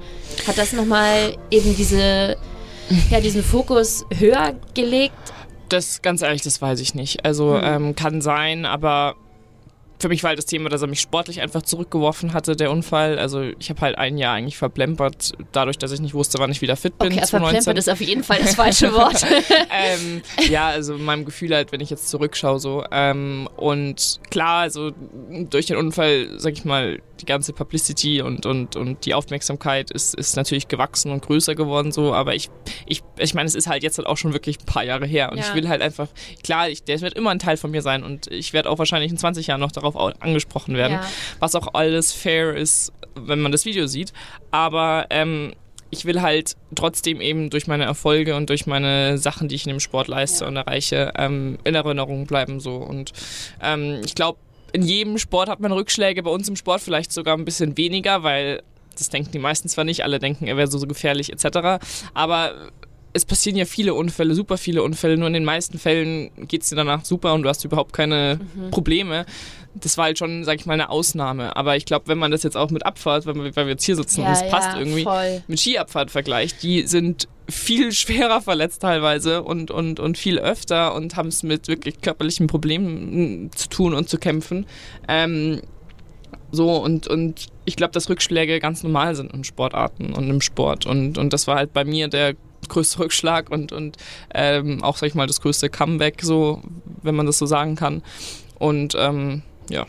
Hat 0.46 0.58
das 0.58 0.74
nochmal 0.74 1.36
eben 1.50 1.74
diese, 1.74 2.36
ja, 3.10 3.20
diesen 3.20 3.42
Fokus 3.42 4.04
höher 4.14 4.54
gelegt 4.74 5.32
das, 5.68 6.02
ganz 6.02 6.22
ehrlich, 6.22 6.42
das 6.42 6.60
weiß 6.60 6.80
ich 6.80 6.94
nicht. 6.94 7.24
Also 7.24 7.54
mhm. 7.54 7.60
ähm, 7.62 7.96
kann 7.96 8.20
sein, 8.20 8.64
aber 8.64 9.16
für 9.98 10.08
mich 10.08 10.22
war 10.22 10.28
halt 10.28 10.38
das 10.38 10.46
Thema, 10.46 10.68
dass 10.68 10.82
er 10.82 10.88
mich 10.88 11.00
sportlich 11.00 11.40
einfach 11.40 11.62
zurückgeworfen 11.62 12.32
hatte, 12.32 12.56
der 12.56 12.70
Unfall. 12.70 13.18
Also 13.18 13.42
ich 13.58 13.70
habe 13.70 13.80
halt 13.80 13.98
ein 13.98 14.18
Jahr 14.18 14.34
eigentlich 14.34 14.56
verplempert, 14.56 15.32
dadurch, 15.52 15.78
dass 15.78 15.92
ich 15.92 16.00
nicht 16.00 16.14
wusste, 16.14 16.38
wann 16.38 16.50
ich 16.50 16.60
wieder 16.60 16.76
fit 16.76 16.98
bin. 16.98 17.12
Okay, 17.12 17.20
also 17.20 17.38
verplempert 17.38 17.78
ist 17.78 17.88
auf 17.88 18.00
jeden 18.00 18.22
Fall 18.22 18.38
das 18.40 18.54
falsche 18.54 18.92
Wort. 18.92 19.24
ähm, 19.70 20.22
ja, 20.48 20.68
also 20.68 20.98
meinem 20.98 21.24
Gefühl 21.24 21.54
halt, 21.54 21.72
wenn 21.72 21.80
ich 21.80 21.90
jetzt 21.90 22.08
zurückschaue 22.08 22.58
so. 22.58 22.84
Ähm, 22.90 23.48
und 23.56 24.20
klar, 24.30 24.60
also 24.60 24.92
durch 25.50 25.66
den 25.66 25.76
Unfall, 25.76 26.28
sag 26.38 26.52
ich 26.52 26.64
mal, 26.64 27.00
die 27.20 27.26
ganze 27.26 27.52
Publicity 27.52 28.20
und, 28.20 28.46
und, 28.46 28.76
und 28.76 29.04
die 29.06 29.14
Aufmerksamkeit 29.14 29.90
ist, 29.90 30.14
ist 30.14 30.36
natürlich 30.36 30.68
gewachsen 30.68 31.10
und 31.10 31.24
größer 31.24 31.54
geworden 31.54 31.92
so, 31.92 32.12
aber 32.12 32.34
ich, 32.34 32.50
ich, 32.86 33.02
ich 33.18 33.34
meine, 33.34 33.46
es 33.46 33.54
ist 33.54 33.66
halt 33.66 33.82
jetzt 33.82 33.98
halt 33.98 34.06
auch 34.06 34.16
schon 34.16 34.32
wirklich 34.32 34.58
ein 34.60 34.66
paar 34.66 34.84
Jahre 34.84 35.06
her 35.06 35.32
und 35.32 35.38
ja. 35.38 35.44
ich 35.48 35.54
will 35.54 35.68
halt 35.68 35.82
einfach, 35.82 36.08
klar, 36.42 36.68
ich, 36.68 36.84
der 36.84 37.00
wird 37.00 37.14
immer 37.14 37.30
ein 37.30 37.38
Teil 37.38 37.56
von 37.56 37.70
mir 37.70 37.82
sein 37.82 38.02
und 38.02 38.26
ich 38.30 38.52
werde 38.52 38.70
auch 38.70 38.78
wahrscheinlich 38.78 39.10
in 39.10 39.18
20 39.18 39.46
Jahren 39.46 39.60
noch 39.60 39.72
darauf 39.72 39.85
darauf 39.92 40.20
angesprochen 40.20 40.74
werden, 40.74 40.94
ja. 40.94 41.06
was 41.38 41.54
auch 41.54 41.74
alles 41.74 42.12
fair 42.12 42.54
ist, 42.54 42.92
wenn 43.14 43.40
man 43.40 43.52
das 43.52 43.64
Video 43.64 43.86
sieht. 43.86 44.12
Aber 44.50 45.06
ähm, 45.10 45.52
ich 45.90 46.04
will 46.04 46.20
halt 46.20 46.56
trotzdem 46.74 47.20
eben 47.20 47.50
durch 47.50 47.66
meine 47.66 47.84
Erfolge 47.84 48.36
und 48.36 48.50
durch 48.50 48.66
meine 48.66 49.18
Sachen, 49.18 49.48
die 49.48 49.54
ich 49.54 49.66
in 49.66 49.70
dem 49.70 49.80
Sport 49.80 50.08
leiste 50.08 50.44
ja. 50.44 50.48
und 50.48 50.56
erreiche, 50.56 51.12
ähm, 51.16 51.58
in 51.64 51.74
Erinnerung 51.74 52.26
bleiben 52.26 52.60
so. 52.60 52.76
Und 52.76 53.12
ähm, 53.62 54.00
ich 54.04 54.14
glaube, 54.14 54.38
in 54.72 54.82
jedem 54.82 55.18
Sport 55.18 55.48
hat 55.48 55.60
man 55.60 55.72
Rückschläge, 55.72 56.22
bei 56.22 56.30
uns 56.30 56.48
im 56.48 56.56
Sport 56.56 56.80
vielleicht 56.80 57.12
sogar 57.12 57.36
ein 57.36 57.44
bisschen 57.44 57.76
weniger, 57.76 58.22
weil 58.22 58.62
das 58.98 59.10
denken 59.10 59.30
die 59.32 59.38
meisten 59.38 59.68
zwar 59.68 59.84
nicht, 59.84 60.04
alle 60.04 60.18
denken, 60.18 60.46
er 60.46 60.56
wäre 60.56 60.68
so, 60.68 60.78
so 60.78 60.86
gefährlich 60.86 61.32
etc. 61.32 61.84
Aber 62.14 62.54
es 63.12 63.24
passieren 63.24 63.56
ja 63.56 63.64
viele 63.64 63.94
Unfälle, 63.94 64.34
super 64.34 64.58
viele 64.58 64.82
Unfälle, 64.82 65.16
nur 65.16 65.28
in 65.28 65.34
den 65.34 65.44
meisten 65.44 65.78
Fällen 65.78 66.30
geht 66.48 66.62
es 66.62 66.68
dir 66.68 66.76
danach 66.76 67.04
super 67.04 67.32
und 67.32 67.42
du 67.42 67.48
hast 67.48 67.64
überhaupt 67.64 67.92
keine 67.92 68.38
mhm. 68.54 68.70
Probleme. 68.70 69.24
Das 69.80 69.98
war 69.98 70.06
halt 70.06 70.18
schon, 70.18 70.44
sag 70.44 70.58
ich 70.58 70.66
mal, 70.66 70.74
eine 70.74 70.90
Ausnahme. 70.90 71.56
Aber 71.56 71.76
ich 71.76 71.84
glaube, 71.84 72.08
wenn 72.08 72.18
man 72.18 72.30
das 72.30 72.42
jetzt 72.42 72.56
auch 72.56 72.70
mit 72.70 72.86
Abfahrt, 72.86 73.26
weil 73.26 73.34
wir, 73.34 73.56
weil 73.56 73.66
wir 73.66 73.72
jetzt 73.72 73.84
hier 73.84 73.96
sitzen 73.96 74.22
ja, 74.22 74.28
und 74.28 74.32
es 74.32 74.48
passt 74.48 74.72
ja, 74.72 74.78
irgendwie, 74.78 75.04
voll. 75.04 75.42
mit 75.46 75.60
Skiabfahrt 75.60 76.10
vergleicht, 76.10 76.62
die 76.62 76.86
sind 76.86 77.28
viel 77.48 77.92
schwerer 77.92 78.40
verletzt 78.40 78.82
teilweise 78.82 79.42
und, 79.42 79.70
und, 79.70 80.00
und 80.00 80.18
viel 80.18 80.38
öfter 80.38 80.94
und 80.94 81.16
haben 81.16 81.28
es 81.28 81.42
mit 81.42 81.68
wirklich 81.68 82.00
körperlichen 82.00 82.46
Problemen 82.46 83.50
zu 83.54 83.68
tun 83.68 83.94
und 83.94 84.08
zu 84.08 84.18
kämpfen. 84.18 84.66
Ähm, 85.08 85.60
so 86.52 86.76
und, 86.76 87.06
und 87.06 87.46
ich 87.64 87.76
glaube, 87.76 87.92
dass 87.92 88.08
Rückschläge 88.08 88.60
ganz 88.60 88.82
normal 88.82 89.14
sind 89.14 89.32
in 89.32 89.44
Sportarten 89.44 90.12
und 90.12 90.28
im 90.30 90.40
Sport. 90.40 90.86
Und, 90.86 91.18
und 91.18 91.32
das 91.32 91.46
war 91.46 91.56
halt 91.56 91.72
bei 91.72 91.84
mir 91.84 92.08
der 92.08 92.34
größte 92.68 92.98
Rückschlag 93.00 93.50
und, 93.50 93.72
und 93.72 93.96
ähm, 94.34 94.82
auch, 94.82 94.96
sag 94.96 95.08
ich 95.08 95.14
mal, 95.14 95.26
das 95.26 95.40
größte 95.40 95.68
Comeback, 95.68 96.22
so, 96.22 96.62
wenn 97.02 97.14
man 97.14 97.26
das 97.26 97.38
so 97.38 97.46
sagen 97.46 97.76
kann. 97.76 98.02
Und 98.58 98.94
ähm, 98.98 99.42
ja. 99.70 99.86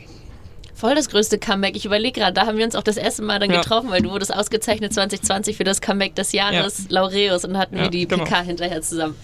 Voll 0.78 0.94
das 0.94 1.10
größte 1.10 1.40
Comeback. 1.40 1.76
Ich 1.76 1.86
überlege 1.86 2.20
gerade, 2.20 2.34
da 2.34 2.46
haben 2.46 2.58
wir 2.60 2.66
uns 2.66 2.76
auch 2.76 2.84
das 2.84 2.98
erste 2.98 3.24
Mal 3.24 3.40
dann 3.40 3.50
ja. 3.50 3.62
getroffen, 3.62 3.90
weil 3.90 4.04
du 4.04 4.12
wurdest 4.12 4.32
ausgezeichnet 4.32 4.94
2020 4.94 5.58
für 5.58 5.64
das 5.64 5.82
Comeback 5.82 6.14
des 6.14 6.34
Jahres, 6.34 6.84
ja. 6.90 7.02
Laureus, 7.02 7.46
und 7.46 7.58
hatten 7.58 7.78
ja, 7.78 7.84
wir 7.84 7.90
die 7.90 8.08
genau. 8.08 8.26
PK 8.26 8.42
hinterher 8.44 8.84
zusammen. 8.84 9.16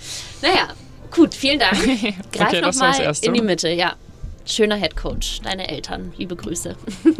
Naja, 0.41 0.69
gut, 1.11 1.35
vielen 1.35 1.59
Dank. 1.59 1.77
Greif 2.31 2.47
okay, 2.47 2.61
nochmal 2.61 3.15
in 3.21 3.33
die 3.35 3.41
Mitte, 3.41 3.69
ja. 3.69 3.95
Schöner 4.45 4.77
Headcoach, 4.77 5.41
deine 5.43 5.69
Eltern, 5.69 6.11
liebe 6.17 6.35
Grüße. 6.35 6.75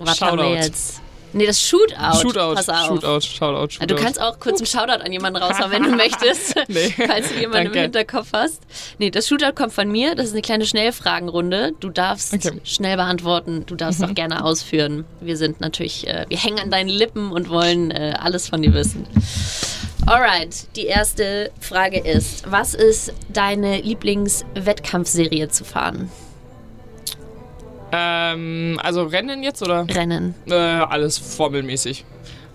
Was 0.00 0.16
Shoutout. 0.16 0.42
haben 0.42 0.54
wir 0.54 0.54
jetzt? 0.62 1.02
Nee, 1.32 1.46
das 1.46 1.60
Shootout. 1.60 2.20
Shootout. 2.22 2.54
Pass 2.54 2.68
auf. 2.68 2.86
Shootout, 2.86 3.20
Shoutout, 3.20 3.72
Shootout. 3.72 3.86
Du 3.86 3.96
kannst 3.96 4.20
auch 4.20 4.38
kurz 4.38 4.58
einen 4.58 4.66
Shoutout 4.66 5.04
an 5.04 5.12
jemanden 5.12 5.42
raushauen, 5.42 5.70
wenn 5.70 5.82
du 5.82 5.90
möchtest. 5.96 6.54
nee. 6.68 6.94
Falls 7.06 7.28
du 7.28 7.34
jemanden 7.34 7.64
Danke. 7.64 7.78
im 7.78 7.82
Hinterkopf 7.84 8.28
hast. 8.32 8.62
Nee, 8.98 9.10
das 9.10 9.28
Shootout 9.28 9.52
kommt 9.54 9.72
von 9.72 9.90
mir. 9.90 10.14
Das 10.14 10.26
ist 10.26 10.32
eine 10.32 10.42
kleine 10.42 10.66
Schnellfragenrunde. 10.66 11.72
Du 11.80 11.90
darfst 11.90 12.32
okay. 12.32 12.60
schnell 12.64 12.96
beantworten. 12.96 13.64
Du 13.66 13.74
darfst 13.74 14.00
mhm. 14.00 14.06
auch 14.06 14.14
gerne 14.14 14.44
ausführen. 14.44 15.04
Wir 15.20 15.36
sind 15.36 15.60
natürlich, 15.60 16.06
äh, 16.06 16.24
wir 16.28 16.38
hängen 16.38 16.58
an 16.58 16.70
deinen 16.70 16.88
Lippen 16.88 17.32
und 17.32 17.50
wollen 17.50 17.90
äh, 17.90 18.14
alles 18.18 18.48
von 18.48 18.62
dir 18.62 18.72
wissen. 18.72 19.06
Alright, 20.06 20.74
die 20.76 20.86
erste 20.86 21.50
Frage 21.60 22.00
ist: 22.00 22.50
Was 22.50 22.74
ist 22.74 23.12
deine 23.30 23.82
Lieblingswettkampfserie 23.82 25.48
zu 25.48 25.64
fahren? 25.64 26.10
Ähm, 27.92 28.78
also 28.82 29.04
Rennen 29.04 29.42
jetzt 29.42 29.62
oder? 29.62 29.86
Rennen. 29.88 30.34
Äh, 30.46 30.54
alles 30.54 31.18
formelmäßig. 31.18 32.04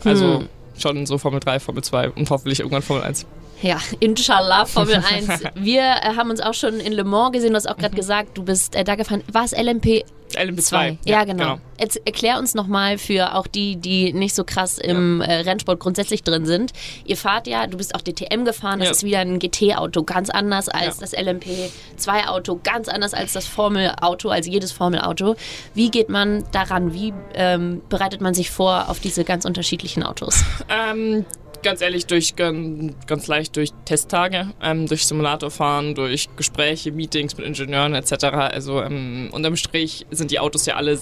Also 0.03 0.39
hm. 0.39 0.49
schon 0.77 1.05
so 1.05 1.17
Formel 1.17 1.39
3, 1.39 1.59
Formel 1.59 1.83
2 1.83 2.11
und 2.11 2.29
hoffentlich 2.29 2.59
irgendwann 2.59 2.81
Formel 2.81 3.03
1. 3.03 3.25
Ja, 3.63 3.79
inshallah, 4.01 4.65
Formel 4.65 4.95
1. 4.95 5.27
Wir 5.55 5.79
äh, 5.79 6.15
haben 6.17 6.29
uns 6.29 6.41
auch 6.41 6.53
schon 6.53 6.81
in 6.81 6.91
Le 6.91 7.05
Mans 7.05 7.31
gesehen, 7.31 7.51
du 7.51 7.55
hast 7.55 7.69
auch 7.69 7.77
gerade 7.77 7.93
mhm. 7.93 7.97
gesagt, 7.97 8.37
du 8.37 8.43
bist 8.43 8.75
äh, 8.75 8.83
da 8.83 8.95
gefahren. 8.95 9.23
War 9.31 9.45
es 9.45 9.53
LMP? 9.53 10.03
LMP2. 10.33 10.73
Ja, 10.73 10.97
ja 11.05 11.23
genau. 11.23 11.43
genau. 11.43 11.59
Jetzt 11.79 12.01
erklär 12.05 12.39
uns 12.39 12.55
nochmal 12.55 12.97
für 12.97 13.35
auch 13.35 13.47
die, 13.47 13.77
die 13.77 14.11
nicht 14.11 14.35
so 14.35 14.43
krass 14.43 14.79
im 14.79 15.21
ja. 15.21 15.27
äh, 15.27 15.41
Rennsport 15.41 15.79
grundsätzlich 15.79 16.23
drin 16.23 16.45
sind. 16.45 16.73
Ihr 17.05 17.15
fahrt 17.15 17.47
ja, 17.47 17.67
du 17.67 17.77
bist 17.77 17.95
auch 17.95 18.01
DTM 18.01 18.43
gefahren, 18.43 18.79
das 18.79 18.87
ja. 18.87 18.91
ist 18.91 19.03
wieder 19.03 19.19
ein 19.19 19.39
GT-Auto, 19.39 20.03
ganz 20.03 20.29
anders 20.29 20.67
als 20.67 20.97
das 20.97 21.13
LMP2-Auto, 21.15 22.59
ganz 22.63 22.89
anders 22.89 23.13
als 23.13 23.33
das 23.33 23.47
Formel-Auto, 23.47 24.29
als 24.29 24.47
jedes 24.47 24.71
Formel-Auto. 24.73 25.35
Wie 25.73 25.89
geht 25.89 26.09
man 26.09 26.43
daran? 26.51 26.93
Wie 26.93 27.13
ähm, 27.35 27.81
bereitet 27.87 28.19
man 28.19 28.33
sich 28.33 28.49
vor 28.51 28.89
auf 28.89 28.99
diese 28.99 29.23
ganz 29.23 29.45
unterschiedlichen 29.45 30.03
Autos? 30.03 30.43
Ähm, 30.69 31.25
ganz 31.63 31.81
ehrlich, 31.81 32.05
durch 32.05 32.35
ganz 32.35 33.27
leicht 33.27 33.55
durch 33.55 33.71
Testtage, 33.85 34.51
ähm, 34.61 34.87
durch 34.87 35.05
Simulatorfahren, 35.05 35.95
durch 35.95 36.29
Gespräche, 36.35 36.91
Meetings 36.91 37.37
mit 37.37 37.45
Ingenieuren 37.45 37.95
etc. 37.95 38.25
Also 38.25 38.81
ähm, 38.81 39.29
unterm 39.31 39.55
Strich 39.55 40.05
sind 40.11 40.31
die 40.31 40.39
Autos 40.39 40.65
ja 40.65 40.75
alle 40.75 40.99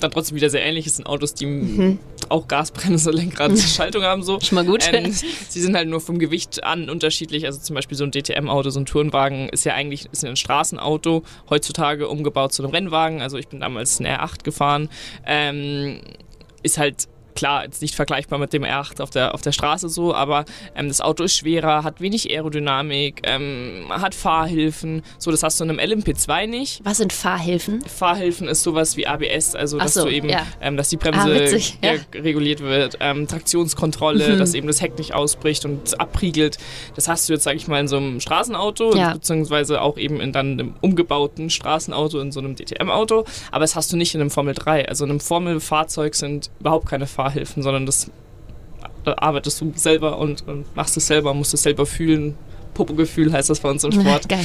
dann 0.00 0.10
trotzdem 0.10 0.36
wieder 0.36 0.50
sehr 0.50 0.64
ähnlich. 0.64 0.86
Es 0.86 0.96
sind 0.96 1.06
Autos, 1.06 1.34
die 1.34 1.46
mhm. 1.46 1.98
auch 2.28 2.48
Gasbremse, 2.48 3.10
Lenkrad, 3.12 3.58
Schaltung 3.58 4.02
haben 4.02 4.22
so. 4.22 4.38
Schon 4.40 4.56
mal 4.56 4.64
gut. 4.64 4.88
Ähm, 4.92 5.12
sie 5.12 5.60
sind 5.60 5.76
halt 5.76 5.88
nur 5.88 6.00
vom 6.00 6.18
Gewicht 6.18 6.62
an 6.64 6.88
unterschiedlich. 6.88 7.46
Also 7.46 7.60
zum 7.60 7.74
Beispiel 7.74 7.96
so 7.96 8.04
ein 8.04 8.12
DTM-Auto, 8.12 8.70
so 8.70 8.80
ein 8.80 8.86
Tourenwagen 8.86 9.48
ist 9.48 9.64
ja 9.64 9.74
eigentlich 9.74 10.08
ist 10.12 10.24
ein 10.24 10.36
Straßenauto, 10.36 11.22
heutzutage 11.50 12.08
umgebaut 12.08 12.52
zu 12.52 12.62
einem 12.62 12.72
Rennwagen. 12.72 13.20
Also 13.20 13.38
ich 13.38 13.48
bin 13.48 13.60
damals 13.60 14.00
ein 14.00 14.06
R8 14.06 14.44
gefahren. 14.44 14.88
Ähm, 15.26 16.00
ist 16.62 16.78
halt 16.78 17.08
klar, 17.38 17.62
jetzt 17.62 17.80
nicht 17.82 17.94
vergleichbar 17.94 18.40
mit 18.40 18.52
dem 18.52 18.64
R8 18.64 19.00
auf 19.00 19.10
der, 19.10 19.32
auf 19.32 19.42
der 19.42 19.52
Straße 19.52 19.88
so, 19.88 20.12
aber 20.12 20.44
ähm, 20.74 20.88
das 20.88 21.00
Auto 21.00 21.22
ist 21.22 21.36
schwerer, 21.36 21.84
hat 21.84 22.00
wenig 22.00 22.28
Aerodynamik, 22.30 23.20
ähm, 23.22 23.84
hat 23.90 24.16
Fahrhilfen. 24.16 25.02
So, 25.18 25.30
das 25.30 25.44
hast 25.44 25.60
du 25.60 25.64
in 25.64 25.70
einem 25.70 26.00
LMP2 26.00 26.48
nicht. 26.48 26.84
Was 26.84 26.98
sind 26.98 27.12
Fahrhilfen? 27.12 27.82
Fahrhilfen 27.82 28.48
ist 28.48 28.64
sowas 28.64 28.96
wie 28.96 29.06
ABS, 29.06 29.54
also 29.54 29.78
dass 29.78 29.94
so, 29.94 30.06
du 30.06 30.10
eben, 30.10 30.28
ja. 30.28 30.44
ähm, 30.60 30.76
dass 30.76 30.88
die 30.88 30.96
Bremse 30.96 31.20
ah, 31.20 31.30
witzig, 31.32 31.78
ja. 31.80 31.92
reguliert 32.12 32.60
wird, 32.60 32.98
ähm, 32.98 33.28
Traktionskontrolle, 33.28 34.34
mhm. 34.34 34.38
dass 34.38 34.54
eben 34.54 34.66
das 34.66 34.80
Heck 34.80 34.98
nicht 34.98 35.14
ausbricht 35.14 35.64
und 35.64 36.00
abriegelt. 36.00 36.58
Das 36.96 37.06
hast 37.06 37.28
du 37.28 37.34
jetzt, 37.34 37.44
sag 37.44 37.54
ich 37.54 37.68
mal, 37.68 37.78
in 37.78 37.86
so 37.86 37.98
einem 37.98 38.18
Straßenauto, 38.18 38.96
ja. 38.96 39.12
beziehungsweise 39.12 39.80
auch 39.80 39.96
eben 39.96 40.20
in 40.20 40.32
dann 40.32 40.54
einem 40.54 40.74
umgebauten 40.80 41.50
Straßenauto, 41.50 42.18
in 42.18 42.32
so 42.32 42.40
einem 42.40 42.56
DTM-Auto, 42.56 43.24
aber 43.52 43.60
das 43.60 43.76
hast 43.76 43.92
du 43.92 43.96
nicht 43.96 44.16
in 44.16 44.20
einem 44.20 44.30
Formel 44.30 44.54
3. 44.54 44.88
Also 44.88 45.04
in 45.04 45.12
einem 45.12 45.20
Formel-Fahrzeug 45.20 46.16
sind 46.16 46.50
überhaupt 46.58 46.88
keine 46.88 47.06
Fahrhilfen. 47.06 47.27
Fahrhilfen, 47.28 47.62
sondern 47.62 47.86
das 47.86 48.10
da 49.04 49.14
arbeitest 49.18 49.60
du 49.60 49.72
selber 49.74 50.18
und, 50.18 50.46
und, 50.46 50.76
machst 50.76 50.96
es 50.96 51.06
selber, 51.06 51.32
musst 51.34 51.54
es 51.54 51.62
selber 51.62 51.86
fühlen. 51.86 52.36
Popo-Gefühl 52.74 53.32
heißt 53.32 53.50
das 53.50 53.60
bei 53.60 53.70
uns 53.70 53.82
im 53.82 53.92
Sport. 53.92 54.28
Geil. 54.28 54.44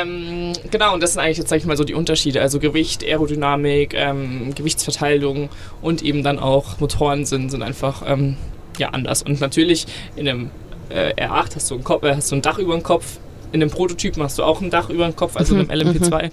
Ähm, 0.00 0.52
genau, 0.70 0.92
und 0.92 1.02
das 1.02 1.12
sind 1.12 1.22
eigentlich 1.22 1.38
jetzt, 1.38 1.48
sag 1.48 1.58
ich 1.58 1.64
mal, 1.64 1.76
so 1.76 1.84
die 1.84 1.94
Unterschiede. 1.94 2.40
Also 2.40 2.58
Gewicht, 2.58 3.04
Aerodynamik, 3.04 3.94
ähm, 3.94 4.54
Gewichtsverteilung 4.54 5.48
und 5.80 6.02
eben 6.02 6.22
dann 6.22 6.38
auch 6.38 6.80
Motoren 6.80 7.24
sind, 7.24 7.50
sind 7.50 7.62
einfach 7.62 8.02
ähm, 8.06 8.36
ja, 8.78 8.90
anders. 8.90 9.22
Und 9.22 9.40
natürlich 9.40 9.86
in 10.16 10.28
einem 10.28 10.50
äh, 10.90 11.14
R8 11.14 11.56
hast 11.56 11.70
du, 11.70 11.74
einen 11.76 11.84
Kopf, 11.84 12.02
äh, 12.02 12.14
hast 12.14 12.30
du 12.30 12.36
ein 12.36 12.42
Dach 12.42 12.58
über 12.58 12.74
dem 12.74 12.82
Kopf, 12.82 13.18
in 13.52 13.60
dem 13.60 13.70
Prototypen 13.70 14.22
hast 14.22 14.38
du 14.38 14.42
auch 14.42 14.60
ein 14.60 14.70
Dach 14.70 14.90
über 14.90 15.06
dem 15.06 15.14
Kopf, 15.14 15.36
also 15.36 15.54
in 15.54 15.70
einem 15.70 15.88
LMP2. 15.88 16.30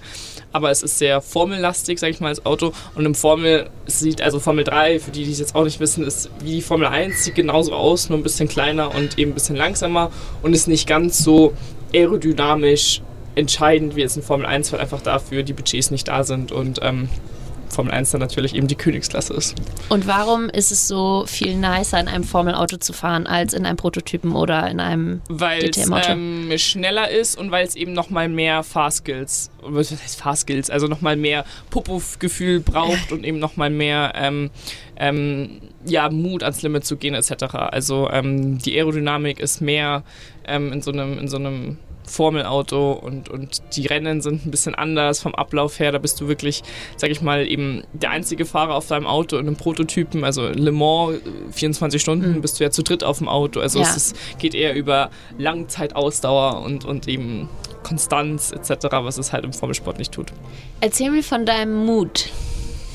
Aber 0.52 0.70
es 0.70 0.82
ist 0.82 0.98
sehr 0.98 1.20
formellastig, 1.20 1.98
sag 1.98 2.10
ich 2.10 2.20
mal, 2.20 2.28
als 2.28 2.44
Auto. 2.44 2.72
Und 2.94 3.06
im 3.06 3.14
Formel, 3.14 3.70
sieht, 3.86 4.20
also 4.22 4.40
Formel 4.40 4.64
3, 4.64 4.98
für 4.98 5.10
die, 5.10 5.24
die 5.24 5.30
es 5.30 5.38
jetzt 5.38 5.54
auch 5.54 5.64
nicht 5.64 5.80
wissen, 5.80 6.04
ist 6.04 6.30
wie 6.40 6.52
die 6.52 6.62
Formel 6.62 6.86
1, 6.86 7.24
sieht 7.24 7.34
genauso 7.34 7.74
aus, 7.74 8.08
nur 8.08 8.18
ein 8.18 8.22
bisschen 8.22 8.48
kleiner 8.48 8.94
und 8.94 9.18
eben 9.18 9.32
ein 9.32 9.34
bisschen 9.34 9.56
langsamer 9.56 10.10
und 10.42 10.54
ist 10.54 10.66
nicht 10.66 10.88
ganz 10.88 11.22
so 11.22 11.52
aerodynamisch 11.94 13.02
entscheidend 13.34 13.96
wie 13.96 14.00
jetzt 14.00 14.16
in 14.16 14.22
Formel 14.22 14.46
1, 14.46 14.72
weil 14.72 14.80
einfach 14.80 15.02
dafür 15.02 15.42
die 15.42 15.52
Budgets 15.52 15.90
nicht 15.90 16.08
da 16.08 16.24
sind 16.24 16.52
und 16.52 16.80
ähm, 16.82 17.08
Formel 17.70 17.92
1 17.92 18.10
dann 18.10 18.20
natürlich 18.20 18.54
eben 18.54 18.68
die 18.68 18.74
Königsklasse 18.74 19.34
ist. 19.34 19.54
Und 19.88 20.06
warum 20.06 20.48
ist 20.48 20.72
es 20.72 20.88
so 20.88 21.24
viel 21.26 21.56
nicer, 21.56 22.00
in 22.00 22.08
einem 22.08 22.24
Formel-Auto 22.24 22.76
zu 22.76 22.92
fahren, 22.92 23.26
als 23.26 23.54
in 23.54 23.66
einem 23.66 23.76
Prototypen 23.76 24.34
oder 24.34 24.68
in 24.68 24.80
einem 24.80 25.22
Weil 25.28 25.70
es 25.70 25.88
ähm, 26.08 26.52
schneller 26.56 27.10
ist 27.10 27.38
und 27.38 27.50
weil 27.50 27.66
es 27.66 27.76
eben 27.76 27.92
nochmal 27.92 28.28
mehr 28.28 28.62
Fahrskills, 28.62 29.50
was 29.62 29.90
heißt 29.90 30.20
Fahrskills, 30.20 30.70
also 30.70 30.86
nochmal 30.86 31.16
mehr 31.16 31.44
Popo-Gefühl 31.70 32.60
braucht 32.60 33.12
und 33.12 33.24
eben 33.24 33.38
nochmal 33.38 33.70
mehr 33.70 34.12
ähm, 34.16 34.50
ähm, 34.96 35.60
ja, 35.84 36.10
Mut 36.10 36.42
ans 36.42 36.62
Limit 36.62 36.84
zu 36.84 36.96
gehen 36.96 37.14
etc. 37.14 37.54
Also 37.54 38.10
ähm, 38.10 38.58
die 38.58 38.76
Aerodynamik 38.76 39.40
ist 39.40 39.60
mehr 39.60 40.04
ähm, 40.44 40.72
in 40.72 40.82
so 40.82 40.92
einem, 40.92 41.18
in 41.18 41.28
so 41.28 41.36
einem 41.38 41.78
Formelauto 42.10 42.92
und, 42.92 43.28
und 43.28 43.62
die 43.76 43.86
Rennen 43.86 44.20
sind 44.20 44.44
ein 44.44 44.50
bisschen 44.50 44.74
anders 44.74 45.20
vom 45.20 45.34
Ablauf 45.34 45.78
her. 45.78 45.92
Da 45.92 45.98
bist 45.98 46.20
du 46.20 46.28
wirklich, 46.28 46.62
sag 46.96 47.10
ich 47.10 47.22
mal, 47.22 47.46
eben 47.46 47.84
der 47.92 48.10
einzige 48.10 48.44
Fahrer 48.44 48.74
auf 48.74 48.86
deinem 48.86 49.06
Auto 49.06 49.36
in 49.36 49.46
einem 49.46 49.56
Prototypen. 49.56 50.24
Also 50.24 50.48
Le 50.48 50.72
Mans, 50.72 51.20
24 51.52 52.00
Stunden 52.00 52.34
mhm. 52.34 52.40
bist 52.40 52.60
du 52.60 52.64
ja 52.64 52.70
zu 52.70 52.82
dritt 52.82 53.04
auf 53.04 53.18
dem 53.18 53.28
Auto. 53.28 53.60
Also 53.60 53.80
ja. 53.80 53.86
es 53.86 53.96
ist, 53.96 54.38
geht 54.38 54.54
eher 54.54 54.74
über 54.74 55.10
Langzeitausdauer 55.38 56.62
und, 56.62 56.84
und 56.84 57.08
eben 57.08 57.48
Konstanz 57.82 58.52
etc., 58.52 58.86
was 58.90 59.18
es 59.18 59.32
halt 59.32 59.44
im 59.44 59.52
Formelsport 59.52 59.98
nicht 59.98 60.12
tut. 60.12 60.32
Erzähl 60.80 61.10
mir 61.10 61.22
von 61.22 61.46
deinem 61.46 61.84
Mut. 61.86 62.28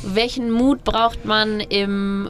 Welchen 0.04 0.52
Mut 0.52 0.84
braucht 0.84 1.26
man 1.26 1.60
im 1.60 2.30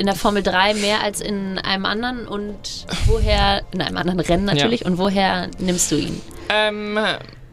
in 0.00 0.06
der 0.06 0.14
Formel 0.14 0.42
3 0.42 0.74
mehr 0.74 1.02
als 1.02 1.20
in 1.20 1.58
einem 1.58 1.84
anderen 1.84 2.26
und 2.26 2.86
woher, 3.04 3.62
in 3.70 3.82
einem 3.82 3.98
anderen 3.98 4.18
Rennen 4.18 4.46
natürlich, 4.46 4.80
ja. 4.80 4.86
und 4.86 4.96
woher 4.96 5.48
nimmst 5.58 5.92
du 5.92 5.96
ihn? 5.96 6.18
Ähm, 6.48 6.98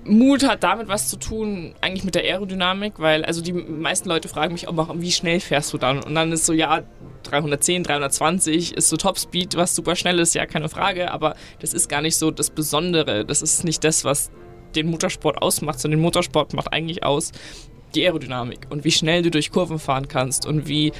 Mut 0.05 0.47
hat 0.47 0.63
damit 0.63 0.87
was 0.87 1.09
zu 1.09 1.17
tun, 1.17 1.75
eigentlich 1.81 2.05
mit 2.05 2.15
der 2.15 2.23
Aerodynamik, 2.23 2.99
weil 2.99 3.25
also 3.25 3.41
die 3.41 3.51
meisten 3.51 4.07
Leute 4.07 4.29
fragen 4.29 4.53
mich 4.53 4.69
auch, 4.69 4.95
wie 4.95 5.11
schnell 5.11 5.41
fährst 5.41 5.73
du 5.73 5.77
dann? 5.77 6.01
Und 6.01 6.15
dann 6.15 6.31
ist 6.31 6.45
so, 6.45 6.53
ja, 6.53 6.83
310, 7.23 7.83
320 7.83 8.77
ist 8.77 8.87
so 8.87 8.95
Topspeed, 8.95 9.57
was 9.57 9.75
super 9.75 9.97
schnell 9.97 10.17
ist, 10.19 10.33
ja, 10.33 10.45
keine 10.45 10.69
Frage, 10.69 11.11
aber 11.11 11.35
das 11.59 11.73
ist 11.73 11.89
gar 11.89 12.01
nicht 12.01 12.15
so 12.15 12.31
das 12.31 12.49
Besondere. 12.49 13.25
Das 13.25 13.41
ist 13.41 13.65
nicht 13.65 13.83
das, 13.83 14.05
was 14.05 14.31
den 14.73 14.89
Motorsport 14.89 15.41
ausmacht, 15.41 15.81
sondern 15.81 15.99
den 15.99 16.03
Motorsport 16.03 16.53
macht 16.53 16.71
eigentlich 16.71 17.03
aus 17.03 17.33
die 17.93 18.05
Aerodynamik 18.05 18.67
und 18.69 18.85
wie 18.85 18.91
schnell 18.91 19.21
du 19.21 19.31
durch 19.31 19.51
Kurven 19.51 19.79
fahren 19.79 20.07
kannst 20.07 20.45
und 20.45 20.69
wie 20.69 20.93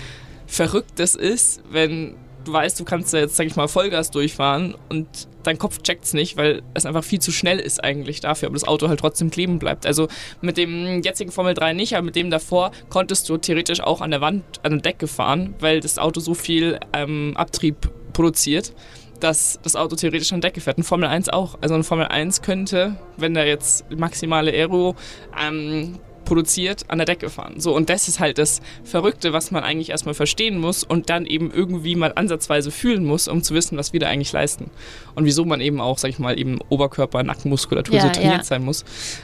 verrückt 0.48 0.93
das 0.95 1.16
ist, 1.16 1.62
wenn 1.70 2.16
du 2.48 2.54
weißt, 2.54 2.80
du 2.80 2.86
kannst 2.86 3.14
da 3.14 3.20
jetzt, 3.20 3.36
sag 3.36 3.45
ich 3.45 3.56
mal, 3.56 3.68
Vollgas 3.68 4.12
durchfahren 4.12 4.76
und 4.89 5.08
dein 5.43 5.58
Kopf 5.58 5.82
checkt 5.84 6.06
es 6.06 6.14
nicht, 6.14 6.38
weil 6.38 6.62
es 6.74 6.86
einfach 6.86 7.04
viel 7.04 7.20
zu 7.20 7.32
schnell 7.32 7.60
ist 7.60 7.84
eigentlich 7.84 8.20
dafür, 8.22 8.48
aber 8.48 8.56
das 8.56 8.68
Auto 8.68 8.88
halt 8.88 9.00
trotzdem 9.00 9.30
kleben 9.30 9.60
bleibt. 9.60 9.86
Also 9.86 10.08
mit 10.41 10.58
dem 10.58 11.02
jetzigen 11.02 11.32
Formel 11.32 11.54
3 11.54 11.74
nicht, 11.74 11.95
aber 11.95 12.06
mit 12.06 12.16
dem 12.16 12.30
davor 12.30 12.72
konntest 12.89 13.30
du 13.30 13.38
theoretisch 13.38 13.82
auch 13.82 14.02
an 14.02 14.12
der 14.12 14.22
Wand, 14.22 14.43
an 14.64 14.74
der 14.74 14.82
Decke 14.82 15.08
fahren, 15.08 15.56
weil 15.60 15.80
das 15.80 15.98
Auto 16.00 16.20
so 16.20 16.34
viel 16.34 16.80
ähm, 16.93 17.34
Abtrieb 17.36 17.89
produziert, 18.14 18.74
dass 19.20 19.60
das 19.64 19.76
Auto 19.76 19.95
theoretisch 19.95 20.32
an 20.34 20.41
der 20.41 20.50
Decke 20.52 20.62
fährt. 20.62 20.78
Ein 20.78 20.84
Formel 20.84 21.10
1 21.10 21.30
auch. 21.30 21.58
Also 21.62 21.76
ein 21.76 21.84
Formel 21.84 22.08
1 22.08 22.41
könnte, 22.41 22.95
wenn 23.18 23.34
da 23.34 23.43
jetzt 23.43 23.89
maximale 23.91 24.52
Aero 24.52 24.95
ähm, 25.39 26.00
produziert, 26.28 26.86
an 26.89 26.97
der 26.97 27.05
Decke 27.05 27.30
fahren. 27.30 27.59
So, 27.59 27.73
und 27.73 27.89
das 27.89 28.09
ist 28.09 28.19
halt 28.19 28.38
das 28.38 28.61
Verrückte, 28.84 29.32
was 29.32 29.49
man 29.49 29.63
eigentlich 29.63 29.91
erstmal 29.91 30.13
verstehen 30.13 30.59
muss 30.59 30.84
und 30.84 31.09
dann 31.09 31.25
eben 31.25 31.51
irgendwie 31.51 31.95
mal 31.95 32.11
ansatzweise 32.15 32.69
fühlen 32.69 33.05
muss, 33.05 33.30
um 33.30 33.43
zu 33.43 33.53
wissen, 33.53 33.78
was 33.78 33.93
wir 33.93 34.01
da 34.01 34.07
eigentlich 34.07 34.34
leisten. 34.34 34.69
Und 35.15 35.23
wieso 35.23 35.45
man 35.45 35.61
eben 35.61 35.80
auch, 35.80 35.97
sag 35.97 36.09
ich 36.09 36.19
mal, 36.19 36.38
eben 36.38 36.59
Oberkörper, 36.67 37.23
Nackenmuskulatur 37.23 37.95
ja, 37.95 38.01
so 38.01 38.09
trainiert 38.09 38.39
ja. 38.39 38.43
sein 38.43 38.65
muss. 38.65 38.84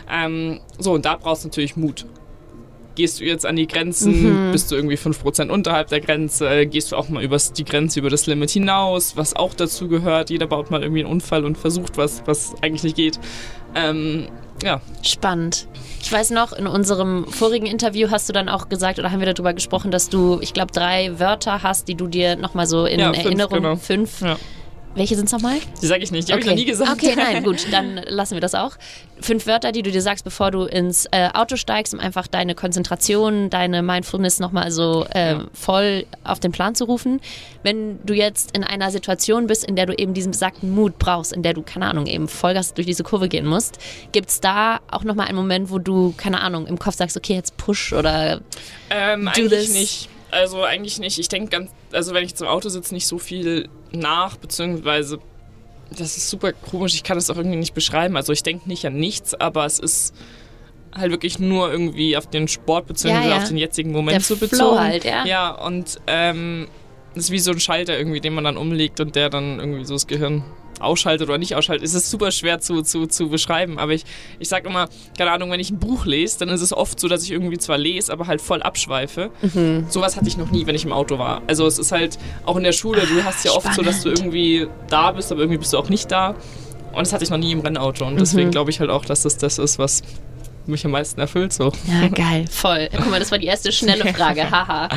Ähm, 0.10 0.62
so, 0.80 0.94
und 0.94 1.04
da 1.06 1.18
brauchst 1.18 1.44
du 1.44 1.50
natürlich 1.50 1.76
Mut 1.76 2.06
gehst 2.96 3.20
du 3.20 3.26
jetzt 3.26 3.44
an 3.44 3.56
die 3.56 3.66
Grenzen, 3.66 4.50
mhm. 4.50 4.52
bist 4.52 4.70
du 4.70 4.76
irgendwie 4.76 4.98
5% 4.98 5.50
unterhalb 5.50 5.88
der 5.88 6.00
Grenze, 6.00 6.68
gehst 6.68 6.92
du 6.92 6.96
auch 6.96 7.10
mal 7.10 7.24
über 7.24 7.38
die 7.38 7.66
Grenze, 7.66 8.00
über 8.00 8.12
das 8.12 8.28
Limit 8.28 8.52
hinaus, 8.52 9.18
was 9.18 9.36
auch 9.36 9.56
dazu 9.56 9.88
gehört. 9.88 10.30
Jeder 10.30 10.46
baut 10.46 10.70
mal 10.70 10.84
irgendwie 10.84 11.04
einen 11.04 11.12
Unfall 11.12 11.44
und 11.44 11.58
versucht 11.58 11.98
was, 11.98 12.22
was 12.28 12.54
eigentlich 12.62 12.84
nicht 12.84 12.96
geht. 12.96 13.20
Ähm, 13.74 14.28
ja. 14.62 14.82
Spannend. 15.02 15.68
Ich 16.02 16.12
weiß 16.12 16.32
noch, 16.32 16.54
in 16.54 16.68
unserem 16.68 17.26
vorigen 17.28 17.66
Interview 17.66 18.10
hast 18.12 18.28
du 18.28 18.34
dann 18.34 18.50
auch 18.50 18.70
gesagt, 18.70 19.00
oder 19.00 19.12
haben 19.12 19.20
wir 19.20 19.34
darüber 19.34 19.54
gesprochen, 19.54 19.90
dass 19.90 20.10
du, 20.10 20.40
ich 20.42 20.54
glaube, 20.54 20.72
drei 20.72 21.20
Wörter 21.20 21.64
hast, 21.64 21.88
die 21.88 21.96
du 21.96 22.08
dir 22.08 22.36
nochmal 22.36 22.68
so 22.68 22.86
in 22.86 23.00
ja, 23.00 23.14
fünf, 23.14 23.26
Erinnerung, 23.26 23.62
genau. 23.62 23.76
fünf, 23.78 24.22
ja. 24.22 24.38
Welche 24.96 25.16
sind 25.16 25.26
es 25.26 25.32
nochmal? 25.32 25.58
Die 25.82 25.88
sage 25.88 26.04
ich 26.04 26.12
nicht, 26.12 26.28
die 26.28 26.34
okay. 26.34 26.42
habe 26.42 26.52
ich 26.52 26.56
noch 26.56 26.56
nie 26.56 26.66
gesagt. 26.66 26.92
Okay, 26.92 27.14
nein, 27.16 27.44
gut, 27.44 27.66
dann 27.72 27.96
lassen 28.08 28.36
wir 28.36 28.42
das 28.42 28.54
auch. 28.54 28.78
Fünf 29.20 29.48
Wörter, 29.48 29.72
die 29.72 29.82
du 29.82 29.92
dir 29.92 30.02
sagst, 30.02 30.24
bevor 30.24 30.52
du 30.52 30.66
ins 30.66 31.08
äh, 31.12 31.30
Auto 31.34 31.56
steigst, 31.56 31.94
um 31.94 32.00
einfach 32.00 32.28
deine 32.28 32.54
Konzentration, 32.54 33.50
deine 33.50 33.82
Mindfulness 33.82 34.40
nochmal 34.40 34.72
so 34.72 35.06
äh, 35.14 35.32
ja. 35.34 35.46
voll 35.54 36.06
auf 36.24 36.40
den 36.40 36.52
Plan 36.52 36.76
zu 36.76 36.86
rufen. 36.86 37.22
Wenn 37.64 38.00
du 38.06 38.14
jetzt 38.14 38.56
in 38.56 38.64
einer 38.64 38.92
Situation 38.92 39.48
bist, 39.48 39.64
in 39.64 39.76
der 39.76 39.88
du 39.88 39.94
eben 39.94 40.14
diesen 40.14 40.32
besagten 40.32 40.70
Mut 40.70 41.00
brauchst, 41.00 41.34
in 41.34 41.42
der 41.42 41.54
du, 41.54 41.64
keine 41.64 41.88
Ahnung, 41.88 42.06
eben 42.06 42.28
Vollgas 42.28 42.76
durch 42.76 42.86
diese 42.86 43.04
Kurve 43.04 43.30
gehen 43.30 43.48
musst, 43.48 43.80
gibt 44.12 44.30
es 44.30 44.42
da 44.42 44.80
auch 44.92 45.04
nochmal 45.04 45.28
einen 45.28 45.38
Moment, 45.38 45.72
wo 45.72 45.80
du, 45.80 46.14
keine 46.18 46.42
Ahnung, 46.42 46.68
im 46.68 46.78
Kopf 46.78 46.96
sagst, 46.96 47.18
okay, 47.18 47.34
jetzt 47.34 47.58
push 47.58 47.94
oder 47.94 48.42
ähm, 48.92 49.26
do 49.36 49.42
eigentlich 49.42 49.50
this? 49.50 49.74
nicht. 49.74 50.10
Also 50.30 50.64
eigentlich 50.64 51.00
nicht. 51.00 51.20
Ich 51.20 51.30
denke 51.30 51.50
ganz, 51.50 51.72
also 51.94 52.14
wenn 52.14 52.24
ich 52.24 52.36
zum 52.36 52.48
Auto 52.48 52.70
sitze, 52.70 52.94
nicht 52.94 53.08
so 53.08 53.18
viel 53.18 53.70
nach, 53.92 54.38
beziehungsweise 54.38 55.20
das 55.92 56.18
ist 56.18 56.30
super 56.30 56.54
komisch, 56.54 56.96
ich 56.96 57.04
kann 57.04 57.18
das 57.18 57.30
auch 57.30 57.38
irgendwie 57.38 57.58
nicht 57.58 57.74
beschreiben. 57.74 58.18
Also 58.18 58.34
ich 58.34 58.44
denke 58.44 58.68
nicht 58.68 58.86
an 58.86 58.96
nichts, 58.96 59.36
aber 59.36 59.66
es 59.66 59.80
ist 59.80 60.16
halt 60.94 61.12
wirklich 61.12 61.40
nur 61.40 61.72
irgendwie 61.72 62.18
auf 62.18 62.28
den 62.28 62.48
Sport 62.48 62.88
beziehungsweise 62.88 63.30
ja, 63.30 63.36
ja. 63.36 63.42
auf 63.42 63.48
den 63.48 63.58
jetzigen 63.58 63.92
Moment 63.92 64.16
der 64.16 64.22
so 64.22 64.36
bezogen. 64.36 64.58
Flow 64.58 64.80
halt, 64.80 65.04
ja. 65.04 65.26
Ja, 65.26 65.52
und 65.52 65.98
ähm, 66.08 66.68
das 67.16 67.26
ist 67.26 67.32
wie 67.32 67.40
so 67.40 67.52
ein 67.52 67.60
Schalter 67.60 67.98
irgendwie, 67.98 68.22
den 68.22 68.34
man 68.34 68.44
dann 68.44 68.58
umlegt 68.58 69.00
und 69.00 69.16
der 69.16 69.30
dann 69.30 69.60
irgendwie 69.60 69.86
so 69.86 69.94
das 69.94 70.08
Gehirn 70.08 70.44
ausschaltet 70.84 71.28
oder 71.30 71.38
nicht 71.38 71.56
ausschaltet, 71.56 71.84
ist 71.84 71.94
es 71.94 72.10
super 72.10 72.32
schwer 72.32 72.60
zu, 72.60 72.82
zu, 72.82 73.08
zu 73.08 73.30
beschreiben. 73.30 73.80
Aber 73.80 73.94
ich, 73.94 74.04
ich 74.40 74.50
sage 74.50 74.68
immer, 74.70 74.90
keine 75.18 75.32
Ahnung, 75.32 75.52
wenn 75.52 75.60
ich 75.60 75.72
ein 75.72 75.80
Buch 75.80 76.06
lese, 76.06 76.40
dann 76.40 76.50
ist 76.50 76.62
es 76.62 76.74
oft 76.74 77.00
so, 77.00 77.08
dass 77.08 77.24
ich 77.24 77.32
irgendwie 77.32 77.58
zwar 77.58 77.78
lese, 77.78 78.12
aber 78.12 78.28
halt 78.28 78.42
voll 78.42 78.62
abschweife. 78.62 79.32
Mhm. 79.42 79.86
Sowas 79.90 80.16
hatte 80.16 80.28
ich 80.28 80.38
noch 80.38 80.52
nie, 80.52 80.66
wenn 80.66 80.76
ich 80.76 80.86
im 80.86 80.94
Auto 80.94 81.18
war. 81.18 81.42
Also 81.48 81.66
es 81.66 81.80
ist 81.80 81.92
halt 81.92 82.18
auch 82.46 82.58
in 82.58 82.64
der 82.64 82.74
Schule, 82.74 83.02
du 83.02 83.20
ah, 83.20 83.26
hast 83.26 83.44
ja 83.46 83.52
oft 83.52 83.74
so, 83.74 83.82
dass 83.82 84.02
du 84.02 84.10
irgendwie 84.10 84.68
da 84.90 85.12
bist, 85.12 85.32
aber 85.32 85.42
irgendwie 85.42 85.60
bist 85.60 85.74
du 85.74 85.78
auch 85.78 85.90
nicht 85.90 86.12
da. 86.12 86.36
Und 86.92 87.00
das 87.00 87.14
hatte 87.14 87.24
ich 87.24 87.30
noch 87.30 87.38
nie 87.38 87.52
im 87.52 87.62
Rennauto. 87.62 88.06
Und 88.06 88.20
deswegen 88.20 88.48
mhm. 88.48 88.52
glaube 88.52 88.70
ich 88.70 88.80
halt 88.80 88.90
auch, 88.90 89.06
dass 89.06 89.24
das 89.24 89.38
das 89.38 89.58
ist, 89.58 89.80
was 89.80 90.04
mich 90.68 90.86
am 90.86 90.92
meisten 90.92 91.20
erfüllt 91.20 91.54
so. 91.54 91.72
Ja, 91.88 92.08
geil, 92.08 92.46
voll. 92.52 92.90
Guck 92.96 93.10
mal, 93.10 93.20
das 93.20 93.32
war 93.32 93.38
die 93.38 93.48
erste 93.48 93.72
schnelle 93.72 94.14
Frage, 94.14 94.50
haha. 94.50 94.90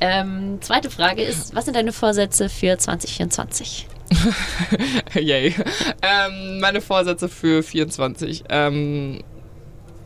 ähm, 0.00 0.58
zweite 0.60 0.90
Frage 0.90 1.22
ist, 1.22 1.54
was 1.54 1.64
sind 1.64 1.76
deine 1.76 1.92
Vorsätze 1.92 2.48
für 2.48 2.76
2024? 2.76 3.86
Yay. 5.14 5.54
Ähm, 6.02 6.60
meine 6.60 6.80
Vorsätze 6.80 7.28
für 7.28 7.62
24. 7.62 8.44
Ähm, 8.48 9.20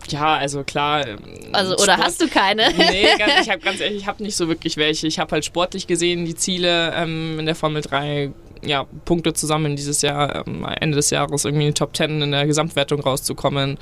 ja, 0.08 0.36
also 0.36 0.64
klar. 0.64 1.06
Ähm, 1.06 1.18
also 1.52 1.74
oder 1.74 1.94
Sport, 1.94 2.06
hast 2.06 2.22
du 2.22 2.28
keine? 2.28 2.72
nee, 2.76 3.06
ganz, 3.18 3.32
ich 3.42 3.50
habe 3.50 3.60
ganz 3.60 3.80
ehrlich, 3.80 3.98
ich 3.98 4.06
habe 4.06 4.22
nicht 4.22 4.36
so 4.36 4.48
wirklich 4.48 4.76
welche. 4.76 5.06
Ich 5.06 5.18
habe 5.18 5.32
halt 5.32 5.44
sportlich 5.44 5.86
gesehen 5.86 6.24
die 6.24 6.34
Ziele 6.34 6.92
ähm, 6.94 7.38
in 7.38 7.46
der 7.46 7.54
Formel 7.54 7.82
3 7.82 8.32
ja, 8.62 8.86
Punkte 9.04 9.32
zusammen 9.34 9.76
dieses 9.76 10.02
Jahr, 10.02 10.46
ähm, 10.46 10.66
Ende 10.80 10.96
des 10.96 11.10
Jahres 11.10 11.44
irgendwie 11.44 11.64
in 11.66 11.70
die 11.70 11.78
Top 11.78 11.96
10 11.96 12.22
in 12.22 12.30
der 12.30 12.46
Gesamtwertung 12.46 13.00
rauszukommen 13.00 13.78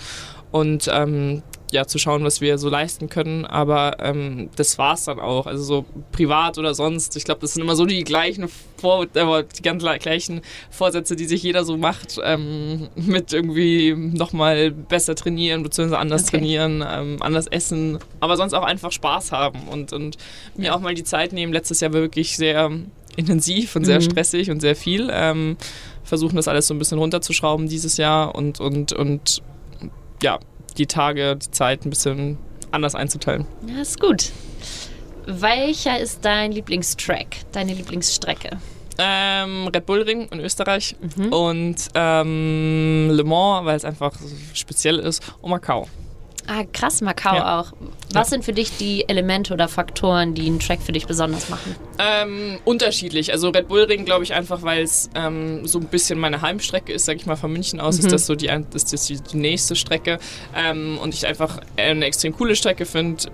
und 0.50 0.88
ähm, 0.92 1.42
ja, 1.72 1.86
zu 1.86 1.98
schauen, 1.98 2.22
was 2.22 2.40
wir 2.40 2.58
so 2.58 2.68
leisten 2.68 3.08
können. 3.08 3.44
Aber 3.44 3.96
ähm, 4.00 4.50
das 4.56 4.78
war 4.78 4.94
es 4.94 5.04
dann 5.04 5.18
auch. 5.18 5.46
Also 5.46 5.62
so 5.62 5.84
privat 6.12 6.58
oder 6.58 6.74
sonst. 6.74 7.16
Ich 7.16 7.24
glaube, 7.24 7.40
das 7.40 7.54
sind 7.54 7.62
immer 7.62 7.74
so 7.74 7.86
die 7.86 8.04
gleichen 8.04 8.48
Vor 8.76 9.06
äh, 9.14 9.44
die 9.56 9.62
ganz 9.62 9.82
gleichen 9.82 10.42
Vorsätze, 10.70 11.16
die 11.16 11.24
sich 11.24 11.42
jeder 11.42 11.64
so 11.64 11.76
macht, 11.76 12.20
ähm, 12.22 12.88
mit 12.94 13.32
irgendwie 13.32 13.94
nochmal 13.94 14.70
besser 14.70 15.14
trainieren, 15.14 15.62
beziehungsweise 15.62 15.98
anders 15.98 16.22
okay. 16.22 16.38
trainieren, 16.38 16.84
ähm, 16.88 17.16
anders 17.20 17.46
essen, 17.48 17.98
aber 18.20 18.36
sonst 18.36 18.54
auch 18.54 18.64
einfach 18.64 18.92
Spaß 18.92 19.32
haben 19.32 19.68
und, 19.68 19.92
und 19.92 20.16
mir 20.56 20.74
auch 20.74 20.80
mal 20.80 20.94
die 20.94 21.04
Zeit 21.04 21.32
nehmen. 21.32 21.52
Letztes 21.52 21.80
Jahr 21.80 21.92
war 21.92 22.00
wirklich 22.00 22.36
sehr 22.36 22.70
intensiv 23.16 23.74
und 23.76 23.84
sehr 23.84 23.96
mhm. 23.96 24.04
stressig 24.04 24.50
und 24.50 24.60
sehr 24.60 24.76
viel. 24.76 25.08
Ähm, 25.10 25.56
versuchen 26.04 26.36
das 26.36 26.46
alles 26.46 26.68
so 26.68 26.74
ein 26.74 26.78
bisschen 26.78 26.98
runterzuschrauben 26.98 27.68
dieses 27.68 27.96
Jahr 27.96 28.34
und, 28.34 28.60
und, 28.60 28.92
und 28.92 29.42
ja, 30.22 30.38
die 30.76 30.86
Tage, 30.86 31.36
die 31.36 31.50
Zeit 31.50 31.84
ein 31.84 31.90
bisschen 31.90 32.38
anders 32.70 32.94
einzuteilen. 32.94 33.46
Ja, 33.66 33.80
ist 33.80 34.00
gut. 34.00 34.32
Welcher 35.26 35.98
ist 35.98 36.24
dein 36.24 36.52
Lieblingstrack, 36.52 37.36
deine 37.52 37.74
Lieblingsstrecke? 37.74 38.58
Ähm, 38.98 39.68
Red 39.68 39.84
Bull 39.84 40.02
Ring 40.02 40.28
in 40.30 40.40
Österreich 40.40 40.96
mhm. 41.16 41.32
und 41.32 41.76
ähm, 41.94 43.10
Le 43.10 43.24
Mans, 43.24 43.66
weil 43.66 43.76
es 43.76 43.84
einfach 43.84 44.12
speziell 44.54 44.98
ist, 44.98 45.22
und 45.42 45.50
Macau. 45.50 45.88
Ah, 46.46 46.64
krass, 46.72 47.00
Macau 47.00 47.34
ja. 47.34 47.60
auch. 47.60 47.72
Was 48.12 48.28
ja. 48.28 48.34
sind 48.36 48.44
für 48.44 48.52
dich 48.52 48.76
die 48.76 49.08
Elemente 49.08 49.52
oder 49.52 49.68
Faktoren, 49.68 50.34
die 50.34 50.46
einen 50.46 50.60
Track 50.60 50.80
für 50.80 50.92
dich 50.92 51.06
besonders 51.06 51.48
machen? 51.48 51.74
Ähm, 51.98 52.58
unterschiedlich. 52.64 53.32
Also 53.32 53.50
Red 53.50 53.68
Bull 53.68 53.82
Ring, 53.82 54.04
glaube 54.04 54.24
ich, 54.24 54.32
einfach, 54.32 54.62
weil 54.62 54.82
es 54.82 55.10
ähm, 55.14 55.66
so 55.66 55.78
ein 55.78 55.86
bisschen 55.86 56.18
meine 56.18 56.42
Heimstrecke 56.42 56.92
ist, 56.92 57.04
sage 57.04 57.18
ich 57.18 57.26
mal, 57.26 57.36
von 57.36 57.52
München 57.52 57.80
aus, 57.80 57.98
mhm. 57.98 58.06
ist 58.06 58.12
das 58.12 58.26
so 58.26 58.34
die, 58.34 58.50
ist 58.74 58.92
das 58.92 59.06
die, 59.06 59.18
nächste 59.36 59.74
Strecke. 59.74 60.18
Ähm, 60.54 60.98
und 61.02 61.14
ich 61.14 61.26
einfach 61.26 61.58
eine 61.76 62.04
extrem 62.04 62.34
coole 62.34 62.54
Strecke 62.54 62.86
finde 62.86 63.24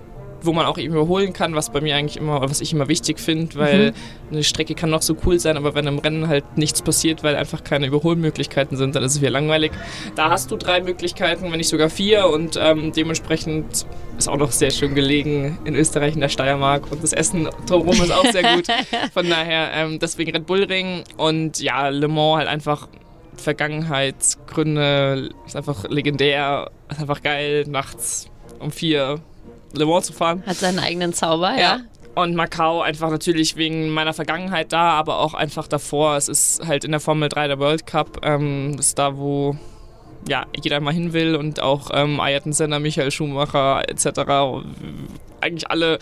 wo 0.44 0.52
man 0.52 0.66
auch 0.66 0.78
eben 0.78 0.94
überholen 0.94 1.32
kann, 1.32 1.54
was 1.54 1.70
bei 1.70 1.80
mir 1.80 1.96
eigentlich 1.96 2.16
immer, 2.16 2.40
was 2.40 2.60
ich 2.60 2.72
immer 2.72 2.88
wichtig 2.88 3.20
finde, 3.20 3.56
weil 3.56 3.90
mhm. 3.90 3.94
eine 4.32 4.44
Strecke 4.44 4.74
kann 4.74 4.90
noch 4.90 5.02
so 5.02 5.16
cool 5.24 5.38
sein, 5.38 5.56
aber 5.56 5.74
wenn 5.74 5.86
im 5.86 5.98
Rennen 5.98 6.28
halt 6.28 6.56
nichts 6.56 6.82
passiert, 6.82 7.22
weil 7.22 7.36
einfach 7.36 7.64
keine 7.64 7.86
Überholmöglichkeiten 7.86 8.76
sind, 8.76 8.94
dann 8.94 9.02
ist 9.02 9.14
es 9.14 9.20
wieder 9.20 9.30
langweilig. 9.30 9.72
Da 10.16 10.30
hast 10.30 10.50
du 10.50 10.56
drei 10.56 10.80
Möglichkeiten, 10.80 11.50
wenn 11.50 11.58
nicht 11.58 11.68
sogar 11.68 11.90
vier 11.90 12.26
und 12.26 12.58
ähm, 12.60 12.92
dementsprechend 12.92 13.86
ist 14.18 14.28
auch 14.28 14.36
noch 14.36 14.52
sehr 14.52 14.70
schön 14.70 14.94
gelegen 14.94 15.58
in 15.64 15.74
Österreich, 15.74 16.14
in 16.14 16.20
der 16.20 16.28
Steiermark 16.28 16.90
und 16.90 17.02
das 17.02 17.12
Essen 17.12 17.48
drumherum 17.66 18.02
ist 18.02 18.12
auch 18.12 18.26
sehr 18.30 18.56
gut. 18.56 18.66
Von 19.14 19.28
daher 19.28 19.72
ähm, 19.74 19.98
deswegen 19.98 20.32
Red 20.32 20.46
Bull 20.46 20.64
Ring 20.64 21.04
und 21.16 21.60
ja, 21.60 21.88
Le 21.88 22.08
Mans 22.08 22.38
halt 22.38 22.48
einfach 22.48 22.88
Vergangenheitsgründe, 23.36 25.30
ist 25.46 25.56
einfach 25.56 25.88
legendär, 25.88 26.70
ist 26.90 27.00
einfach 27.00 27.22
geil, 27.22 27.64
nachts 27.68 28.28
um 28.58 28.70
vier 28.70 29.20
Le 29.74 29.86
Mans 29.86 30.06
zu 30.06 30.12
fahren. 30.12 30.42
Hat 30.46 30.56
seinen 30.56 30.78
eigenen 30.78 31.12
Zauber, 31.12 31.52
ja. 31.52 31.58
ja. 31.58 31.80
Und 32.14 32.34
Macau 32.34 32.82
einfach 32.82 33.10
natürlich 33.10 33.56
wegen 33.56 33.88
meiner 33.88 34.12
Vergangenheit 34.12 34.72
da, 34.72 34.90
aber 34.90 35.18
auch 35.18 35.32
einfach 35.32 35.66
davor. 35.66 36.16
Es 36.16 36.28
ist 36.28 36.66
halt 36.66 36.84
in 36.84 36.90
der 36.90 37.00
Formel 37.00 37.30
3 37.30 37.48
der 37.48 37.58
World 37.58 37.86
Cup. 37.86 38.20
Ähm, 38.22 38.76
ist 38.78 38.98
da, 38.98 39.16
wo 39.16 39.56
ja, 40.28 40.46
jeder 40.62 40.80
mal 40.80 40.92
hin 40.92 41.12
will 41.12 41.34
und 41.34 41.60
auch 41.60 41.90
ähm, 41.92 42.20
Ayrton 42.20 42.52
Senna, 42.52 42.78
Michael 42.78 43.10
Schumacher 43.10 43.88
etc. 43.88 44.64
eigentlich 45.40 45.70
alle 45.70 45.98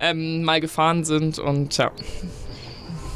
ähm, 0.00 0.42
mal 0.42 0.60
gefahren 0.60 1.04
sind 1.04 1.38
und 1.38 1.76
ja 1.78 1.90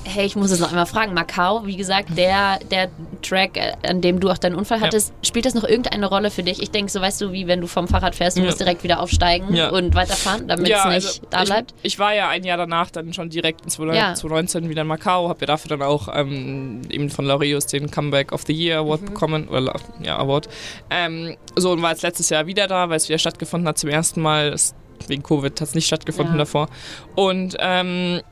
hey, 0.07 0.26
ich 0.26 0.36
muss 0.36 0.50
es 0.50 0.61
noch 0.61 0.70
einmal 0.70 0.86
fragen, 0.86 1.14
Macau, 1.14 1.66
wie 1.66 1.76
gesagt, 1.76 2.16
der, 2.16 2.59
der 2.70 2.88
Track, 3.22 3.57
äh, 3.57 3.72
an 3.86 4.00
dem 4.00 4.20
du 4.20 4.30
auch 4.30 4.38
deinen 4.38 4.54
Unfall 4.54 4.80
hattest, 4.80 5.11
ja. 5.11 5.14
spielt 5.28 5.46
das 5.46 5.54
noch 5.54 5.64
irgendeine 5.64 6.07
Rolle 6.07 6.30
für 6.30 6.42
dich? 6.42 6.62
Ich 6.62 6.70
denke, 6.70 6.90
so 6.90 7.00
weißt 7.00 7.20
du, 7.20 7.32
wie 7.32 7.46
wenn 7.46 7.61
du 7.61 7.66
vom 7.66 7.88
Fahrrad 7.88 8.14
fährst, 8.14 8.36
du 8.36 8.40
ja. 8.40 8.46
musst 8.46 8.61
direkt 8.61 8.84
wieder 8.84 9.00
aufsteigen 9.00 9.54
ja. 9.54 9.70
und 9.70 9.94
weiterfahren, 9.94 10.48
damit 10.48 10.68
es 10.68 10.84
nicht 10.84 11.07
also 11.07 11.20
da 11.30 11.44
bleibt. 11.44 11.74
Ich, 11.82 11.94
ich, 11.94 11.98
war 11.98 12.14
ja 12.14 12.28
ein 12.28 12.44
Jahr 12.44 12.57
danach 12.57 12.90
dann 12.90 13.12
schon 13.12 13.30
direkt 13.30 13.62
in 13.62 13.70
2019 13.70 14.68
wieder 14.68 14.82
in 14.82 14.88
Macau, 14.88 15.28
habe 15.28 15.40
ja 15.40 15.46
dafür 15.46 15.76
dann 15.76 15.82
auch 15.82 16.09
ähm, 16.14 16.82
eben 16.90 17.11
von 17.11 17.24
Laureus 17.24 17.66
den 17.66 17.90
Comeback 17.90 18.32
of 18.32 18.42
the 18.46 18.52
Year 18.52 18.78
Award 18.78 19.02
mhm. 19.02 19.07
bekommen, 19.07 19.48
oder 19.48 19.74
ja, 20.02 20.18
Award. 20.18 20.48
Ähm, 20.90 21.36
so, 21.57 21.72
und 21.72 21.82
war 21.82 21.90
jetzt 21.90 22.02
letztes 22.02 22.30
Jahr 22.30 22.46
wieder 22.46 22.66
da, 22.66 22.88
weil 22.88 22.96
es 22.96 23.09
wieder 23.09 23.18
stattgefunden 23.18 23.68
hat 23.68 23.78
zum 23.78 23.90
ersten 23.90 24.20
Mal. 24.20 24.52
Es, 24.52 24.74
wegen 25.09 25.22
Covid 25.22 25.52
hat 25.61 25.68
es 25.68 25.74
nicht 25.74 25.86
stattgefunden 25.86 26.38
davor. 26.38 26.68
Und 27.14 27.57
ähm, 27.61 28.22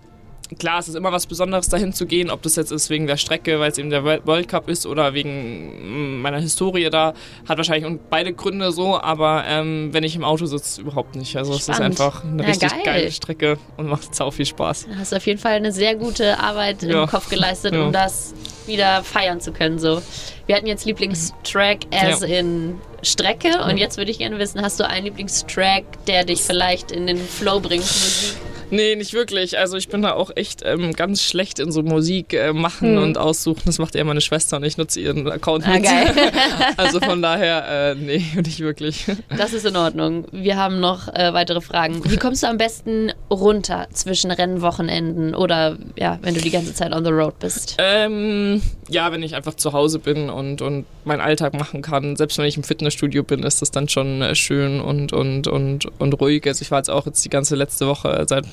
klar, 0.59 0.79
es 0.79 0.89
ist 0.89 0.95
immer 0.95 1.13
was 1.13 1.27
Besonderes, 1.27 1.69
dahin 1.69 1.93
zu 1.93 2.07
gehen, 2.07 2.31
ob 2.31 2.43
das 2.43 2.57
jetzt 2.57 2.73
ist 2.73 2.91
wegen 2.91 3.07
der 3.07 3.17
Strecke, 3.17 3.61
weil 3.61 3.71
es 3.71 3.79
eben 3.79 3.91
der 3.91 4.05
World 4.05 4.49
Cup 4.49 4.69
ist 4.69 4.87
oder 4.87 5.15
wegen 5.15 6.21
meiner 6.23 6.41
Historie 6.41 6.91
da. 6.91 7.15
Hat 7.49 7.57
wahrscheinlich 7.59 8.01
beide 8.11 8.33
Gründe 8.33 8.73
so, 8.73 9.01
aber 9.01 9.45
ähm, 9.47 9.91
wenn 9.93 10.05
ich 10.05 10.17
im 10.17 10.25
Auto 10.25 10.47
sitze, 10.47 10.81
überhaupt 10.81 11.17
nicht. 11.17 11.37
Also 11.37 11.59
Spannend. 11.59 11.69
es 11.69 11.79
ist 11.79 11.81
einfach 11.81 12.25
eine 12.25 12.43
ja, 12.43 12.49
richtig 12.49 12.71
geil. 12.71 12.83
geile 12.85 13.11
Strecke 13.11 13.59
und 13.77 13.89
macht 13.89 14.15
sau 14.15 14.31
viel 14.31 14.47
Spaß. 14.47 14.87
Du 14.87 14.97
hast 14.99 15.15
auf 15.15 15.27
jeden 15.27 15.39
Fall 15.39 15.53
eine 15.53 15.73
sehr 15.73 15.95
gute 15.97 16.39
Arbeit 16.39 16.83
ja. 16.83 17.03
im 17.03 17.09
Kopf 17.09 17.29
geleistet, 17.29 17.75
ja. 17.75 17.85
um 17.85 17.93
das 17.93 18.35
wieder 18.67 19.03
feiern 19.03 19.41
zu 19.41 19.53
können. 19.53 19.79
So. 19.79 20.03
Wir 20.47 20.57
hatten 20.57 20.67
jetzt 20.67 20.85
Lieblingstrack 20.85 21.79
as 21.91 22.23
in 22.23 22.79
Strecke 23.03 23.63
und 23.69 23.77
jetzt 23.77 23.99
würde 23.99 24.11
ich 24.11 24.19
gerne 24.19 24.39
wissen, 24.39 24.63
hast 24.63 24.81
du 24.81 24.89
einen 24.89 25.07
Lieblingstrack, 25.07 25.85
der 26.07 26.25
dich 26.25 26.43
vielleicht 26.43 26.91
in 26.91 27.07
den 27.07 27.19
Flow 27.19 27.61
bringt, 27.61 27.83
Musik? 27.83 28.37
Nee, 28.75 28.97
nicht 28.97 29.13
wirklich. 29.13 29.57
Also 29.59 29.77
ich 29.77 29.89
bin 29.89 30.03
da 30.03 30.15
auch 30.15 30.31
echt 30.35 30.63
ähm, 30.65 30.93
ganz 30.95 31.23
schlecht 31.23 31.61
in 31.61 31.71
so 31.71 31.83
Musik 31.83 32.33
äh, 32.33 32.53
machen 32.53 32.97
hm. 32.97 33.03
und 33.03 33.19
aussuchen. 33.19 33.63
Das 33.67 33.79
macht 33.79 33.95
eher 33.95 34.05
meine 34.05 34.21
Schwester 34.21 34.57
und 34.57 34.65
ich 34.65 34.77
nutze 34.77 35.01
ihren 35.01 35.31
Account 35.31 35.67
ah, 35.67 35.75
mit. 35.75 35.87
Also 36.77 36.99
von 37.01 37.23
daher, 37.23 37.93
äh, 37.93 37.95
nee, 37.95 38.25
nicht 38.35 38.61
wirklich. 38.61 39.07
Das 39.37 39.53
ist 39.53 39.65
in 39.65 39.77
Ordnung. 39.77 40.27
Wir 40.33 40.57
haben 40.57 40.81
noch 40.81 41.07
äh, 41.09 41.33
weitere 41.33 41.61
Fragen. 41.61 42.03
Wie 42.11 42.17
kommst 42.17 42.43
du 42.43 42.49
am 42.49 42.59
besten 42.59 43.13
runter 43.31 43.87
zwischen 43.93 44.33
Rennwochenenden 44.33 45.35
oder 45.35 45.79
ja, 45.97 46.19
wenn 46.23 46.35
du 46.35 46.41
die 46.41 46.51
ganze 46.51 46.75
Zeit 46.75 46.93
on 46.93 47.05
the 47.05 47.11
road 47.11 47.39
bist? 47.39 47.77
Ähm, 47.79 48.61
ja, 48.89 49.13
wenn 49.13 49.23
ich 49.23 49.35
einfach 49.35 49.55
zu 49.55 49.73
Hause 49.73 49.99
bin 49.99 50.31
und, 50.31 50.63
und 50.63 50.87
meinen 51.05 51.21
Alltag 51.21 51.55
machen 51.55 51.83
kann. 51.83 52.17
Selbst 52.17 52.39
wenn 52.39 52.45
ich 52.45 52.57
im 52.57 52.63
Fitnessstudio 52.63 53.23
bin, 53.23 53.43
ist 53.43 53.63
das 53.63 53.71
dann 53.71 53.89
schon 53.89 54.23
äh, 54.23 54.35
schön 54.35 54.81
und, 54.81 55.13
und, 55.13 55.47
und, 55.47 55.87
und 55.99 56.21
ruhig. 56.21 56.47
Also 56.47 56.63
ich 56.63 56.71
war 56.71 56.79
jetzt 56.79 56.91
auch 56.91 57.07
jetzt 57.07 57.25
die 57.25 57.31
ganze 57.31 57.57
letzte 57.57 57.87
Woche 57.87 58.25
seit 58.29 58.47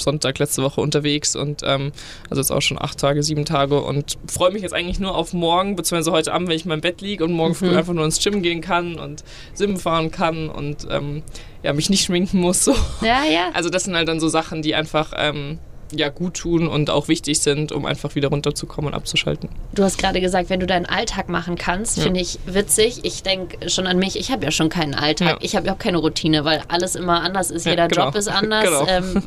Sonntag 0.00 0.38
letzte 0.38 0.62
Woche 0.62 0.80
unterwegs 0.80 1.36
und 1.36 1.62
ähm, 1.64 1.92
also 2.30 2.40
jetzt 2.40 2.50
auch 2.50 2.62
schon 2.62 2.80
acht 2.80 2.98
Tage, 2.98 3.22
sieben 3.22 3.44
Tage 3.44 3.80
und 3.80 4.18
freue 4.26 4.52
mich 4.52 4.62
jetzt 4.62 4.74
eigentlich 4.74 5.00
nur 5.00 5.14
auf 5.14 5.32
morgen, 5.32 5.76
beziehungsweise 5.76 6.12
heute 6.12 6.32
Abend, 6.32 6.48
wenn 6.48 6.56
ich 6.56 6.64
in 6.64 6.68
meinem 6.68 6.80
Bett 6.80 7.00
liege 7.00 7.24
und 7.24 7.32
morgen 7.32 7.52
mhm. 7.52 7.56
früh 7.56 7.76
einfach 7.76 7.92
nur 7.92 8.04
ins 8.04 8.22
Gym 8.22 8.42
gehen 8.42 8.60
kann 8.60 8.98
und 8.98 9.24
Sim 9.54 9.76
fahren 9.76 10.10
kann 10.10 10.48
und 10.48 10.86
ähm, 10.90 11.22
ja, 11.62 11.72
mich 11.72 11.90
nicht 11.90 12.04
schminken 12.04 12.40
muss. 12.40 12.64
So. 12.64 12.74
Ja, 13.00 13.24
ja. 13.24 13.50
Also 13.54 13.70
das 13.70 13.84
sind 13.84 13.96
halt 13.96 14.08
dann 14.08 14.20
so 14.20 14.28
Sachen, 14.28 14.62
die 14.62 14.74
einfach 14.74 15.12
ähm, 15.16 15.58
ja, 15.92 16.08
gut 16.08 16.34
tun 16.34 16.68
und 16.68 16.90
auch 16.90 17.08
wichtig 17.08 17.40
sind, 17.40 17.72
um 17.72 17.86
einfach 17.86 18.14
wieder 18.14 18.28
runterzukommen 18.28 18.92
und 18.92 18.94
abzuschalten. 18.94 19.48
Du 19.74 19.82
hast 19.82 19.98
gerade 19.98 20.20
gesagt, 20.20 20.50
wenn 20.50 20.60
du 20.60 20.66
deinen 20.66 20.86
Alltag 20.86 21.28
machen 21.28 21.56
kannst, 21.56 21.96
ja. 21.96 22.04
finde 22.04 22.20
ich 22.20 22.38
witzig. 22.46 23.00
Ich 23.04 23.22
denke 23.22 23.68
schon 23.70 23.86
an 23.86 23.98
mich, 23.98 24.18
ich 24.18 24.30
habe 24.30 24.44
ja 24.44 24.50
schon 24.50 24.68
keinen 24.68 24.94
Alltag, 24.94 25.28
ja. 25.28 25.38
ich 25.40 25.56
habe 25.56 25.66
ja 25.66 25.74
auch 25.74 25.78
keine 25.78 25.98
Routine, 25.98 26.44
weil 26.44 26.62
alles 26.68 26.94
immer 26.94 27.22
anders 27.22 27.50
ist, 27.50 27.66
jeder 27.66 27.88
genau. 27.88 28.06
Job 28.06 28.14
ist 28.14 28.28
anders. 28.28 28.64
Genau. 28.64 28.86
Ähm, 28.86 29.22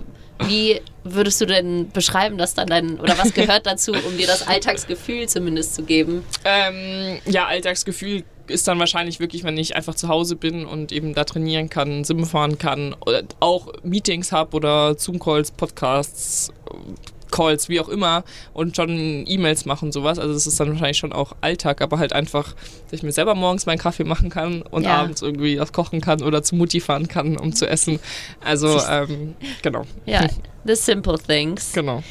wie 0.47 0.81
würdest 1.03 1.41
du 1.41 1.45
denn 1.45 1.89
beschreiben, 1.91 2.37
dass 2.37 2.53
dann 2.53 2.67
dein, 2.67 2.99
oder 2.99 3.17
was 3.17 3.33
gehört 3.33 3.65
dazu, 3.65 3.91
um 3.91 4.17
dir 4.17 4.27
das 4.27 4.47
Alltagsgefühl 4.47 5.27
zumindest 5.27 5.75
zu 5.75 5.83
geben? 5.83 6.23
Ähm, 6.45 7.19
ja, 7.25 7.47
Alltagsgefühl 7.47 8.23
ist 8.47 8.67
dann 8.67 8.79
wahrscheinlich 8.79 9.19
wirklich, 9.19 9.43
wenn 9.43 9.57
ich 9.57 9.75
einfach 9.75 9.95
zu 9.95 10.07
Hause 10.07 10.35
bin 10.35 10.65
und 10.65 10.91
eben 10.91 11.13
da 11.13 11.23
trainieren 11.23 11.69
kann, 11.69 12.03
Sim 12.03 12.25
fahren 12.25 12.57
kann, 12.57 12.95
oder 13.05 13.23
auch 13.39 13.71
Meetings 13.83 14.31
habe 14.31 14.55
oder 14.55 14.97
Zoom-Calls, 14.97 15.51
Podcasts, 15.51 16.51
Calls, 17.31 17.69
wie 17.69 17.79
auch 17.79 17.89
immer 17.89 18.23
und 18.53 18.75
schon 18.75 19.25
E-Mails 19.25 19.65
machen 19.65 19.91
sowas. 19.91 20.19
Also 20.19 20.33
das 20.33 20.47
ist 20.47 20.59
dann 20.59 20.69
wahrscheinlich 20.69 20.97
schon 20.97 21.13
auch 21.13 21.35
Alltag, 21.41 21.81
aber 21.81 21.99
halt 21.99 22.13
einfach, 22.13 22.53
dass 22.85 22.93
ich 22.93 23.03
mir 23.03 23.11
selber 23.11 23.35
morgens 23.35 23.65
meinen 23.65 23.79
Kaffee 23.79 24.03
machen 24.03 24.29
kann 24.29 24.61
und 24.61 24.83
ja. 24.83 24.97
abends 24.97 25.21
irgendwie 25.21 25.59
was 25.59 25.73
kochen 25.73 26.01
kann 26.01 26.21
oder 26.21 26.43
zu 26.43 26.55
Mutti 26.55 26.79
fahren 26.79 27.07
kann, 27.07 27.37
um 27.37 27.53
zu 27.53 27.67
essen. 27.67 27.99
Also 28.43 28.79
ähm, 28.89 29.35
genau. 29.61 29.83
Ja, 30.05 30.27
the 30.65 30.75
simple 30.75 31.17
things. 31.17 31.73
Genau. 31.73 32.03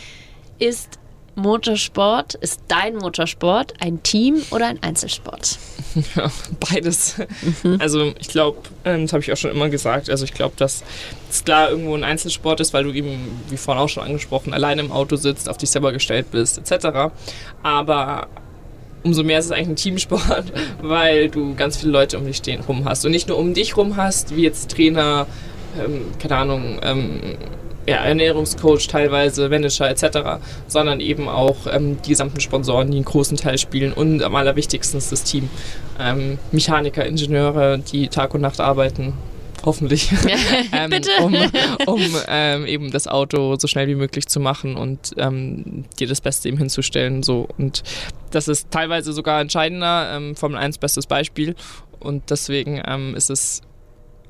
Ist 0.58 0.99
Motorsport, 1.41 2.34
ist 2.34 2.61
dein 2.68 2.97
Motorsport 2.97 3.74
ein 3.80 4.03
Team 4.03 4.43
oder 4.51 4.66
ein 4.66 4.82
Einzelsport? 4.82 5.59
Ja, 6.14 6.30
beides. 6.70 7.16
Mhm. 7.64 7.78
Also 7.80 8.12
ich 8.20 8.28
glaube, 8.28 8.59
ähm, 8.84 9.03
das 9.03 9.12
habe 9.12 9.24
ich 9.24 9.32
auch 9.32 9.36
schon 9.36 9.51
immer 9.51 9.68
gesagt, 9.68 10.09
also 10.09 10.24
ich 10.24 10.32
glaube, 10.34 10.55
dass 10.57 10.84
es 11.28 11.45
klar 11.45 11.70
irgendwo 11.70 11.97
ein 11.97 12.05
Einzelsport 12.05 12.61
ist, 12.61 12.72
weil 12.72 12.84
du 12.84 12.93
eben, 12.93 13.43
wie 13.49 13.57
vorhin 13.57 13.82
auch 13.82 13.88
schon 13.88 14.05
angesprochen, 14.05 14.55
alleine 14.55 14.82
im 14.82 14.93
Auto 14.93 15.16
sitzt, 15.16 15.49
auf 15.49 15.57
dich 15.57 15.70
selber 15.70 15.93
gestellt 15.93 16.30
bist, 16.30 16.59
etc. 16.59 17.11
Aber 17.64 18.28
umso 19.03 19.22
mehr 19.22 19.38
ist 19.38 19.47
es 19.47 19.51
eigentlich 19.51 19.68
ein 19.68 19.76
Teamsport, 19.76 20.53
weil 20.82 21.28
du 21.28 21.55
ganz 21.55 21.78
viele 21.78 21.93
Leute 21.93 22.18
um 22.18 22.24
dich 22.24 22.36
stehen 22.36 22.61
rum 22.61 22.84
hast. 22.84 23.05
Und 23.05 23.12
nicht 23.12 23.28
nur 23.28 23.38
um 23.38 23.55
dich 23.55 23.76
rum 23.76 23.97
hast, 23.97 24.36
wie 24.36 24.43
jetzt 24.43 24.70
Trainer, 24.70 25.26
ähm, 25.78 26.07
keine 26.18 26.36
Ahnung, 26.36 26.80
ähm, 26.82 27.36
ja, 27.91 27.97
Ernährungscoach 28.05 28.86
teilweise, 28.86 29.49
Manager 29.49 29.91
etc., 29.91 30.41
sondern 30.68 31.01
eben 31.01 31.28
auch 31.28 31.57
ähm, 31.70 32.01
die 32.03 32.11
gesamten 32.11 32.41
Sponsoren, 32.41 32.91
die 32.93 32.99
einen 32.99 33.05
großen 33.05 33.36
Teil 33.36 33.59
spielen 33.59 33.93
und 33.93 34.22
am 34.22 34.36
allerwichtigsten 34.36 34.99
ist 34.99 35.11
das 35.11 35.24
Team. 35.24 35.51
Ähm, 35.99 36.38
Mechaniker, 36.53 37.05
Ingenieure, 37.05 37.78
die 37.78 38.07
Tag 38.07 38.32
und 38.34 38.43
Nacht 38.43 38.61
arbeiten, 38.61 39.14
hoffentlich, 39.64 40.12
ähm, 40.72 40.93
um, 41.20 41.34
um 41.86 42.01
ähm, 42.28 42.64
eben 42.64 42.93
das 42.93 43.09
Auto 43.09 43.57
so 43.59 43.66
schnell 43.66 43.88
wie 43.88 43.97
möglich 43.97 44.28
zu 44.28 44.38
machen 44.38 44.76
und 44.76 45.11
ähm, 45.16 45.84
dir 45.99 46.07
das 46.07 46.20
Beste 46.20 46.49
eben 46.49 46.59
hinzustellen. 46.59 47.24
So. 47.24 47.49
Und 47.59 47.82
das 48.30 48.47
ist 48.47 48.70
teilweise 48.70 49.12
sogar 49.12 49.41
entscheidender. 49.41 50.12
Ähm, 50.14 50.36
Formel 50.36 50.59
1 50.59 50.78
bestes 50.78 51.09
Beispiel. 51.09 51.57
Und 51.99 52.30
deswegen 52.30 52.80
ähm, 52.86 53.16
ist 53.16 53.30
es 53.30 53.62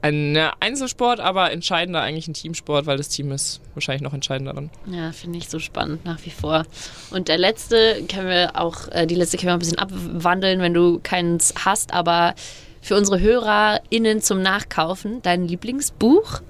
ein 0.02 0.36
Einzelsport, 0.60 1.20
aber 1.20 1.50
entscheidender 1.50 2.00
eigentlich 2.00 2.28
ein 2.28 2.34
Teamsport, 2.34 2.86
weil 2.86 2.96
das 2.96 3.08
Team 3.08 3.32
ist 3.32 3.60
wahrscheinlich 3.74 4.02
noch 4.02 4.14
entscheidender 4.14 4.54
dann. 4.54 4.70
Ja, 4.86 5.12
finde 5.12 5.38
ich 5.38 5.48
so 5.48 5.58
spannend 5.58 6.04
nach 6.04 6.18
wie 6.24 6.30
vor. 6.30 6.64
Und 7.10 7.28
der 7.28 7.38
letzte 7.38 8.02
können 8.08 8.28
wir 8.28 8.52
auch, 8.54 8.88
äh, 8.88 9.06
die 9.06 9.14
letzte 9.14 9.36
können 9.36 9.48
wir 9.48 9.54
ein 9.54 9.58
bisschen 9.58 9.78
abwandeln, 9.78 10.60
wenn 10.60 10.74
du 10.74 11.00
keins 11.02 11.54
hast, 11.64 11.92
aber 11.92 12.34
für 12.80 12.96
unsere 12.96 13.20
HörerInnen 13.20 14.22
zum 14.22 14.42
Nachkaufen, 14.42 15.20
dein 15.22 15.46
Lieblingsbuch? 15.46 16.40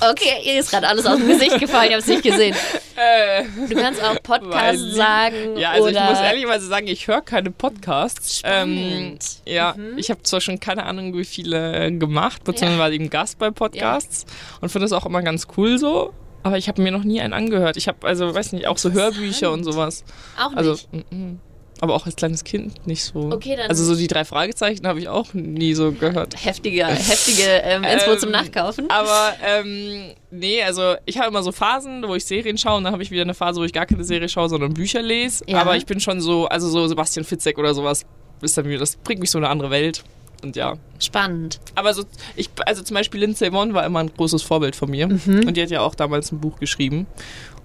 Okay, 0.00 0.42
ihr 0.44 0.60
ist 0.60 0.70
gerade 0.70 0.86
alles 0.88 1.06
aus 1.06 1.16
dem 1.18 1.28
Gesicht 1.28 1.58
gefallen, 1.60 1.86
ich 1.88 1.92
habe 1.92 2.00
es 2.02 2.06
nicht 2.06 2.22
gesehen. 2.22 2.54
Äh, 2.96 3.44
Du 3.68 3.74
kannst 3.74 4.02
auch 4.02 4.22
Podcast 4.22 4.52
Weil 4.54 4.78
sie- 4.78 4.92
sagen 4.94 5.56
ja, 5.56 5.70
also 5.72 5.88
ich 5.88 5.94
muss 5.98 6.20
ehrlicherweise 6.20 6.66
sagen, 6.66 6.86
ich 6.86 7.06
höre 7.06 7.20
keine 7.22 7.50
Podcasts. 7.50 8.42
Ähm, 8.44 9.18
ja, 9.46 9.74
Mhm. 9.76 9.98
ich 9.98 10.10
habe 10.10 10.22
zwar 10.22 10.40
schon 10.40 10.60
keine 10.60 10.84
Ahnung, 10.84 11.16
wie 11.16 11.24
viele 11.24 11.90
gemacht, 11.98 12.44
beziehungsweise 12.44 12.78
war 12.80 12.90
eben 12.92 13.10
Gast 13.10 13.38
bei 13.38 13.50
Podcasts 13.50 14.26
und 14.60 14.68
finde 14.68 14.84
das 14.84 14.92
auch 14.92 15.06
immer 15.06 15.22
ganz 15.22 15.46
cool 15.56 15.78
so. 15.78 16.12
Aber 16.42 16.58
ich 16.58 16.68
habe 16.68 16.82
mir 16.82 16.92
noch 16.92 17.04
nie 17.04 17.20
einen 17.22 17.32
angehört. 17.32 17.76
Ich 17.78 17.88
habe 17.88 18.06
also, 18.06 18.34
weiß 18.34 18.52
nicht, 18.52 18.66
auch 18.66 18.76
so 18.76 18.92
Hörbücher 18.92 19.50
und 19.50 19.64
sowas. 19.64 20.04
auch 20.38 20.50
nicht. 20.50 20.58
Also, 20.58 20.74
mm, 20.92 20.98
mm. 21.16 21.40
Aber 21.84 21.94
auch 21.94 22.06
als 22.06 22.16
kleines 22.16 22.42
Kind 22.42 22.86
nicht 22.86 23.04
so. 23.04 23.30
Okay, 23.32 23.54
dann- 23.56 23.68
Also 23.70 23.84
so 23.84 23.94
die 23.94 24.08
drei 24.08 24.24
Fragezeichen 24.24 24.86
habe 24.86 24.98
ich 24.98 25.08
auch 25.08 25.32
nie 25.34 25.74
so 25.74 25.92
gehört. 25.92 26.34
heftige, 26.44 26.84
heftige 26.86 27.42
ähm, 27.62 27.84
Inspo 27.84 28.12
Ähm, 28.12 28.18
zum 28.18 28.30
Nachkaufen. 28.32 28.90
Aber 28.90 29.32
ähm, 29.46 30.10
nee, 30.30 30.62
also 30.62 30.94
ich 31.06 31.18
habe 31.18 31.28
immer 31.28 31.42
so 31.42 31.52
Phasen, 31.52 32.02
wo 32.08 32.14
ich 32.16 32.24
Serien 32.24 32.58
schaue 32.58 32.78
und 32.78 32.84
dann 32.84 32.92
habe 32.92 33.02
ich 33.02 33.10
wieder 33.10 33.22
eine 33.22 33.34
Phase, 33.34 33.60
wo 33.60 33.64
ich 33.64 33.72
gar 33.72 33.86
keine 33.86 34.02
Serie 34.04 34.28
schaue, 34.28 34.48
sondern 34.48 34.74
Bücher 34.74 35.02
lese. 35.02 35.44
Ja. 35.46 35.60
Aber 35.60 35.76
ich 35.76 35.86
bin 35.86 36.00
schon 36.00 36.20
so, 36.20 36.46
also 36.46 36.68
so 36.68 36.86
Sebastian 36.88 37.24
Fitzek 37.24 37.58
oder 37.58 37.74
sowas, 37.74 38.04
ist 38.42 38.56
dann 38.58 38.66
mir, 38.66 38.78
das 38.78 38.96
bringt 38.96 39.20
mich 39.20 39.30
so 39.30 39.38
in 39.38 39.44
eine 39.44 39.52
andere 39.52 39.70
Welt. 39.70 40.02
Und 40.42 40.56
ja. 40.56 40.74
Spannend. 40.98 41.58
Aber 41.74 41.94
so, 41.94 42.04
ich, 42.36 42.50
also 42.66 42.82
zum 42.82 42.94
Beispiel 42.96 43.20
Lindsay 43.20 43.50
Vonn 43.50 43.72
war 43.72 43.86
immer 43.86 44.00
ein 44.00 44.10
großes 44.14 44.42
Vorbild 44.42 44.76
von 44.76 44.90
mir. 44.90 45.06
Mhm. 45.08 45.44
Und 45.46 45.56
die 45.56 45.62
hat 45.62 45.70
ja 45.70 45.80
auch 45.80 45.94
damals 45.94 46.32
ein 46.32 46.40
Buch 46.40 46.58
geschrieben. 46.58 47.06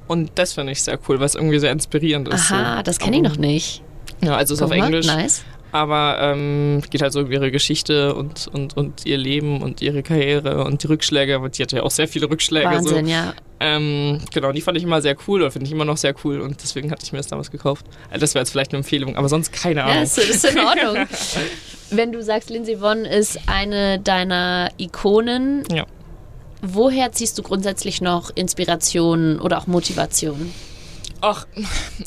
Und 0.08 0.32
das 0.36 0.54
finde 0.54 0.72
ich 0.72 0.82
sehr 0.82 0.98
cool, 1.08 1.20
weil 1.20 1.26
es 1.26 1.36
irgendwie 1.36 1.60
sehr 1.60 1.72
inspirierend 1.72 2.30
ist. 2.30 2.52
Aha, 2.52 2.78
so. 2.78 2.84
das 2.84 2.98
kenne 3.00 3.18
ich 3.18 3.22
noch 3.22 3.38
nicht. 3.38 3.84
Ja, 4.22 4.36
also 4.36 4.54
es 4.54 4.60
ist 4.60 4.64
auf 4.64 4.70
Guck 4.72 4.80
mal, 4.80 4.86
Englisch. 4.86 5.08
Nice. 5.08 5.44
Aber 5.72 6.18
ähm, 6.20 6.82
geht 6.90 7.04
halt 7.04 7.14
so 7.14 7.20
um 7.20 7.32
ihre 7.32 7.52
Geschichte 7.52 8.16
und, 8.16 8.48
und, 8.52 8.76
und 8.76 9.06
ihr 9.06 9.18
Leben 9.18 9.62
und 9.62 9.84
ihre 9.84 10.02
Karriere 10.02 10.64
und 10.64 10.82
die 10.82 10.88
Rückschläge. 10.88 11.36
Aber 11.36 11.50
die 11.50 11.62
hatte 11.62 11.76
ja 11.76 11.84
auch 11.84 11.92
sehr 11.92 12.08
viele 12.08 12.28
Rückschläge. 12.28 12.66
Wahnsinn, 12.66 13.06
so. 13.06 13.12
ja. 13.12 13.34
Ähm, 13.60 14.20
genau, 14.34 14.52
die 14.52 14.62
fand 14.62 14.78
ich 14.78 14.84
immer 14.84 15.00
sehr 15.04 15.16
cool 15.28 15.42
oder 15.42 15.52
finde 15.52 15.68
ich 15.68 15.72
immer 15.72 15.86
noch 15.86 15.98
sehr 15.98 16.16
cool 16.24 16.40
und 16.40 16.64
deswegen 16.64 16.90
hatte 16.90 17.04
ich 17.06 17.12
mir 17.12 17.20
das 17.20 17.28
damals 17.28 17.52
gekauft. 17.52 17.86
Also 18.10 18.22
das 18.22 18.34
wäre 18.34 18.42
jetzt 18.42 18.50
vielleicht 18.52 18.72
eine 18.72 18.80
Empfehlung, 18.80 19.16
aber 19.16 19.30
sonst 19.30 19.52
keine 19.52 19.82
Ja, 19.82 19.86
Ahnung. 19.88 20.04
ist, 20.04 20.18
ist 20.18 20.46
in 20.46 20.58
Ordnung. 20.60 21.06
Wenn 21.92 22.12
du 22.14 22.24
sagst, 22.24 22.50
Lindsay 22.50 22.80
Vonn 22.80 23.06
ist 23.06 23.38
eine 23.48 24.00
deiner 24.00 24.70
Ikonen, 24.78 25.64
Ja. 25.72 25.86
woher 26.64 27.12
ziehst 27.12 27.38
du 27.38 27.44
grundsätzlich 27.44 28.02
noch 28.02 28.32
Inspiration 28.34 29.40
oder 29.40 29.58
auch 29.60 29.68
Motivation? 29.68 30.52
Ach, 31.22 31.46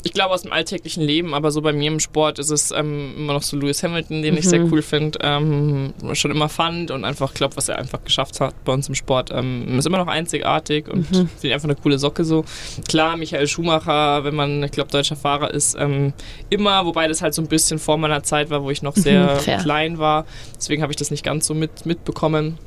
ich 0.03 0.13
glaube 0.13 0.33
aus 0.33 0.41
dem 0.41 0.51
alltäglichen 0.51 1.03
Leben, 1.03 1.33
aber 1.33 1.51
so 1.51 1.61
bei 1.61 1.73
mir 1.73 1.91
im 1.91 1.99
Sport 1.99 2.39
ist 2.39 2.49
es 2.49 2.71
ähm, 2.71 3.13
immer 3.17 3.33
noch 3.33 3.43
so 3.43 3.57
Lewis 3.57 3.83
Hamilton, 3.83 4.21
den 4.21 4.37
ich 4.37 4.47
sehr 4.47 4.63
cool 4.71 4.81
finde, 4.81 5.19
ähm, 5.21 5.93
schon 6.13 6.31
immer 6.31 6.49
fand 6.49 6.89
und 6.91 7.05
einfach 7.05 7.33
glaube, 7.33 7.55
was 7.55 7.69
er 7.69 7.77
einfach 7.77 8.03
geschafft 8.03 8.39
hat 8.39 8.63
bei 8.63 8.73
uns 8.73 8.87
im 8.89 8.95
Sport, 8.95 9.29
ähm, 9.31 9.77
ist 9.77 9.85
immer 9.85 9.97
noch 9.99 10.07
einzigartig 10.07 10.87
und 10.87 11.05
finde 11.05 11.29
ich 11.41 11.53
einfach 11.53 11.67
eine 11.69 11.75
coole 11.75 11.99
Socke 11.99 12.25
so. 12.25 12.43
Klar, 12.87 13.17
Michael 13.17 13.47
Schumacher, 13.47 14.23
wenn 14.23 14.35
man, 14.35 14.63
ich 14.63 14.71
glaube, 14.71 14.89
deutscher 14.91 15.15
Fahrer 15.15 15.53
ist, 15.53 15.75
ähm, 15.79 16.13
immer, 16.49 16.85
wobei 16.85 17.07
das 17.07 17.21
halt 17.21 17.33
so 17.33 17.41
ein 17.41 17.47
bisschen 17.47 17.79
vor 17.79 17.97
meiner 17.97 18.23
Zeit 18.23 18.49
war, 18.49 18.63
wo 18.63 18.71
ich 18.71 18.81
noch 18.81 18.95
sehr 18.95 19.37
fair. 19.37 19.59
klein 19.59 19.99
war, 19.99 20.25
deswegen 20.55 20.81
habe 20.81 20.91
ich 20.91 20.97
das 20.97 21.11
nicht 21.11 21.23
ganz 21.23 21.45
so 21.45 21.53
mit, 21.53 21.85
mitbekommen. 21.85 22.57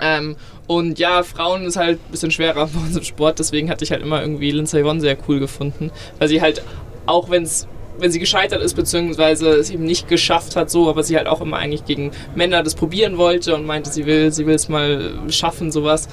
Ähm, 0.00 0.36
und 0.66 0.98
ja, 0.98 1.22
Frauen 1.22 1.64
ist 1.64 1.76
halt 1.76 1.98
ein 1.98 2.10
bisschen 2.10 2.30
schwerer 2.30 2.66
bei 2.72 2.80
uns 2.80 2.96
im 2.96 3.04
Sport, 3.04 3.38
deswegen 3.38 3.70
hatte 3.70 3.84
ich 3.84 3.90
halt 3.90 4.02
immer 4.02 4.20
irgendwie 4.20 4.50
Lindsay 4.50 4.84
Vonn 4.84 5.00
sehr 5.00 5.16
cool 5.28 5.40
gefunden, 5.40 5.90
weil 6.18 6.28
sie 6.28 6.40
halt, 6.40 6.62
auch 7.06 7.30
wenn's, 7.30 7.68
wenn 7.98 8.10
sie 8.10 8.18
gescheitert 8.18 8.62
ist, 8.62 8.74
beziehungsweise 8.74 9.50
es 9.50 9.70
eben 9.70 9.84
nicht 9.84 10.08
geschafft 10.08 10.56
hat, 10.56 10.70
so, 10.70 10.88
aber 10.88 11.02
sie 11.02 11.16
halt 11.16 11.26
auch 11.26 11.40
immer 11.40 11.58
eigentlich 11.58 11.84
gegen 11.84 12.12
Männer 12.34 12.62
das 12.62 12.74
probieren 12.74 13.18
wollte 13.18 13.54
und 13.54 13.66
meinte, 13.66 13.90
sie 13.90 14.06
will 14.06 14.32
sie 14.32 14.46
will 14.46 14.54
es 14.54 14.68
mal 14.68 15.12
schaffen, 15.28 15.70
sowas, 15.70 16.08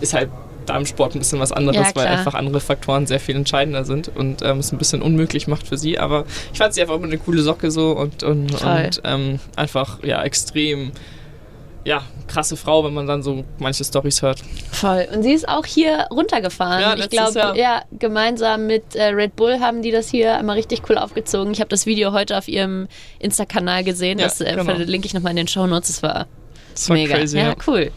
ist 0.00 0.14
halt 0.14 0.30
da 0.66 0.76
im 0.76 0.86
Sport 0.86 1.14
ein 1.14 1.18
bisschen 1.18 1.40
was 1.40 1.52
anderes, 1.52 1.76
Ja, 1.76 1.90
weil 1.94 2.06
einfach 2.06 2.34
andere 2.34 2.60
Faktoren 2.60 3.06
sehr 3.06 3.18
viel 3.18 3.34
entscheidender 3.34 3.84
sind 3.84 4.10
und 4.14 4.42
ähm, 4.42 4.58
es 4.58 4.72
ein 4.72 4.78
bisschen 4.78 5.02
unmöglich 5.02 5.48
macht 5.48 5.66
für 5.66 5.76
sie. 5.76 5.98
Aber 5.98 6.24
ich 6.52 6.58
fand 6.58 6.74
sie 6.74 6.82
einfach 6.82 6.94
immer 6.94 7.06
eine 7.06 7.18
coole 7.18 7.42
Socke 7.42 7.70
so 7.70 7.92
und, 7.92 8.22
und, 8.22 8.62
und 8.62 9.00
ähm, 9.04 9.40
einfach 9.56 10.02
ja 10.04 10.22
extrem 10.22 10.92
ja, 11.84 12.02
krasse 12.30 12.56
Frau, 12.56 12.84
wenn 12.84 12.94
man 12.94 13.06
dann 13.06 13.22
so 13.22 13.44
manche 13.58 13.84
Storys 13.84 14.22
hört. 14.22 14.40
Voll. 14.72 15.06
Und 15.12 15.22
sie 15.22 15.32
ist 15.32 15.48
auch 15.48 15.66
hier 15.66 16.06
runtergefahren. 16.10 16.80
Ja, 16.80 16.96
ich 16.96 17.10
glaube, 17.10 17.54
ja, 17.58 17.82
gemeinsam 17.98 18.66
mit 18.66 18.94
äh, 18.94 19.04
Red 19.08 19.36
Bull 19.36 19.60
haben 19.60 19.82
die 19.82 19.90
das 19.90 20.08
hier 20.08 20.36
einmal 20.36 20.56
richtig 20.56 20.82
cool 20.88 20.96
aufgezogen. 20.98 21.52
Ich 21.52 21.60
habe 21.60 21.68
das 21.68 21.86
Video 21.86 22.12
heute 22.12 22.38
auf 22.38 22.48
ihrem 22.48 22.88
Insta-Kanal 23.18 23.84
gesehen. 23.84 24.18
Ja, 24.18 24.26
das 24.26 24.40
äh, 24.40 24.50
genau. 24.52 24.64
verlinke 24.64 25.06
ich 25.06 25.14
nochmal 25.14 25.30
in 25.32 25.36
den 25.36 25.48
Shownotes. 25.48 25.88
Das 25.88 26.02
war 26.02 26.26
Das 26.74 26.88
war 26.88 26.96
mega. 26.96 27.16
crazy. 27.16 27.36
ja, 27.38 27.48
Ja. 27.48 27.54
cool. 27.66 27.90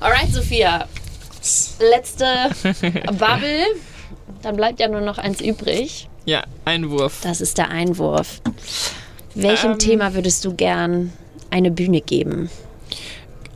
Alright, 0.00 0.32
Sophia. 0.32 0.86
Letzte 1.80 2.24
Bubble. 3.12 3.64
Dann 4.42 4.56
bleibt 4.56 4.80
ja 4.80 4.88
nur 4.88 5.00
noch 5.00 5.18
eins 5.18 5.40
übrig. 5.40 6.08
ja, 6.26 6.42
Einwurf. 6.64 7.20
Das 7.22 7.40
ist 7.40 7.58
der 7.58 7.70
Einwurf. 7.70 8.40
Welchem 9.34 9.72
Ähm. 9.72 9.78
Thema 9.78 10.14
würdest 10.14 10.44
du 10.44 10.54
gern 10.54 11.12
eine 11.50 11.70
Bühne 11.70 12.00
geben? 12.00 12.50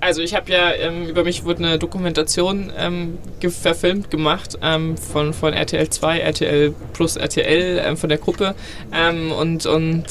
Also 0.01 0.23
ich 0.23 0.35
habe 0.35 0.51
ja, 0.53 0.73
ähm, 0.73 1.09
über 1.09 1.25
mich 1.25 1.45
wurde 1.45 1.65
eine 1.65 1.79
Dokumentation 1.79 2.73
ähm, 2.77 3.19
ge 3.41 3.51
verfilmt 3.51 4.11
gemacht 4.11 4.59
ähm, 4.63 4.97
von, 4.97 5.35
von 5.35 5.53
RTL 5.53 5.89
2, 5.89 6.21
RTL 6.21 6.75
plus 6.93 7.17
RTL, 7.17 7.83
ähm, 7.85 7.97
von 7.97 8.09
der 8.09 8.19
Gruppe. 8.19 8.55
Ähm, 8.93 9.33
und 9.33 9.67
und 9.67 10.05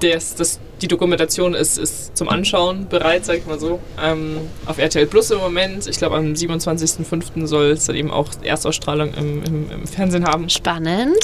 das, 0.00 0.34
das, 0.34 0.58
die 0.82 0.88
Dokumentation 0.88 1.54
ist, 1.54 1.78
ist 1.78 2.16
zum 2.16 2.28
Anschauen 2.28 2.88
bereit, 2.88 3.24
sag 3.24 3.38
ich 3.38 3.46
mal 3.46 3.60
so. 3.60 3.80
Ähm, 4.02 4.38
auf 4.66 4.78
RTL 4.78 5.06
Plus 5.06 5.30
im 5.30 5.38
Moment. 5.38 5.86
Ich 5.86 5.98
glaube, 5.98 6.16
am 6.16 6.32
27.05. 6.32 7.46
soll 7.46 7.70
es 7.70 7.86
dann 7.86 7.94
eben 7.94 8.10
auch 8.10 8.28
Erstausstrahlung 8.42 9.14
im, 9.14 9.42
im, 9.44 9.70
im 9.70 9.86
Fernsehen 9.86 10.24
haben. 10.24 10.50
Spannend. 10.50 11.16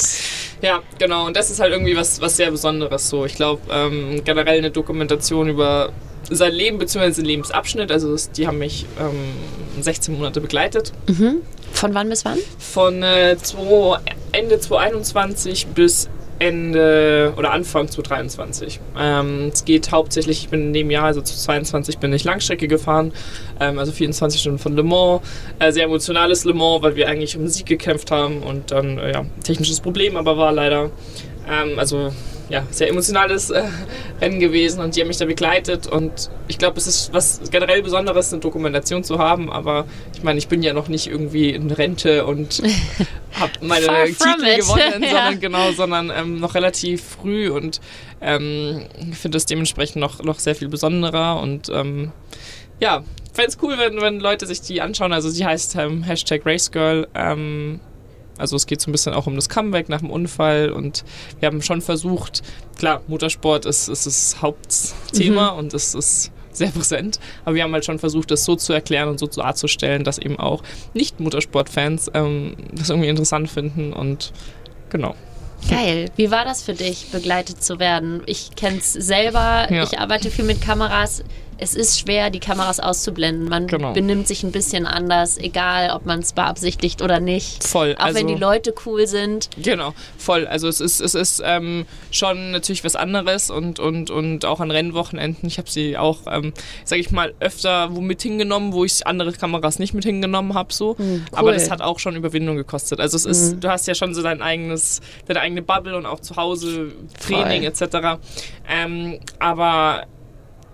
Ja, 0.61 0.81
genau. 0.97 1.27
Und 1.27 1.35
das 1.35 1.51
ist 1.51 1.59
halt 1.59 1.73
irgendwie 1.73 1.97
was, 1.97 2.21
was 2.21 2.37
sehr 2.37 2.49
Besonderes 2.49 3.09
so. 3.09 3.25
Ich 3.25 3.35
glaube, 3.35 3.61
generell 4.23 4.57
eine 4.57 4.71
Dokumentation 4.71 5.49
über 5.49 5.91
sein 6.29 6.53
Leben 6.53 6.77
bzw. 6.77 7.11
den 7.11 7.25
Lebensabschnitt. 7.25 7.91
Also 7.91 8.11
das, 8.11 8.31
die 8.31 8.47
haben 8.47 8.57
mich 8.57 8.85
ähm, 8.99 9.81
16 9.81 10.15
Monate 10.15 10.41
begleitet. 10.41 10.91
Mhm. 11.07 11.37
Von 11.73 11.93
wann 11.93 12.09
bis 12.09 12.25
wann? 12.25 12.37
Von 12.57 13.03
äh, 13.03 13.37
zwei, 13.37 13.99
Ende 14.31 14.59
2021 14.59 15.67
bis 15.67 16.09
Ende 16.37 17.33
oder 17.37 17.51
Anfang 17.51 17.87
2023. 17.87 18.79
Ähm, 18.99 19.51
es 19.53 19.63
geht 19.63 19.91
hauptsächlich, 19.91 20.43
ich 20.43 20.49
bin 20.49 20.67
in 20.67 20.73
dem 20.73 20.91
Jahr, 20.91 21.05
also 21.05 21.21
zu 21.21 21.37
22 21.37 21.97
bin 21.99 22.11
ich 22.11 22.25
Langstrecke 22.25 22.67
gefahren, 22.67 23.13
ähm, 23.59 23.79
also 23.79 23.93
24 23.93 24.41
Stunden 24.41 24.59
von 24.59 24.75
Le 24.75 24.83
Mans. 24.83 25.21
Äh, 25.59 25.71
sehr 25.71 25.85
emotionales 25.85 26.43
Le 26.43 26.53
Mans, 26.53 26.83
weil 26.83 26.95
wir 26.95 27.07
eigentlich 27.07 27.37
um 27.37 27.47
Sieg 27.47 27.65
gekämpft 27.65 28.11
haben 28.11 28.43
und 28.43 28.71
dann, 28.71 28.97
äh, 28.97 29.13
ja, 29.13 29.25
technisches 29.43 29.79
Problem 29.79 30.17
aber 30.17 30.37
war 30.37 30.51
leider. 30.51 30.91
Ähm, 31.49 31.79
also 31.79 32.11
ja, 32.49 32.63
sehr 32.69 32.89
emotionales 32.89 33.49
äh, 33.49 33.63
Rennen 34.21 34.39
gewesen 34.39 34.79
und 34.81 34.95
die 34.95 35.01
haben 35.01 35.07
mich 35.07 35.17
da 35.17 35.25
begleitet 35.25 35.87
und 35.87 36.29
ich 36.47 36.57
glaube, 36.57 36.77
es 36.77 36.87
ist 36.87 37.13
was 37.13 37.41
generell 37.51 37.81
Besonderes, 37.81 38.31
eine 38.31 38.41
Dokumentation 38.41 39.03
zu 39.03 39.19
haben, 39.19 39.51
aber 39.51 39.85
ich 40.15 40.23
meine, 40.23 40.37
ich 40.37 40.47
bin 40.47 40.61
ja 40.61 40.73
noch 40.73 40.87
nicht 40.87 41.07
irgendwie 41.07 41.49
in 41.49 41.71
Rente 41.71 42.25
und 42.25 42.61
habe 43.33 43.51
meine 43.61 43.87
Titel 44.05 44.45
it. 44.45 44.59
gewonnen, 44.59 45.01
Ja. 45.03 45.09
sondern 45.09 45.39
genau, 45.39 45.71
sondern 45.71 46.11
ähm, 46.15 46.39
noch 46.39 46.55
relativ 46.55 47.03
früh 47.03 47.49
und 47.49 47.81
ähm, 48.21 48.85
finde 49.13 49.37
es 49.37 49.45
dementsprechend 49.45 49.97
noch, 49.97 50.21
noch 50.23 50.39
sehr 50.39 50.55
viel 50.55 50.69
besonderer 50.69 51.41
und 51.41 51.69
ähm, 51.69 52.11
ja, 52.79 53.03
fände 53.33 53.49
es 53.49 53.57
cool, 53.61 53.77
wenn, 53.77 54.01
wenn 54.01 54.19
Leute 54.19 54.45
sich 54.45 54.61
die 54.61 54.81
anschauen. 54.81 55.13
Also 55.13 55.29
sie 55.29 55.45
heißt 55.45 55.75
ähm, 55.75 56.03
Hashtag 56.03 56.45
RaceGirl. 56.45 57.07
Ähm, 57.15 57.79
also 58.37 58.55
es 58.55 58.67
geht 58.67 58.81
so 58.81 58.89
ein 58.89 58.91
bisschen 58.91 59.13
auch 59.13 59.27
um 59.27 59.35
das 59.35 59.49
Comeback 59.49 59.89
nach 59.89 59.99
dem 59.99 60.09
Unfall 60.09 60.71
und 60.71 61.03
wir 61.39 61.47
haben 61.47 61.61
schon 61.61 61.81
versucht, 61.81 62.41
klar, 62.77 63.01
Motorsport 63.07 63.65
ist, 63.65 63.87
ist 63.87 64.05
das 64.05 64.41
Hauptthema 64.41 65.49
und 65.49 65.73
es 65.73 65.93
ist 65.93 66.31
sehr 66.51 66.69
präsent, 66.69 67.19
aber 67.43 67.55
wir 67.55 67.63
haben 67.63 67.73
halt 67.73 67.85
schon 67.85 67.99
versucht, 67.99 68.31
das 68.31 68.45
so 68.45 68.55
zu 68.55 68.73
erklären 68.73 69.09
und 69.09 69.19
so 69.19 69.27
darzustellen, 69.27 70.03
dass 70.03 70.17
eben 70.17 70.39
auch 70.39 70.63
Nicht-Motorsport-Fans 70.93 72.11
ähm, 72.13 72.55
das 72.71 72.89
irgendwie 72.89 73.09
interessant 73.09 73.49
finden 73.49 73.93
und 73.93 74.31
genau. 74.89 75.15
Geil. 75.69 76.11
Wie 76.15 76.29
war 76.31 76.45
das 76.45 76.61
für 76.61 76.73
dich, 76.73 77.07
begleitet 77.11 77.63
zu 77.63 77.79
werden? 77.79 78.21
Ich 78.25 78.55
kenne 78.55 78.77
es 78.77 78.93
selber. 78.93 79.67
Ja. 79.71 79.83
Ich 79.83 79.97
arbeite 79.97 80.29
viel 80.29 80.45
mit 80.45 80.61
Kameras. 80.61 81.23
Es 81.57 81.73
ist 81.73 81.99
schwer, 81.99 82.29
die 82.29 82.39
Kameras 82.39 82.79
auszublenden. 82.79 83.47
Man 83.47 83.67
Genau. 83.67 83.93
benimmt 83.93 84.27
sich 84.27 84.43
ein 84.43 84.51
bisschen 84.51 84.85
anders, 84.85 85.37
egal 85.37 85.91
ob 85.95 86.05
man 86.05 86.19
es 86.19 86.33
beabsichtigt 86.33 87.01
oder 87.01 87.19
nicht. 87.19 87.63
Voll. 87.63 87.95
Auch 87.97 88.05
also, 88.05 88.19
wenn 88.19 88.27
die 88.27 88.35
Leute 88.35 88.73
cool 88.85 89.07
sind. 89.07 89.49
Genau, 89.61 89.93
voll. 90.17 90.47
Also 90.47 90.67
es 90.67 90.81
ist, 90.81 90.99
es 90.99 91.15
ist 91.15 91.41
ähm, 91.45 91.85
schon 92.11 92.51
natürlich 92.51 92.83
was 92.83 92.95
anderes 92.95 93.49
und, 93.49 93.79
und, 93.79 94.09
und 94.09 94.43
auch 94.45 94.59
an 94.59 94.69
Rennwochenenden. 94.71 95.47
Ich 95.47 95.57
habe 95.57 95.69
sie 95.69 95.97
auch, 95.97 96.19
ähm, 96.29 96.53
sage 96.83 97.01
ich 97.01 97.11
mal, 97.11 97.33
öfter 97.39 97.95
wo 97.95 98.01
mit 98.01 98.21
hingenommen, 98.21 98.73
wo 98.73 98.83
ich 98.83 99.07
andere 99.07 99.31
Kameras 99.31 99.79
nicht 99.79 99.93
mit 99.93 100.03
hingenommen 100.03 100.53
habe. 100.53 100.73
So. 100.73 100.97
Aber 101.31 101.53
das 101.53 101.71
hat 101.71 101.81
auch 101.81 101.99
schon 101.99 102.15
Überwindung 102.15 102.57
gekostet. 102.57 102.99
Also 102.99 103.15
es 103.15 103.25
ist, 103.25 103.63
du 103.63 103.69
hast 103.69 103.87
ja 103.87 103.95
schon 103.95 104.13
so 104.13 104.21
dein 104.21 104.41
eigenes, 104.41 105.01
deine 105.27 105.39
eigene 105.39 105.61
Bubble 105.61 105.95
und 105.95 106.05
auch 106.05 106.19
zu 106.19 106.35
Hause 106.35 106.91
Training 107.25 107.63
Voll. 107.71 107.87
etc. 107.87 108.19
Ähm, 108.67 109.19
aber 109.39 110.05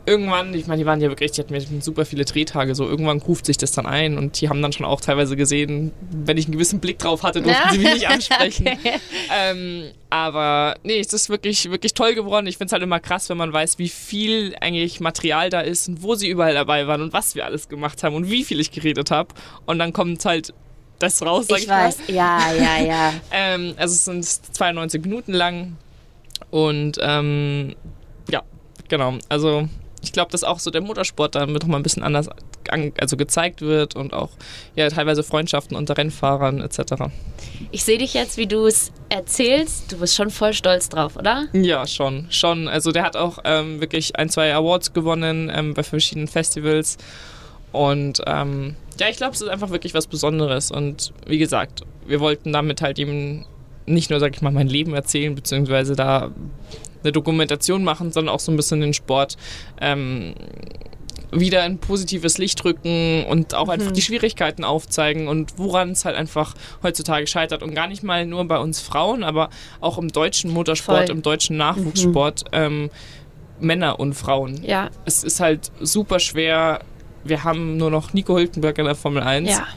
irgendwann, 0.06 0.54
ich 0.54 0.68
meine, 0.68 0.82
die 0.82 0.86
waren 0.86 1.00
ja 1.00 1.10
wirklich, 1.10 1.32
die 1.32 1.42
hatten 1.42 1.82
super 1.82 2.06
viele 2.06 2.26
Drehtage, 2.26 2.74
so 2.76 2.88
irgendwann 2.88 3.20
ruft 3.20 3.46
sich 3.46 3.58
das 3.58 3.72
dann 3.72 3.86
ein 3.86 4.18
und 4.18 4.42
die 4.42 4.50
haben 4.50 4.62
dann 4.62 4.74
schon 4.74 4.86
auch 4.86 5.00
teilweise 5.00 5.36
gesehen, 5.36 5.92
wenn 6.12 6.38
ich 6.38 6.46
einen 6.46 6.54
gewissen 6.54 6.80
Blick 6.80 6.98
drauf 7.00 7.24
hatte, 7.24 7.42
durften 7.42 7.68
ja. 7.68 7.72
sie 7.72 7.80
mich 7.80 7.94
nicht 7.94 8.08
ansprechen. 8.10 8.68
okay. 8.80 9.00
ähm, 9.34 9.92
aber 10.10 10.76
nee, 10.84 11.00
es 11.00 11.14
ist 11.14 11.30
wirklich, 11.30 11.70
wirklich 11.70 11.94
toll 11.94 12.16
geworden. 12.16 12.48
Ich 12.48 12.58
finde 12.58 12.68
es 12.68 12.72
halt 12.74 12.84
immer 12.84 13.00
krass, 13.00 13.30
wenn 13.30 13.38
man 13.38 13.54
weiß, 13.54 13.78
wie 13.78 13.90
viel 13.90 14.56
eigentlich 14.60 15.00
Material 15.00 15.50
da 15.50 15.62
ist 15.62 15.88
und 15.88 16.02
wo 16.02 16.16
sie 16.16 16.30
überall 16.30 16.54
dabei 16.54 16.88
waren 16.88 17.02
und 17.02 17.14
was 17.14 17.36
wir 17.36 17.46
alles 17.46 17.70
gemacht 17.70 18.04
haben 18.04 18.16
und 18.16 18.30
wie 18.30 18.44
viel 18.44 18.60
ich 18.60 18.72
geredet 18.72 19.12
habe. 19.12 19.30
Und 19.66 19.80
dann 19.80 19.94
kommt 19.94 20.26
halt 20.26 20.54
das 21.00 21.22
raus, 21.22 21.46
sag 21.48 21.58
ich, 21.58 21.64
ich 21.64 21.70
weiß. 21.70 21.98
Mal. 22.08 22.16
Ja, 22.16 22.40
ja, 22.54 22.84
ja. 22.84 23.14
ähm, 23.32 23.74
also 23.78 23.94
es 23.94 24.06
sind 24.06 24.24
92 24.26 25.02
Minuten 25.04 25.34
lang 25.34 25.78
und 26.50 26.98
ähm, 27.02 27.76
ja, 28.30 28.44
genau. 28.88 29.18
Also 29.30 29.68
ich 30.02 30.12
glaube, 30.12 30.32
dass 30.32 30.44
auch 30.44 30.60
so 30.60 30.72
der 30.72 30.82
Motorsport 30.82 31.36
damit 31.36 31.62
nochmal 31.62 31.80
ein 31.80 31.84
bisschen 31.84 32.04
anders 32.04 32.30
also 32.98 33.18
gezeigt 33.18 33.62
wird 33.62 33.96
und 33.96 34.14
auch 34.14 34.30
ja 34.76 34.90
teilweise 34.90 35.24
Freundschaften 35.24 35.76
unter 35.76 35.98
Rennfahrern 35.98 36.62
etc. 36.62 36.94
Ich 37.72 37.84
sehe 37.84 37.98
dich 37.98 38.14
jetzt, 38.14 38.38
wie 38.38 38.48
du 38.48 38.66
es 38.66 38.92
erzählst. 39.10 39.92
Du 39.92 39.98
bist 39.98 40.16
schon 40.16 40.30
voll 40.30 40.54
stolz 40.54 40.90
drauf, 40.90 41.18
oder? 41.18 41.48
Ja, 41.54 41.86
schon, 41.88 42.28
schon. 42.30 42.68
Also 42.68 42.92
der 42.92 43.04
hat 43.04 43.18
auch 43.18 43.40
ähm, 43.44 43.82
wirklich 43.82 44.16
ein, 44.16 44.30
zwei 44.30 44.54
Awards 44.54 44.94
gewonnen 44.94 45.52
ähm, 45.54 45.74
bei 45.74 45.84
verschiedenen 45.84 46.28
Festivals 46.28 46.98
und 47.72 48.22
ähm, 48.26 48.76
ja, 49.00 49.10
ich 49.10 49.18
glaube, 49.18 49.34
es 49.34 49.42
ist 49.42 49.48
einfach 49.48 49.70
wirklich 49.70 49.94
was 49.94 50.08
Besonderes 50.08 50.72
und 50.72 51.14
wie 51.26 51.38
gesagt, 51.38 51.82
wir 52.06 52.20
wollten 52.20 52.52
damit 52.54 52.82
halt 52.82 53.00
eben 53.00 53.46
nicht 53.86 54.10
nur, 54.10 54.20
sag 54.20 54.36
ich 54.36 54.42
mal, 54.42 54.52
mein 54.52 54.68
Leben 54.68 54.94
erzählen, 54.94 55.34
beziehungsweise 55.34 55.96
da 55.96 56.32
eine 57.04 57.12
Dokumentation 57.12 57.84
machen, 57.84 58.12
sondern 58.12 58.34
auch 58.34 58.40
so 58.40 58.52
ein 58.52 58.58
bisschen 58.58 58.82
den 58.82 58.94
Sport 58.94 59.38
ähm, 59.80 60.34
wieder 61.32 61.64
ein 61.64 61.78
positives 61.78 62.38
Licht 62.38 62.64
rücken 62.66 63.26
und 63.26 63.54
auch 63.54 63.66
mhm. 63.66 63.72
einfach 63.72 63.92
die 63.92 64.02
Schwierigkeiten 64.02 64.64
aufzeigen 64.64 65.28
und 65.28 65.58
woran 65.58 65.92
es 65.92 66.06
halt 66.06 66.16
einfach 66.16 66.54
heutzutage 66.84 67.26
scheitert. 67.28 67.64
Und 67.64 67.74
gar 67.74 67.88
nicht 67.88 68.04
mal 68.04 68.26
nur 68.26 68.46
bei 68.46 68.60
uns 68.60 68.82
Frauen, 68.82 69.24
aber 69.24 69.50
auch 69.80 69.98
im 69.98 70.10
deutschen 70.10 70.52
Motorsport, 70.52 71.08
Voll. 71.08 71.16
im 71.16 71.22
deutschen 71.22 71.58
Nachwuchssport, 71.58 72.46
mhm. 72.52 72.58
ähm, 72.58 72.90
Männer 73.60 74.00
und 74.00 74.14
Frauen. 74.14 74.64
Ja. 74.64 74.90
Es 75.06 75.24
ist 75.24 75.40
halt 75.40 75.72
super 75.80 76.20
schwer. 76.20 76.82
Wir 77.24 77.44
haben 77.44 77.78
nur 77.78 77.92
noch 77.92 78.14
Nico 78.14 78.38
Hülkenberg 78.38 78.78
in 78.80 78.86
der 78.86 78.96
Formel 78.96 79.24
1. 79.24 79.50
Ja. 79.50 79.68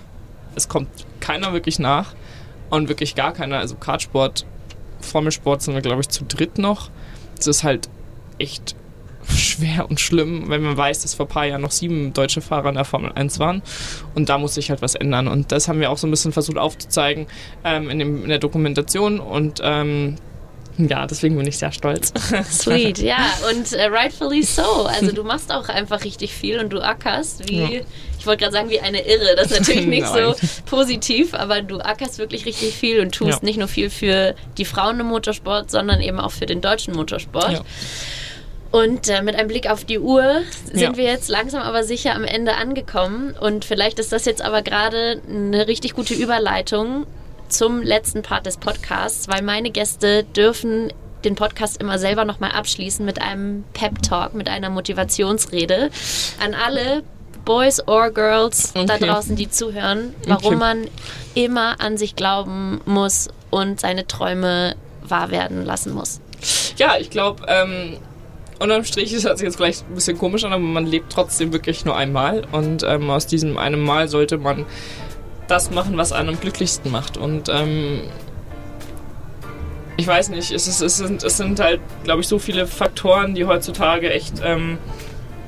Es 0.57 0.69
kommt 0.69 0.89
keiner 1.21 1.53
wirklich 1.53 1.79
nach 1.79 2.15
und 2.71 2.89
wirklich 2.89 3.15
gar 3.15 3.33
keiner. 3.33 3.59
Also 3.59 3.77
Kartsport, 3.77 4.47
Formelsport 5.01 5.63
sind 5.63 5.75
wir, 5.75 5.83
glaube 5.83 6.01
ich, 6.01 6.09
zu 6.09 6.25
dritt 6.25 6.59
noch 6.59 6.91
es 7.39 7.47
ist 7.47 7.65
halt 7.65 7.89
echt 8.39 8.77
schwer 9.29 9.89
und 9.89 10.01
schlimm, 10.01 10.49
wenn 10.49 10.63
man 10.63 10.77
weiß, 10.77 11.03
dass 11.03 11.15
vor 11.15 11.27
ein 11.27 11.31
paar 11.31 11.47
Jahren 11.47 11.63
noch 11.63 11.71
sieben 11.71 12.13
deutsche 12.13 12.41
Fahrer 12.41 12.69
in 12.69 12.75
der 12.75 12.85
Formel 12.85 13.13
1 13.13 13.39
waren. 13.39 13.63
Und 14.15 14.29
da 14.29 14.39
muss 14.39 14.55
sich 14.55 14.71
halt 14.71 14.83
was 14.83 14.95
ändern. 14.95 15.29
Und 15.29 15.53
das 15.53 15.69
haben 15.69 15.81
wir 15.81 15.91
auch 15.91 15.99
so 15.99 16.07
ein 16.07 16.11
bisschen 16.11 16.33
versucht 16.33 16.59
aufzuzeigen 16.59 17.27
ähm, 17.65 17.91
in, 17.91 17.99
dem, 17.99 18.23
in, 18.25 18.29
der 18.29 18.39
Dokumentation. 18.39 19.21
Und 19.21 19.61
ähm, 19.63 20.17
ja, 20.77 21.07
deswegen 21.07 21.37
bin 21.37 21.47
ich 21.47 21.57
sehr 21.57 21.73
stolz. 21.73 22.13
Sweet, 22.51 22.99
ja, 22.99 23.33
und 23.51 23.73
äh, 23.73 23.85
rightfully 23.85 24.43
so. 24.43 24.87
Also 24.87 25.13
du 25.15 25.23
machst 25.23 25.53
auch 25.53 25.69
einfach 25.69 26.05
richtig 26.05 26.33
viel 26.33 26.59
und 26.59 26.73
du 26.73 26.81
ackerst 26.81 27.49
wie, 27.49 27.61
ja. 27.61 27.81
ich 28.19 28.27
wollte 28.27 28.43
gerade 28.43 28.53
sagen, 28.53 28.71
wie 28.71 28.81
eine 28.81 29.07
Irre. 29.07 29.37
Das 29.37 29.51
ist 29.51 29.61
natürlich 29.61 29.87
nicht 29.87 30.09
so 30.09 30.35
positiv, 30.67 31.35
aber 31.35 31.63
du 31.63 31.79
ackerst 31.79 32.19
wirklich 32.19 32.45
richtig 32.45 32.75
viel 32.75 33.01
und 33.01 33.15
tust 33.15 33.43
ja. 33.43 33.45
nicht 33.45 33.59
nur 33.59 33.69
viel 33.69 33.89
für 33.91 34.35
die 34.59 34.65
Frauen 34.65 34.99
im 34.99 35.07
Motorsport, 35.07 35.71
sondern 35.71 36.01
eben 36.01 36.19
auch 36.19 36.33
für 36.33 36.47
den 36.47 36.61
deutschen 36.61 36.95
Motorsport. 36.95 37.53
Ja. 37.53 37.61
Und 38.73 39.09
äh, 39.09 39.23
mit 39.23 39.37
einem 39.37 39.47
Blick 39.47 39.71
auf 39.71 39.85
die 39.85 40.01
Uhr 40.01 40.43
sind 40.65 40.81
ja. 40.81 40.97
wir 40.97 41.05
jetzt 41.05 41.29
langsam 41.29 41.63
aber 41.63 41.85
sicher 41.85 42.13
am 42.13 42.25
Ende 42.25 42.57
angekommen. 42.57 43.37
Und 43.41 43.65
vielleicht 43.65 44.01
ist 44.01 44.11
das 44.11 44.25
jetzt 44.25 44.43
aber 44.43 44.63
gerade 44.63 45.23
eine 45.29 45.69
richtig 45.69 45.95
gute 45.95 46.15
Überleitung 46.15 47.07
zum 47.49 47.83
letzten 47.83 48.23
Part 48.23 48.47
des 48.47 48.57
Podcasts, 48.57 49.29
weil 49.29 49.43
meine 49.43 49.71
Gäste 49.71 50.25
dürfen 50.25 50.93
den 51.25 51.35
Podcast 51.35 51.81
immer 51.81 51.99
selber 51.99 52.25
nochmal 52.25 52.53
abschließen 52.53 53.05
mit 53.05 53.21
einem 53.21 53.65
Pep 53.73 54.03
Talk, 54.03 54.35
mit 54.35 54.49
einer 54.49 54.71
Motivationsrede 54.71 55.91
an 56.43 56.55
alle 56.55 57.03
Boys 57.45 57.87
or 57.87 58.11
Girls 58.11 58.73
okay. 58.75 58.87
da 58.87 58.99
draußen, 58.99 59.37
die 59.37 59.51
zuhören, 59.51 60.15
warum 60.27 60.47
okay. 60.47 60.57
man 60.57 60.87
immer 61.35 61.81
an 61.81 61.97
sich 61.97 62.17
glauben 62.17 62.81
muss 62.87 63.29
und 63.51 63.81
seine 63.81 64.07
Träume 64.07 64.77
wahr 65.03 65.31
werden 65.31 65.65
lassen 65.65 65.93
muss. 65.93 66.21
Ja, 66.77 66.97
ich 66.99 67.11
glaube, 67.11 67.45
ähm, 67.49 67.99
unterm 68.59 68.85
Strich 68.85 69.13
ist 69.13 69.25
das 69.25 69.41
jetzt 69.41 69.57
vielleicht 69.57 69.89
ein 69.89 69.95
bisschen 69.95 70.19
komisch 70.19 70.45
an, 70.45 70.53
aber 70.53 70.63
man 70.63 70.87
lebt 70.87 71.13
trotzdem 71.13 71.53
wirklich 71.53 71.85
nur 71.85 71.97
einmal 71.97 72.47
und 72.53 72.83
ähm, 72.83 73.11
aus 73.11 73.27
diesem 73.27 73.59
einem 73.59 73.83
Mal 73.83 74.09
sollte 74.09 74.39
man 74.39 74.65
das 75.49 75.71
machen, 75.71 75.97
was 75.97 76.13
einen 76.13 76.31
am 76.31 76.41
glücklichsten 76.41 76.91
macht. 76.91 77.17
Und 77.17 77.49
ähm, 77.49 78.03
ich 79.97 80.07
weiß 80.07 80.31
nicht, 80.31 80.51
es, 80.51 80.67
ist, 80.67 80.81
es, 80.81 80.97
sind, 80.97 81.23
es 81.23 81.37
sind 81.37 81.61
halt, 81.61 81.81
glaube 82.03 82.21
ich, 82.21 82.29
so 82.29 82.39
viele 82.39 82.67
Faktoren, 82.67 83.35
die 83.35 83.45
heutzutage 83.45 84.11
echt, 84.11 84.35
ähm, 84.43 84.79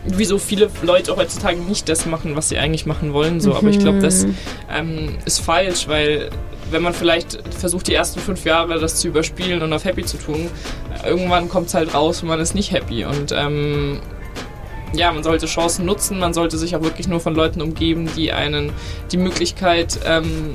wie 0.05 0.25
so 0.25 0.39
viele 0.39 0.71
Leute 0.83 1.17
heutzutage 1.17 1.59
nicht 1.59 1.89
das 1.89 2.07
machen, 2.07 2.37
was 2.37 2.49
sie 2.49 2.59
eigentlich 2.59 2.87
machen 2.87 3.13
wollen. 3.13 3.41
So. 3.41 3.55
Aber 3.55 3.69
ich 3.69 3.79
glaube, 3.79 3.99
das 3.99 4.27
mhm. 4.27 4.37
ähm, 4.71 5.19
ist 5.25 5.41
falsch, 5.41 5.89
weil 5.89 6.31
wenn 6.71 6.83
man 6.83 6.95
vielleicht 6.95 7.39
versucht, 7.55 7.89
die 7.89 7.95
ersten 7.95 8.21
fünf 8.21 8.45
Jahre 8.45 8.79
das 8.79 8.97
zu 8.97 9.09
überspielen 9.09 9.63
und 9.63 9.73
auf 9.73 9.85
happy 9.85 10.05
zu 10.05 10.17
tun, 10.17 10.49
irgendwann 11.05 11.49
kommt 11.49 11.69
es 11.69 11.75
halt 11.75 11.95
raus 11.95 12.23
und 12.23 12.29
man 12.29 12.41
ist 12.41 12.55
nicht 12.55 12.73
happy. 12.73 13.05
Und 13.05 13.33
ähm, 13.33 14.01
ja, 14.93 15.13
man 15.13 15.23
sollte 15.23 15.47
Chancen 15.47 15.85
nutzen, 15.85 16.19
man 16.19 16.35
sollte 16.35 16.59
sich 16.59 16.77
auch 16.77 16.83
wirklich 16.83 17.09
nur 17.09 17.21
von 17.21 17.35
Leuten 17.35 17.61
umgeben, 17.61 18.09
die 18.17 18.33
einen 18.33 18.73
die 19.13 19.17
Möglichkeit, 19.17 19.99
ähm, 20.07 20.53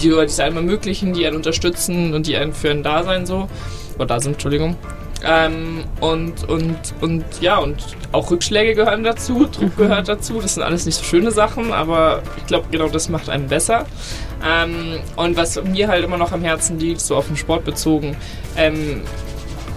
die, 0.00 0.08
die 0.10 0.14
es 0.14 0.40
einem 0.40 0.56
ermöglichen, 0.56 1.12
die 1.12 1.26
einen 1.26 1.36
unterstützen 1.36 2.14
und 2.14 2.26
die 2.26 2.36
einen 2.36 2.52
für 2.52 2.70
ein 2.70 2.82
Dasein 2.82 3.26
so, 3.26 3.48
oder 3.96 4.06
da 4.06 4.20
sind, 4.20 4.32
Entschuldigung. 4.32 4.76
Ähm, 5.24 5.84
und, 6.00 6.48
und, 6.48 6.78
und 7.00 7.24
ja, 7.40 7.58
und 7.58 7.84
auch 8.12 8.30
Rückschläge 8.30 8.74
gehören 8.74 9.02
dazu, 9.02 9.48
Druck 9.50 9.76
mhm. 9.76 9.76
gehört 9.76 10.08
dazu. 10.08 10.40
Das 10.40 10.54
sind 10.54 10.62
alles 10.62 10.86
nicht 10.86 10.96
so 10.96 11.04
schöne 11.04 11.32
Sachen, 11.32 11.72
aber 11.72 12.22
ich 12.36 12.46
glaube, 12.46 12.66
genau 12.70 12.88
das 12.88 13.08
macht 13.08 13.28
einen 13.28 13.48
besser. 13.48 13.86
Ähm, 14.46 15.00
und 15.16 15.36
was 15.36 15.60
mir 15.64 15.88
halt 15.88 16.04
immer 16.04 16.18
noch 16.18 16.30
am 16.30 16.42
Herzen 16.42 16.78
liegt, 16.78 17.00
so 17.00 17.16
auf 17.16 17.26
den 17.26 17.36
Sport 17.36 17.64
bezogen, 17.64 18.16
ähm, 18.56 19.02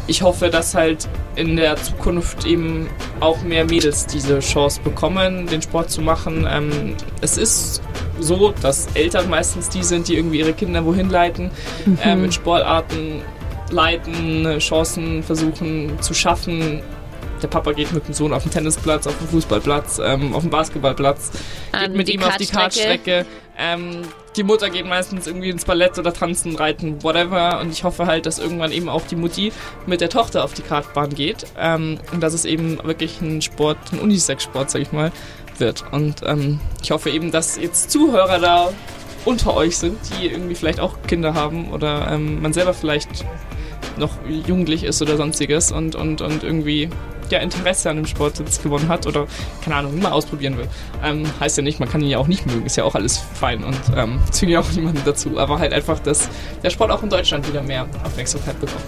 ich 0.08 0.22
hoffe, 0.22 0.50
dass 0.50 0.76
halt 0.76 1.08
in 1.36 1.56
der 1.56 1.76
Zukunft 1.78 2.46
eben 2.46 2.90
auch 3.20 3.42
mehr 3.44 3.66
Mädels 3.66 4.06
diese 4.06 4.40
Chance 4.40 4.82
bekommen, 4.84 5.48
den 5.48 5.62
Sport 5.62 5.90
zu 5.92 6.02
machen. 6.02 6.48
Ähm, 6.50 6.96
es 7.22 7.38
ist 7.38 7.82
so, 8.20 8.54
dass 8.62 8.88
Eltern 8.94 9.30
meistens 9.30 9.70
die 9.70 9.84
sind, 9.84 10.08
die 10.08 10.16
irgendwie 10.16 10.40
ihre 10.40 10.54
Kinder 10.54 10.86
wohin 10.86 11.10
leiten, 11.10 11.52
mhm. 11.86 11.98
äh, 12.04 12.16
mit 12.16 12.34
Sportarten 12.34 13.22
leiten, 13.72 14.60
Chancen 14.60 15.24
versuchen 15.24 16.02
zu 16.02 16.14
schaffen. 16.14 16.82
Der 17.42 17.48
Papa 17.48 17.72
geht 17.72 17.92
mit 17.92 18.08
dem 18.08 18.14
Sohn 18.14 18.34
auf 18.34 18.44
den 18.44 18.52
Tennisplatz, 18.52 19.08
auf 19.08 19.18
den 19.18 19.28
Fußballplatz, 19.30 20.00
ähm, 20.04 20.36
auf 20.36 20.42
den 20.42 20.52
Basketballplatz, 20.52 21.32
geht 21.72 21.96
mit 21.96 22.10
ihm 22.10 22.22
auf 22.22 22.38
die 22.38 22.46
Kartstrecke. 22.46 23.26
Ähm, 23.58 24.04
die 24.36 24.44
Mutter 24.44 24.70
geht 24.70 24.86
meistens 24.86 25.28
irgendwie 25.28 25.50
ins 25.50 25.66
Ballett 25.66 26.00
oder 26.00 26.14
tanzen, 26.14 26.56
reiten, 26.56 27.04
whatever. 27.04 27.60
Und 27.60 27.72
ich 27.72 27.84
hoffe 27.84 28.06
halt, 28.06 28.26
dass 28.26 28.40
irgendwann 28.40 28.72
eben 28.72 28.90
auch 28.90 29.06
die 29.06 29.16
Mutti 29.16 29.52
mit 29.86 30.02
der 30.02 30.10
Tochter 30.10 30.44
auf 30.44 30.54
die 30.54 30.62
Kartbahn 30.62 31.10
geht. 31.10 31.46
Ähm, 31.58 32.00
und 32.12 32.22
dass 32.22 32.34
es 32.34 32.46
eben 32.46 32.82
wirklich 32.84 33.22
ein 33.22 33.42
Sport, 33.42 33.78
ein 33.92 34.00
Unisex-Sport, 34.00 34.72
sag 34.72 34.82
ich 34.82 34.92
mal, 34.92 35.12
wird. 35.58 35.84
Und 35.92 36.22
ähm, 36.26 36.60
ich 36.82 36.92
hoffe 36.92 37.10
eben, 37.10 37.32
dass 37.32 37.58
jetzt 37.58 37.92
Zuhörer 37.92 38.40
da 38.40 38.70
unter 39.26 39.56
euch 39.56 39.78
sind, 39.78 39.98
die 40.20 40.28
irgendwie 40.28 40.56
vielleicht 40.56 40.80
auch 40.80 40.96
Kinder 41.08 41.34
haben 41.34 41.72
oder 41.72 42.10
ähm, 42.12 42.42
man 42.42 42.54
selber 42.54 42.74
vielleicht 42.74 43.26
noch 43.98 44.12
jugendlich 44.28 44.84
ist 44.84 45.02
oder 45.02 45.18
sonstiges 45.18 45.72
und, 45.72 45.96
und, 45.96 46.22
und 46.22 46.44
irgendwie 46.44 46.90
ja, 47.32 47.40
Interesse 47.40 47.90
an 47.90 47.98
dem 47.98 48.06
Sport 48.06 48.40
jetzt 48.40 48.64
gewonnen 48.64 48.88
hat 48.88 49.08
oder, 49.08 49.28
keine 49.64 49.78
Ahnung, 49.78 50.00
mal 50.00 50.12
ausprobieren 50.12 50.58
will. 50.58 50.68
Ähm, 51.04 51.24
heißt 51.40 51.58
ja 51.58 51.64
nicht, 51.64 51.80
man 51.80 51.90
kann 51.90 52.02
ihn 52.02 52.10
ja 52.10 52.18
auch 52.18 52.28
nicht 52.28 52.46
mögen, 52.46 52.66
ist 52.66 52.76
ja 52.76 52.84
auch 52.84 52.96
alles 52.96 53.22
fein 53.40 53.64
und 53.64 53.80
ähm, 53.96 54.20
zwinge 54.32 54.54
ja 54.54 54.60
auch 54.60 54.72
niemanden 54.72 55.02
dazu, 55.06 55.40
aber 55.40 55.60
halt 55.60 55.74
einfach, 55.74 56.00
dass 56.00 56.30
der 56.64 56.70
Sport 56.70 56.92
auch 56.92 57.04
in 57.04 57.10
Deutschland 57.10 57.48
wieder 57.48 57.62
mehr 57.62 57.88
Aufmerksamkeit 58.04 58.60
bekommt. 58.60 58.86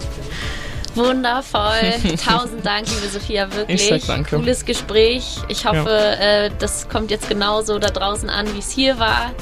Wundervoll. 0.94 2.16
Tausend 2.24 2.64
Dank, 2.64 2.86
liebe 2.86 3.08
Sophia, 3.08 3.52
wirklich. 3.52 3.90
Ich 3.90 4.04
sag 4.04 4.06
danke. 4.06 4.36
Cooles 4.36 4.64
Gespräch. 4.64 5.38
Ich 5.48 5.66
hoffe, 5.66 5.90
ja. 5.90 6.44
äh, 6.44 6.50
das 6.58 6.88
kommt 6.88 7.10
jetzt 7.10 7.28
genauso 7.28 7.78
da 7.78 7.88
draußen 7.88 8.30
an, 8.30 8.52
wie 8.54 8.60
es 8.60 8.70
hier 8.70 8.98
war. 8.98 9.32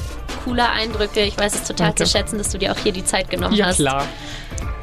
Coole 0.43 0.67
Eindrücke. 0.69 1.21
Ich 1.21 1.37
weiß 1.37 1.53
es 1.53 1.63
total 1.63 1.89
danke. 1.89 2.03
zu 2.03 2.09
schätzen, 2.09 2.37
dass 2.37 2.49
du 2.49 2.57
dir 2.57 2.71
auch 2.71 2.77
hier 2.77 2.91
die 2.91 3.05
Zeit 3.05 3.29
genommen 3.29 3.55
ja, 3.55 3.67
hast. 3.67 3.79
Ja, 3.79 3.91
klar. 3.91 4.07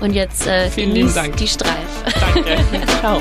Und 0.01 0.15
jetzt 0.15 0.47
äh, 0.47 0.71
Vielen 0.71 0.93
lieben 0.93 1.15
Dank. 1.15 1.37
die 1.37 1.49
Streif. 1.49 2.05
Danke. 2.35 2.57
Ciao. 3.01 3.21